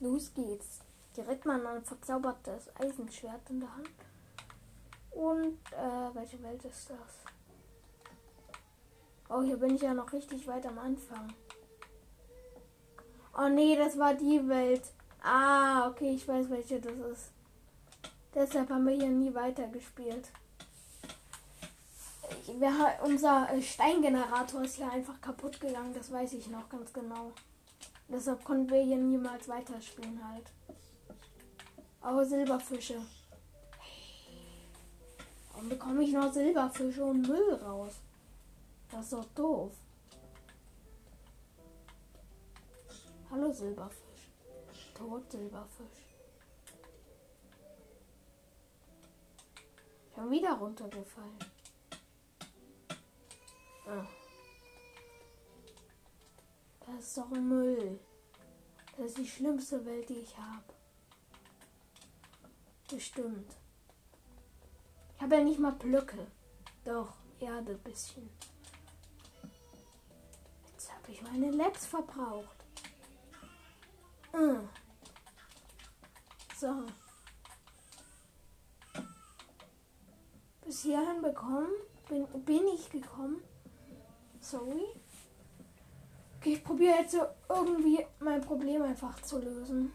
Los 0.00 0.32
geht's. 0.32 0.80
Direkt 1.14 1.44
mal 1.44 1.66
ein 1.66 1.84
verzaubertes 1.84 2.74
Eisenschwert 2.76 3.50
in 3.50 3.60
der 3.60 3.76
Hand. 3.76 3.90
Und 5.10 5.58
äh, 5.72 6.14
welche 6.14 6.42
Welt 6.42 6.64
ist 6.64 6.88
das? 6.88 7.34
Oh, 9.28 9.42
hier 9.42 9.58
bin 9.58 9.74
ich 9.74 9.82
ja 9.82 9.92
noch 9.92 10.10
richtig 10.14 10.46
weit 10.46 10.64
am 10.64 10.78
Anfang. 10.78 11.34
Oh 13.42 13.48
nee, 13.48 13.74
das 13.74 13.98
war 13.98 14.12
die 14.12 14.46
Welt. 14.48 14.82
Ah, 15.22 15.88
okay, 15.88 16.14
ich 16.14 16.28
weiß, 16.28 16.50
welche 16.50 16.78
das 16.78 16.92
ist. 16.92 17.30
Deshalb 18.34 18.68
haben 18.68 18.86
wir 18.86 18.94
hier 18.94 19.08
nie 19.08 19.34
weitergespielt. 19.34 20.28
Wir, 22.58 22.98
unser 23.02 23.50
äh, 23.50 23.62
Steingenerator 23.62 24.62
ist 24.62 24.76
hier 24.76 24.90
einfach 24.92 25.18
kaputt 25.22 25.58
gegangen, 25.58 25.94
das 25.94 26.12
weiß 26.12 26.34
ich 26.34 26.48
noch 26.48 26.68
ganz 26.68 26.92
genau. 26.92 27.32
Deshalb 28.08 28.44
konnten 28.44 28.70
wir 28.70 28.82
hier 28.82 28.98
niemals 28.98 29.48
weiterspielen 29.48 30.20
halt. 30.30 30.44
Aber 32.02 32.26
Silberfische. 32.26 33.00
Warum 35.52 35.68
bekomme 35.70 36.02
ich 36.02 36.12
noch 36.12 36.30
Silberfische 36.30 37.04
und 37.04 37.26
Müll 37.26 37.54
raus? 37.54 37.92
Das 38.90 39.04
ist 39.04 39.12
doch 39.14 39.26
doof. 39.34 39.72
Hallo 43.30 43.52
Silberfisch. 43.52 44.32
Tot 44.92 45.30
Silberfisch. 45.30 45.86
Ich 50.08 50.16
bin 50.16 50.30
wieder 50.32 50.54
runtergefallen. 50.54 51.38
Ah. 53.86 54.04
Das 56.80 57.06
ist 57.06 57.18
doch 57.18 57.28
Müll. 57.28 58.00
Das 58.96 59.06
ist 59.06 59.18
die 59.18 59.28
schlimmste 59.28 59.86
Welt, 59.86 60.08
die 60.08 60.18
ich 60.18 60.36
habe. 60.36 60.74
Bestimmt. 62.90 63.54
Ich 65.14 65.22
habe 65.22 65.36
ja 65.36 65.44
nicht 65.44 65.60
mal 65.60 65.72
Blöcke. 65.72 66.26
Doch, 66.84 67.14
Erde 67.38 67.76
bisschen. 67.76 68.28
Jetzt 70.72 70.92
habe 70.92 71.12
ich 71.12 71.22
meine 71.22 71.52
Labs 71.52 71.86
verbraucht. 71.86 72.59
Mm. 74.32 74.68
So. 76.56 76.86
Bis 80.64 80.82
hierhin 80.82 81.22
bekommen. 81.22 81.70
Bin, 82.08 82.26
bin 82.44 82.68
ich 82.68 82.90
gekommen. 82.90 83.42
Sorry. 84.40 84.86
Okay, 86.36 86.54
ich 86.54 86.64
probiere 86.64 86.96
jetzt 86.98 87.12
so 87.12 87.26
irgendwie 87.48 88.06
mein 88.18 88.40
Problem 88.40 88.82
einfach 88.82 89.20
zu 89.22 89.38
lösen. 89.38 89.92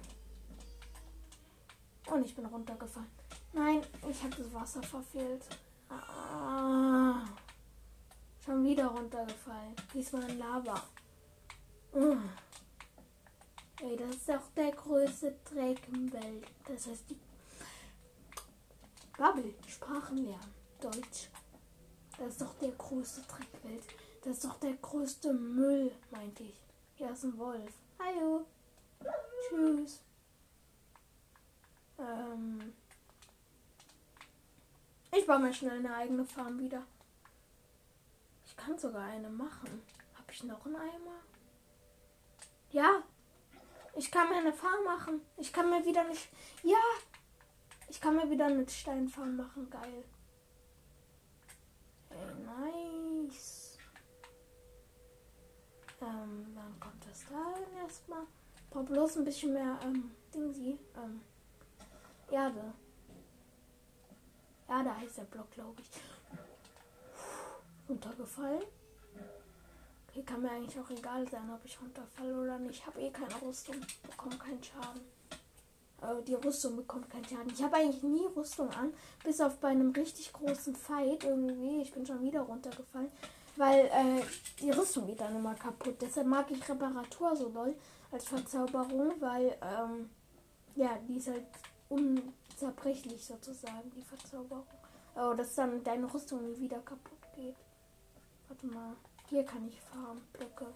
Und 2.11 2.25
ich 2.25 2.36
bin 2.36 2.45
runtergefallen. 2.45 3.09
Nein, 3.53 3.81
ich 4.09 4.21
habe 4.23 4.36
das 4.36 4.53
Wasser 4.53 4.83
verfehlt. 4.83 5.43
Ah, 5.89 7.25
schon 8.43 8.63
wieder 8.63 8.88
runtergefallen. 8.88 9.75
Diesmal 9.93 10.29
in 10.29 10.39
Lava. 10.39 10.83
Uh. 11.93 12.17
Ey, 13.86 13.95
das 13.97 14.15
ist 14.15 14.31
auch 14.31 14.49
der 14.55 14.71
größte 14.71 15.36
Dreck 15.45 15.79
im 15.89 16.11
Welt. 16.11 16.47
Das 16.67 16.88
heißt, 16.88 17.07
die 17.07 17.19
Babbel, 19.15 19.53
Sprachen 19.67 20.17
lernen. 20.25 20.53
Deutsch. 20.81 21.29
Das 22.17 22.29
ist 22.29 22.41
doch 22.41 22.55
der 22.55 22.71
größte 22.71 23.21
Dreckwelt. 23.21 23.83
Das 24.23 24.38
ist 24.38 24.45
doch 24.45 24.59
der 24.59 24.73
größte 24.73 25.31
Müll, 25.33 25.91
meinte 26.09 26.41
ich. 26.41 26.59
Hier 26.95 27.11
ist 27.11 27.25
ein 27.25 27.38
Wolf. 27.38 27.71
Hallo. 27.99 28.47
Tschüss. 29.47 30.01
Ähm. 31.99 32.73
Ich 35.11 35.27
baue 35.27 35.39
mir 35.39 35.53
schnell 35.53 35.77
eine 35.77 35.95
eigene 35.95 36.25
Farm 36.25 36.57
wieder. 36.59 36.81
Ich 38.47 38.57
kann 38.57 38.79
sogar 38.79 39.03
eine 39.03 39.29
machen. 39.29 39.83
Habe 40.15 40.31
ich 40.31 40.43
noch 40.43 40.65
einen 40.65 40.75
Eimer? 40.75 41.19
Ja. 42.71 43.03
Ich 43.96 44.12
kann 44.12 44.30
mir 44.30 44.38
eine 44.38 44.54
Farm 44.54 44.84
machen. 44.84 45.22
Ich 45.38 45.54
kann 45.54 45.70
mir 45.70 45.86
wieder 45.86 46.04
nicht. 46.06 46.28
Ja. 46.64 46.78
Ich 47.88 48.02
kann 48.02 48.16
mir 48.16 48.30
wieder 48.30 48.46
eine 48.46 48.68
Steinfarm 48.68 49.38
machen. 49.38 49.70
Geil. 49.70 50.04
Ey, 52.10 52.36
nice. 52.43 53.78
Ähm, 56.02 56.54
dann 56.56 56.80
kommt 56.80 57.06
das 57.10 57.26
da 57.30 57.82
erstmal. 57.82 58.24
Braucht 58.70 58.88
bloß 58.88 59.18
ein 59.18 59.26
bisschen 59.26 59.54
mehr 59.54 59.80
ähm, 59.84 60.12
Dingsy. 60.34 60.78
Ähm, 60.98 61.22
Erde. 62.30 62.74
Erde 64.68 64.98
heißt 64.98 65.20
der 65.20 65.24
Block, 65.24 65.50
glaube 65.52 65.82
ich. 65.82 65.89
Runtergefallen. 67.88 68.64
Okay, 70.16 70.24
kann 70.24 70.41
mir 70.41 70.51
eigentlich 70.51 70.80
auch 70.80 70.89
egal 70.89 71.28
sein, 71.30 71.51
ob 71.53 71.66
ich 71.66 71.80
runterfalle 71.82 72.41
oder 72.41 72.57
nicht. 72.59 72.80
Ich 72.80 72.86
habe 72.86 73.01
eh 73.01 73.09
keine 73.09 73.41
Rüstung. 73.41 73.76
Bekomme 74.03 74.38
keinen 74.38 74.63
Schaden. 74.63 75.01
Aber 75.99 76.22
die 76.22 76.36
Rüstung 76.36 76.78
bekommt 76.78 77.09
keinen 77.09 77.26
Schaden. 77.26 77.51
Ich 77.53 77.61
habe 77.61 77.76
eigentlich 77.76 78.03
nie 78.03 78.26
Rüstung 78.36 78.70
an. 78.70 78.93
Bis 79.24 79.41
auf 79.41 79.57
bei 79.57 79.70
einem 79.70 79.91
richtig 79.91 80.32
großen 80.32 80.76
Fight 80.76 81.24
irgendwie. 81.26 81.82
Ich 81.82 81.91
bin 81.91 82.05
schon 82.05 82.22
wieder 82.22 82.41
runtergefallen 82.41 83.11
weil 83.57 83.86
äh, 83.86 84.22
die 84.59 84.72
Rüstung 84.72 85.07
geht 85.07 85.22
dann 85.22 85.36
immer 85.36 85.55
kaputt. 85.55 85.95
Deshalb 86.01 86.28
mag 86.28 86.49
ich 86.51 86.68
Reparatur 86.68 87.36
so 87.36 87.49
doll 87.49 87.76
als 88.11 88.26
Verzauberung, 88.26 89.13
weil 89.20 89.57
ähm, 89.61 90.09
ja, 90.76 90.97
die 91.07 91.18
ist 91.18 91.28
halt 91.28 91.45
un 91.89 92.34
zerbrechlich 92.55 93.26
sozusagen, 93.26 93.91
die 93.95 94.01
Verzauberung. 94.01 94.66
Oh, 95.16 95.34
dass 95.34 95.55
dann 95.55 95.84
deine 95.84 96.13
Rüstung 96.13 96.57
wieder 96.59 96.80
kaputt 96.80 97.20
geht. 97.36 97.55
Warte 98.47 98.68
mal. 98.68 98.95
Hier 99.28 99.43
kann 99.43 99.67
ich 99.67 99.80
fahren. 99.82 100.21
Blöcke. 100.34 100.67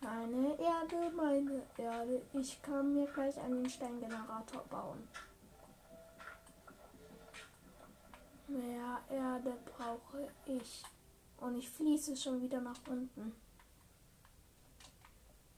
Meine 0.00 0.58
Erde, 0.58 1.10
meine 1.14 1.62
Erde. 1.76 2.22
Ich 2.32 2.60
kann 2.62 2.94
mir 2.94 3.06
gleich 3.06 3.38
einen 3.38 3.68
Steingenerator 3.68 4.62
bauen. 4.64 5.08
Mehr 8.48 9.00
Erde 9.10 9.56
brauche 9.64 10.28
ich. 10.46 10.82
Und 11.38 11.56
ich 11.56 11.68
fließe 11.70 12.16
schon 12.16 12.40
wieder 12.40 12.60
nach 12.60 12.78
unten. 12.88 13.34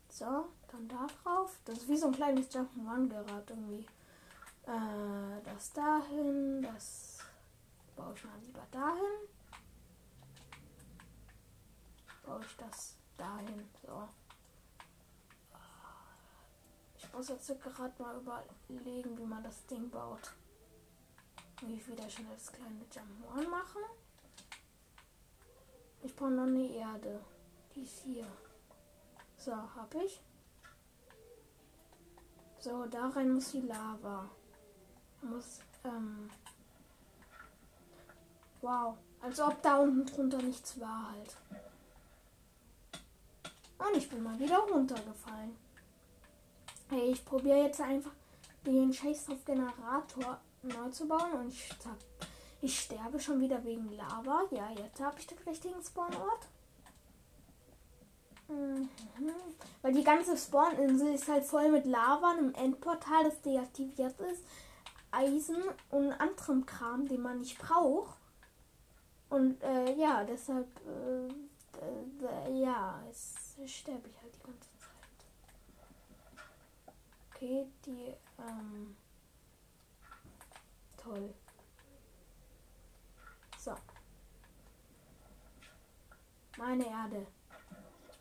So, 0.08 0.46
dann 0.68 0.88
da 0.88 1.06
drauf. 1.22 1.58
Das 1.64 1.78
ist 1.78 1.88
wie 1.88 1.96
so 1.96 2.06
ein 2.06 2.12
kleines 2.12 2.50
Jump'n'Run 2.50 3.08
gerade 3.08 3.44
irgendwie. 3.48 3.86
Äh, 4.66 5.42
das 5.44 5.72
dahin, 5.72 6.62
das 6.62 7.18
baue 7.96 8.14
ich 8.14 8.24
mal 8.24 8.38
lieber 8.40 8.66
dahin. 8.70 9.33
Baue 12.24 12.40
ich 12.44 12.56
das 12.56 12.96
dahin. 13.16 13.68
So. 13.82 14.08
Ich 16.96 17.12
muss 17.12 17.28
jetzt 17.28 17.48
gerade 17.60 18.02
mal 18.02 18.16
überlegen, 18.68 19.18
wie 19.18 19.26
man 19.26 19.42
das 19.42 19.66
Ding 19.66 19.90
baut. 19.90 20.32
Ich 21.62 21.88
wieder 21.88 22.08
schnell 22.10 22.34
das 22.34 22.52
kleine 22.52 22.84
Jump'n'Run 22.84 23.48
machen. 23.48 23.82
Ich 26.02 26.14
brauche 26.14 26.30
noch 26.30 26.42
eine 26.42 26.66
Erde. 26.68 27.20
Die 27.74 27.82
ist 27.82 28.00
hier. 28.00 28.26
So, 29.36 29.52
hab 29.52 29.94
ich. 29.94 30.20
So, 32.58 32.84
da 32.86 33.08
rein 33.08 33.32
muss 33.32 33.52
die 33.52 33.60
Lava. 33.60 34.28
Muss, 35.22 35.60
ähm. 35.84 36.30
Wow. 38.60 38.96
Als 39.20 39.40
ob 39.40 39.62
da 39.62 39.78
unten 39.78 40.04
drunter 40.04 40.42
nichts 40.42 40.78
war 40.80 41.12
halt. 41.12 41.36
Und 43.86 43.96
ich 43.96 44.08
bin 44.08 44.22
mal 44.22 44.38
wieder 44.38 44.58
runtergefallen. 44.58 45.56
Ich 46.90 47.24
probiere 47.24 47.64
jetzt 47.64 47.80
einfach 47.80 48.12
den 48.64 48.92
Chase 48.92 49.32
auf 49.32 49.44
Generator 49.44 50.40
neu 50.62 50.90
zu 50.90 51.06
bauen 51.06 51.32
und 51.32 51.48
ich, 51.48 51.68
ich 52.62 52.80
sterbe 52.80 53.20
schon 53.20 53.40
wieder 53.40 53.62
wegen 53.64 53.90
Lava. 53.92 54.42
Ja, 54.50 54.70
jetzt 54.70 55.00
habe 55.00 55.18
ich 55.18 55.26
den 55.26 55.38
richtigen 55.38 55.82
Spawnort. 55.82 56.48
Mhm. 58.48 58.88
Weil 59.82 59.92
die 59.92 60.04
ganze 60.04 60.36
Spawninsel 60.36 61.14
ist 61.14 61.28
halt 61.28 61.44
voll 61.44 61.70
mit 61.70 61.86
Lava, 61.86 62.30
einem 62.30 62.54
Endportal, 62.54 63.24
das 63.24 63.40
deaktiviert 63.42 64.18
ist, 64.20 64.42
Eisen 65.10 65.62
und 65.90 66.12
anderem 66.12 66.64
Kram, 66.66 67.06
den 67.08 67.22
man 67.22 67.40
nicht 67.40 67.58
braucht. 67.58 68.16
Und 69.30 69.62
äh, 69.62 69.94
ja, 69.94 70.24
deshalb, 70.24 70.68
äh, 70.86 72.60
ja, 72.60 73.02
es 73.10 73.43
sterbe 73.66 74.08
ich 74.08 74.20
halt 74.20 74.34
die 74.34 74.42
ganze 74.42 74.68
Zeit. 74.78 74.90
Okay, 77.30 77.66
die, 77.84 78.14
ähm, 78.38 78.96
toll. 80.96 81.34
So. 83.58 83.74
Meine 86.56 86.86
Erde 86.86 87.26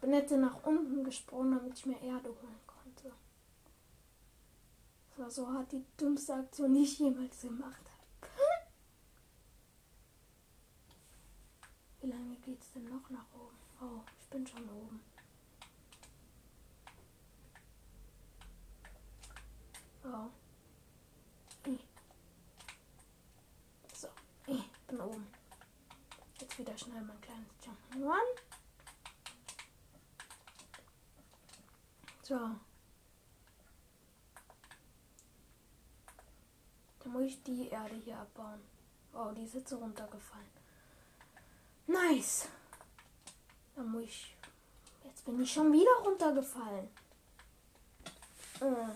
bin 0.03 0.13
jetzt 0.13 0.31
nach 0.31 0.61
unten 0.65 1.01
gesprungen, 1.05 1.57
damit 1.57 1.77
ich 1.77 1.86
mir 1.86 2.01
Erde 2.01 2.27
holen 2.27 2.59
konnte. 2.67 3.13
Das 5.09 5.19
war 5.19 5.31
so 5.31 5.47
hart 5.47 5.71
die 5.71 5.86
dümmste 5.97 6.34
Aktion, 6.34 6.73
die 6.73 6.84
ich 6.84 6.99
jemals 6.99 7.39
gemacht 7.39 7.81
habe. 7.89 8.29
Wie 12.01 12.07
lange 12.07 12.36
geht 12.36 12.61
es 12.61 12.73
denn 12.73 12.84
noch 12.84 13.09
nach 13.09 13.25
oben? 13.34 13.55
Oh, 13.79 14.01
ich 14.19 14.27
bin 14.27 14.45
schon 14.45 14.67
oben. 14.69 14.99
Oh. 20.05 20.29
So, 23.93 24.07
ich 24.47 24.69
bin 24.87 24.99
oben. 24.99 25.27
Jetzt 26.39 26.59
wieder 26.59 26.77
schnell 26.77 27.01
mein 27.01 27.21
kleines 27.21 27.47
Jump'n'Run. 27.63 28.19
So. 32.21 32.35
Dann 36.99 37.11
muss 37.11 37.23
ich 37.23 37.43
die 37.43 37.69
Erde 37.69 37.95
hier 37.95 38.17
abbauen. 38.17 38.61
Oh, 39.13 39.31
die 39.31 39.43
ist 39.43 39.53
jetzt 39.53 39.71
runtergefallen. 39.73 40.49
Nice. 41.87 42.47
Dann 43.75 43.89
muss 43.91 44.03
ich. 44.03 44.35
Jetzt 45.03 45.25
bin 45.25 45.41
ich 45.41 45.53
schon 45.53 45.71
wieder 45.71 45.91
runtergefallen. 46.03 46.89
Oh. 48.61 48.87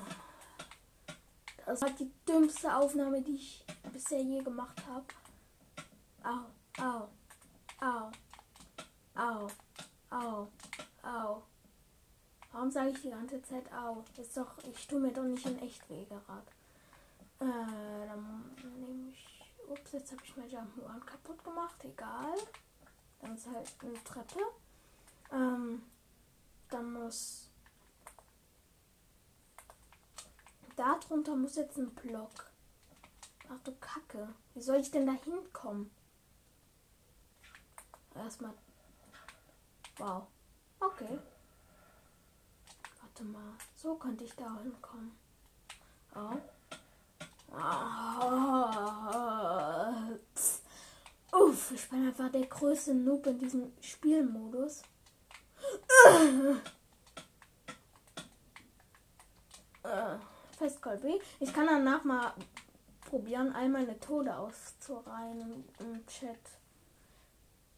Das 1.68 1.82
war 1.82 1.90
die 1.90 2.10
dümmste 2.26 2.74
Aufnahme, 2.74 3.22
die 3.22 3.36
ich 3.36 3.66
bisher 3.92 4.22
je 4.22 4.42
gemacht 4.42 4.82
habe. 4.88 5.06
Au, 6.24 6.46
au, 6.82 7.10
au, 7.82 8.10
au, 9.14 9.48
au, 10.10 10.48
au. 11.04 11.44
Warum 12.54 12.72
sage 12.72 12.92
ich 12.92 13.02
die 13.02 13.10
ganze 13.10 13.42
Zeit 13.42 13.70
au? 13.74 14.06
Ist 14.18 14.38
doch, 14.38 14.58
ich 14.64 14.88
tue 14.88 15.02
mir 15.02 15.12
doch 15.12 15.26
nicht 15.26 15.46
in 15.46 15.60
echt 15.60 15.90
weh 15.90 16.06
gerade. 16.06 16.48
Äh, 17.40 18.08
dann 18.08 18.56
nehme 18.80 19.10
ich. 19.10 19.44
Ups, 19.68 19.92
jetzt 19.92 20.14
habe 20.14 20.24
ich 20.24 20.38
mein 20.38 20.50
Jump'n'Run 20.50 21.04
kaputt 21.06 21.44
gemacht. 21.44 21.84
Egal. 21.84 22.34
Dann 23.20 23.36
ist 23.36 23.46
halt 23.46 23.70
eine 23.82 24.02
Treppe. 24.06 24.40
Ähm, 25.34 25.84
dann 26.70 26.94
muss. 26.94 27.47
Da 30.78 30.98
drunter 31.00 31.36
muss 31.36 31.56
jetzt 31.56 31.78
ein 31.78 31.90
Block. 31.96 32.52
Ach 33.50 33.60
du 33.64 33.76
Kacke. 33.78 34.30
Wie 34.54 34.62
soll 34.62 34.78
ich 34.78 34.92
denn 34.92 35.08
da 35.08 35.14
hinkommen? 35.14 35.90
Erstmal. 38.14 38.54
Wow. 39.98 40.28
Okay. 40.80 41.18
Warte 43.02 43.24
mal. 43.24 43.54
So 43.76 43.96
könnte 43.96 44.24
ich 44.24 44.36
da 44.36 44.60
hinkommen. 44.62 45.18
Oh. 46.16 46.38
Oh. 47.52 48.70
Uff, 51.40 51.72
ich 51.72 51.90
bin 51.90 52.06
einfach 52.08 52.32
der 52.32 52.46
größte 52.46 52.94
Noob 52.94 53.26
in 53.26 53.40
diesem 53.40 53.74
Spielmodus. 53.82 54.84
Festgold 60.58 61.02
B. 61.02 61.20
Ich 61.40 61.54
kann 61.54 61.68
danach 61.68 62.04
mal 62.04 62.34
probieren, 63.10 63.54
all 63.54 63.70
meine 63.70 64.00
Tode 64.00 64.36
auszureihen 64.36 65.64
im 65.80 66.06
Chat. 66.08 66.40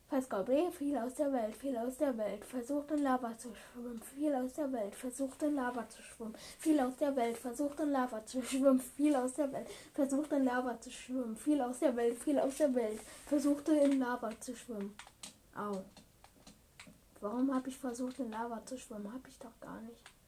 Pascal 0.10 0.44
B. 0.44 0.72
Viel 0.72 0.98
aus 0.98 1.14
der 1.16 1.32
Welt, 1.32 1.56
viel 1.56 1.78
aus 1.78 1.98
der 1.98 2.18
Welt, 2.18 2.44
versucht 2.44 2.90
in 2.90 3.04
Lava 3.04 3.38
zu 3.38 3.54
schwimmen, 3.54 4.02
viel 4.02 4.34
aus 4.34 4.54
der 4.54 4.72
Welt, 4.72 4.96
versucht 4.96 5.44
in 5.44 5.56
Lava 5.56 5.88
zu 5.88 6.02
schwimmen, 6.02 6.36
viel 6.58 6.80
aus 6.80 6.96
der 6.96 7.16
Welt, 7.16 7.38
versucht 7.38 7.80
in 7.80 7.92
Lava 7.92 8.26
zu 8.26 8.42
schwimmen, 8.42 8.80
viel 8.80 9.16
aus 9.16 9.34
der 9.34 9.52
Welt, 9.52 9.68
versucht 9.94 10.32
in 10.32 10.46
Lava 10.46 10.82
zu 10.82 10.90
schwimmen, 10.90 11.36
viel 11.38 11.62
aus 11.62 11.80
der 11.80 11.96
Welt, 11.96 12.18
viel 12.18 12.40
aus 12.40 12.58
der 12.58 12.74
Welt, 12.74 13.02
versuchte 13.28 13.76
in 13.76 14.00
Lava 14.00 14.32
zu 14.40 14.56
schwimmen. 14.56 14.96
Au. 15.54 15.84
Warum 17.22 17.54
habe 17.54 17.70
ich 17.70 17.78
versucht 17.78 18.18
in 18.20 18.32
Lava 18.32 18.66
zu 18.66 18.80
schwimmen? 18.80 19.14
Habe 19.14 19.30
ich 19.30 19.38
doch 19.38 19.60
gar 19.60 19.80
nicht. 19.82 20.19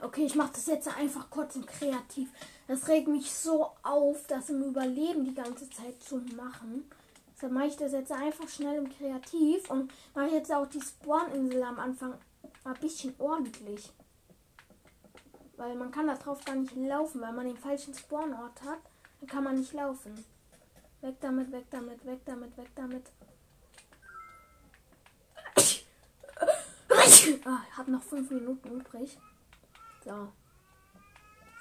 Okay, 0.00 0.24
ich 0.26 0.34
mache 0.34 0.52
das 0.54 0.66
jetzt 0.66 0.88
einfach 0.88 1.30
kurz 1.30 1.56
und 1.56 1.66
kreativ. 1.66 2.30
Das 2.66 2.88
regt 2.88 3.08
mich 3.08 3.30
so 3.32 3.70
auf, 3.82 4.26
das 4.26 4.50
im 4.50 4.62
Überleben 4.62 5.24
die 5.24 5.34
ganze 5.34 5.68
Zeit 5.70 6.02
zu 6.02 6.16
machen. 6.36 6.90
Deshalb 7.34 7.52
mache 7.52 7.66
ich 7.66 7.76
das 7.76 7.92
jetzt 7.92 8.12
einfach 8.12 8.48
schnell 8.48 8.78
im 8.78 8.88
Kreativ 8.88 9.70
und 9.70 9.92
mache 10.14 10.28
jetzt 10.28 10.52
auch 10.52 10.66
die 10.66 10.80
Spawninsel 10.80 11.62
am 11.62 11.78
Anfang 11.78 12.14
ein 12.64 12.74
bisschen 12.80 13.14
ordentlich. 13.18 13.92
Weil 15.56 15.74
man 15.76 15.90
kann 15.90 16.06
da 16.06 16.14
drauf 16.14 16.44
gar 16.44 16.56
nicht 16.56 16.74
laufen, 16.76 17.20
weil 17.20 17.32
man 17.32 17.46
den 17.46 17.56
falschen 17.56 17.94
Spawnort 17.94 18.62
hat. 18.62 18.80
Dann 19.20 19.28
kann 19.28 19.44
man 19.44 19.58
nicht 19.58 19.72
laufen. 19.72 20.24
Weg 21.00 21.16
damit, 21.20 21.50
weg 21.52 21.66
damit, 21.70 22.04
weg 22.04 22.20
damit, 22.24 22.56
weg 22.56 22.70
damit. 22.74 23.06
Ah, 27.44 27.62
habe 27.76 27.90
noch 27.90 28.02
fünf 28.02 28.30
Minuten 28.30 28.80
übrig. 28.80 29.18
So. 30.04 30.32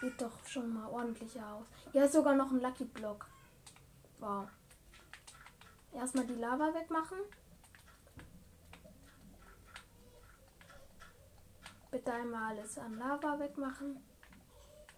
Sieht 0.01 0.21
doch 0.21 0.45
schon 0.45 0.73
mal 0.73 0.89
ordentlicher 0.89 1.47
aus. 1.53 1.65
Hier 1.91 2.05
ist 2.05 2.13
sogar 2.13 2.35
noch 2.35 2.51
ein 2.51 2.61
Lucky 2.61 2.85
Block. 2.85 3.27
Wow. 4.19 4.47
Erstmal 5.93 6.25
die 6.25 6.35
Lava 6.35 6.73
wegmachen. 6.73 7.19
Bitte 11.91 12.13
einmal 12.13 12.57
alles 12.57 12.77
an 12.77 12.97
Lava 12.97 13.39
wegmachen. 13.39 14.01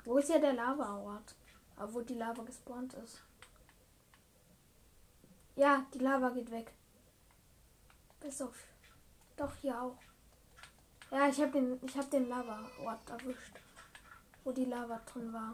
Wo 0.05 0.17
ist 0.17 0.29
ja 0.29 0.39
der 0.39 0.53
Lava-Ort? 0.53 1.36
wo 1.77 2.01
die 2.01 2.13
Lava 2.13 2.43
gespawnt 2.43 2.93
ist. 2.93 3.23
Ja, 5.55 5.86
die 5.93 5.99
Lava 5.99 6.29
geht 6.29 6.49
weg. 6.51 6.71
Bis 8.19 8.41
auf. 8.41 8.63
Doch, 9.36 9.53
hier 9.55 9.81
auch. 9.81 9.97
Ja, 11.14 11.28
ich 11.28 11.39
habe 11.39 11.51
den, 11.51 11.80
ich 11.84 11.95
hab 11.95 12.09
den 12.09 12.28
Lava-Ort 12.28 13.07
erwischt. 13.07 13.53
Wo 14.43 14.51
die 14.51 14.66
Lava 14.66 14.99
drin 15.05 15.32
war. 15.32 15.53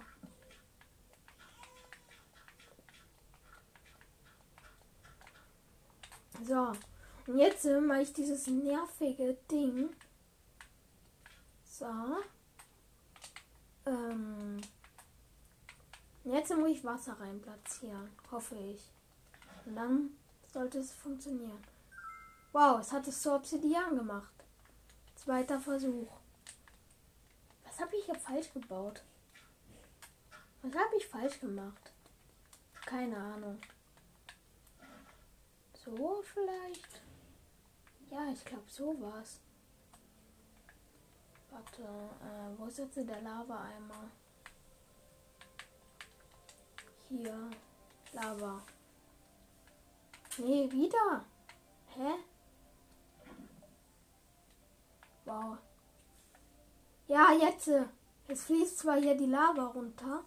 So. 6.46 6.72
Und 7.28 7.38
jetzt 7.38 7.66
mache 7.66 8.04
ich 8.04 8.14
dieses 8.14 8.48
nervige 8.48 9.38
Ding. 9.52 9.90
So. 11.66 11.86
Ähm. 13.86 14.62
Jetzt 16.24 16.56
muss 16.56 16.70
ich 16.70 16.86
Wasser 16.86 17.20
rein 17.20 17.42
platzieren. 17.42 18.10
Hoffe 18.32 18.56
ich. 18.56 18.82
Und 19.66 19.76
dann 19.76 20.12
sollte 20.54 20.80
es 20.80 20.94
funktionieren. 20.94 21.62
Wow, 22.54 22.80
es 22.80 22.94
hat 22.94 23.06
es 23.10 23.22
zu 23.22 23.34
Obsidian 23.34 23.98
gemacht. 23.98 24.39
Zweiter 25.24 25.60
Versuch. 25.60 26.08
Was 27.66 27.78
habe 27.82 27.94
ich 27.98 28.06
hier 28.06 28.16
falsch 28.16 28.54
gebaut? 28.54 29.04
Was 30.62 30.74
habe 30.74 30.96
ich 30.96 31.08
falsch 31.08 31.42
gemacht? 31.42 31.92
Keine 32.86 33.18
Ahnung. 33.18 33.60
So 35.74 36.24
vielleicht? 36.24 37.02
Ja, 38.10 38.32
ich 38.32 38.46
glaube 38.46 38.64
so 38.70 38.96
war's. 39.02 39.42
Warte, 41.52 41.82
äh, 41.82 42.58
wo 42.58 42.68
ist 42.68 42.78
jetzt 42.78 42.96
der 42.96 43.22
Lava-Eimer? 43.22 44.10
Hier. 47.10 47.50
Lava. 48.14 48.64
Nee, 50.38 50.72
wieder. 50.72 51.26
Hä? 51.90 52.14
Wow. 55.30 55.58
Ja, 57.08 57.32
jetzt. 57.34 57.68
Äh, 57.68 57.86
es 58.28 58.44
fließt 58.44 58.80
zwar 58.80 58.98
hier 58.98 59.16
die 59.16 59.26
Lava 59.26 59.68
runter, 59.68 60.24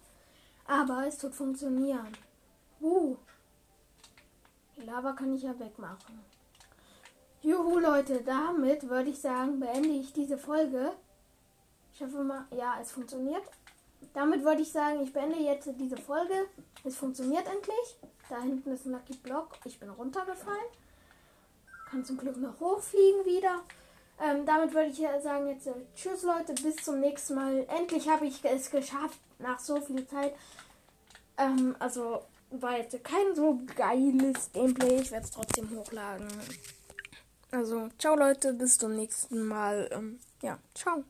aber 0.65 1.07
es 1.07 1.17
tut 1.17 1.33
funktionieren. 1.33 2.17
Uh. 2.81 3.15
Die 4.75 4.81
Lava 4.81 5.13
kann 5.13 5.33
ich 5.33 5.43
ja 5.43 5.57
wegmachen. 5.59 6.19
Juhu, 7.41 7.79
Leute, 7.79 8.21
damit 8.23 8.89
würde 8.89 9.09
ich 9.09 9.19
sagen, 9.19 9.59
beende 9.59 9.89
ich 9.89 10.13
diese 10.13 10.37
Folge. 10.37 10.93
Ich 11.93 12.01
hoffe 12.01 12.23
mal, 12.23 12.45
ja, 12.51 12.77
es 12.81 12.91
funktioniert. 12.91 13.43
Damit 14.13 14.43
würde 14.43 14.61
ich 14.61 14.71
sagen, 14.71 15.01
ich 15.01 15.13
beende 15.13 15.37
jetzt 15.37 15.69
diese 15.77 15.97
Folge. 15.97 16.47
Es 16.83 16.97
funktioniert 16.97 17.47
endlich. 17.47 17.97
Da 18.29 18.41
hinten 18.41 18.71
ist 18.71 18.85
ein 18.85 18.93
Lucky 18.93 19.15
Block. 19.17 19.49
Ich 19.65 19.79
bin 19.79 19.89
runtergefallen. 19.89 20.71
Kann 21.89 22.03
zum 22.03 22.17
Glück 22.17 22.37
noch 22.37 22.59
hochfliegen 22.59 23.25
wieder. 23.25 23.63
Ähm, 24.21 24.45
damit 24.45 24.73
würde 24.73 24.89
ich 24.89 24.97
sagen, 25.21 25.47
jetzt 25.47 25.67
äh, 25.67 25.73
tschüss 25.95 26.23
Leute, 26.23 26.53
bis 26.53 26.77
zum 26.77 26.99
nächsten 26.99 27.35
Mal. 27.35 27.65
Endlich 27.77 28.07
habe 28.07 28.25
ich 28.25 28.43
es 28.45 28.69
geschafft, 28.69 29.19
nach 29.39 29.59
so 29.59 29.81
viel 29.81 30.07
Zeit. 30.07 30.33
Ähm, 31.37 31.75
also 31.79 32.23
war 32.51 32.77
jetzt 32.77 33.03
kein 33.03 33.35
so 33.35 33.59
geiles 33.75 34.51
Gameplay. 34.53 35.01
Ich 35.01 35.11
werde 35.11 35.25
es 35.25 35.31
trotzdem 35.31 35.69
hochladen. 35.71 36.27
Also, 37.51 37.89
ciao 37.99 38.15
Leute, 38.15 38.53
bis 38.53 38.77
zum 38.77 38.95
nächsten 38.95 39.45
Mal. 39.45 39.89
Ähm, 39.91 40.19
ja, 40.41 40.57
ciao. 40.73 41.03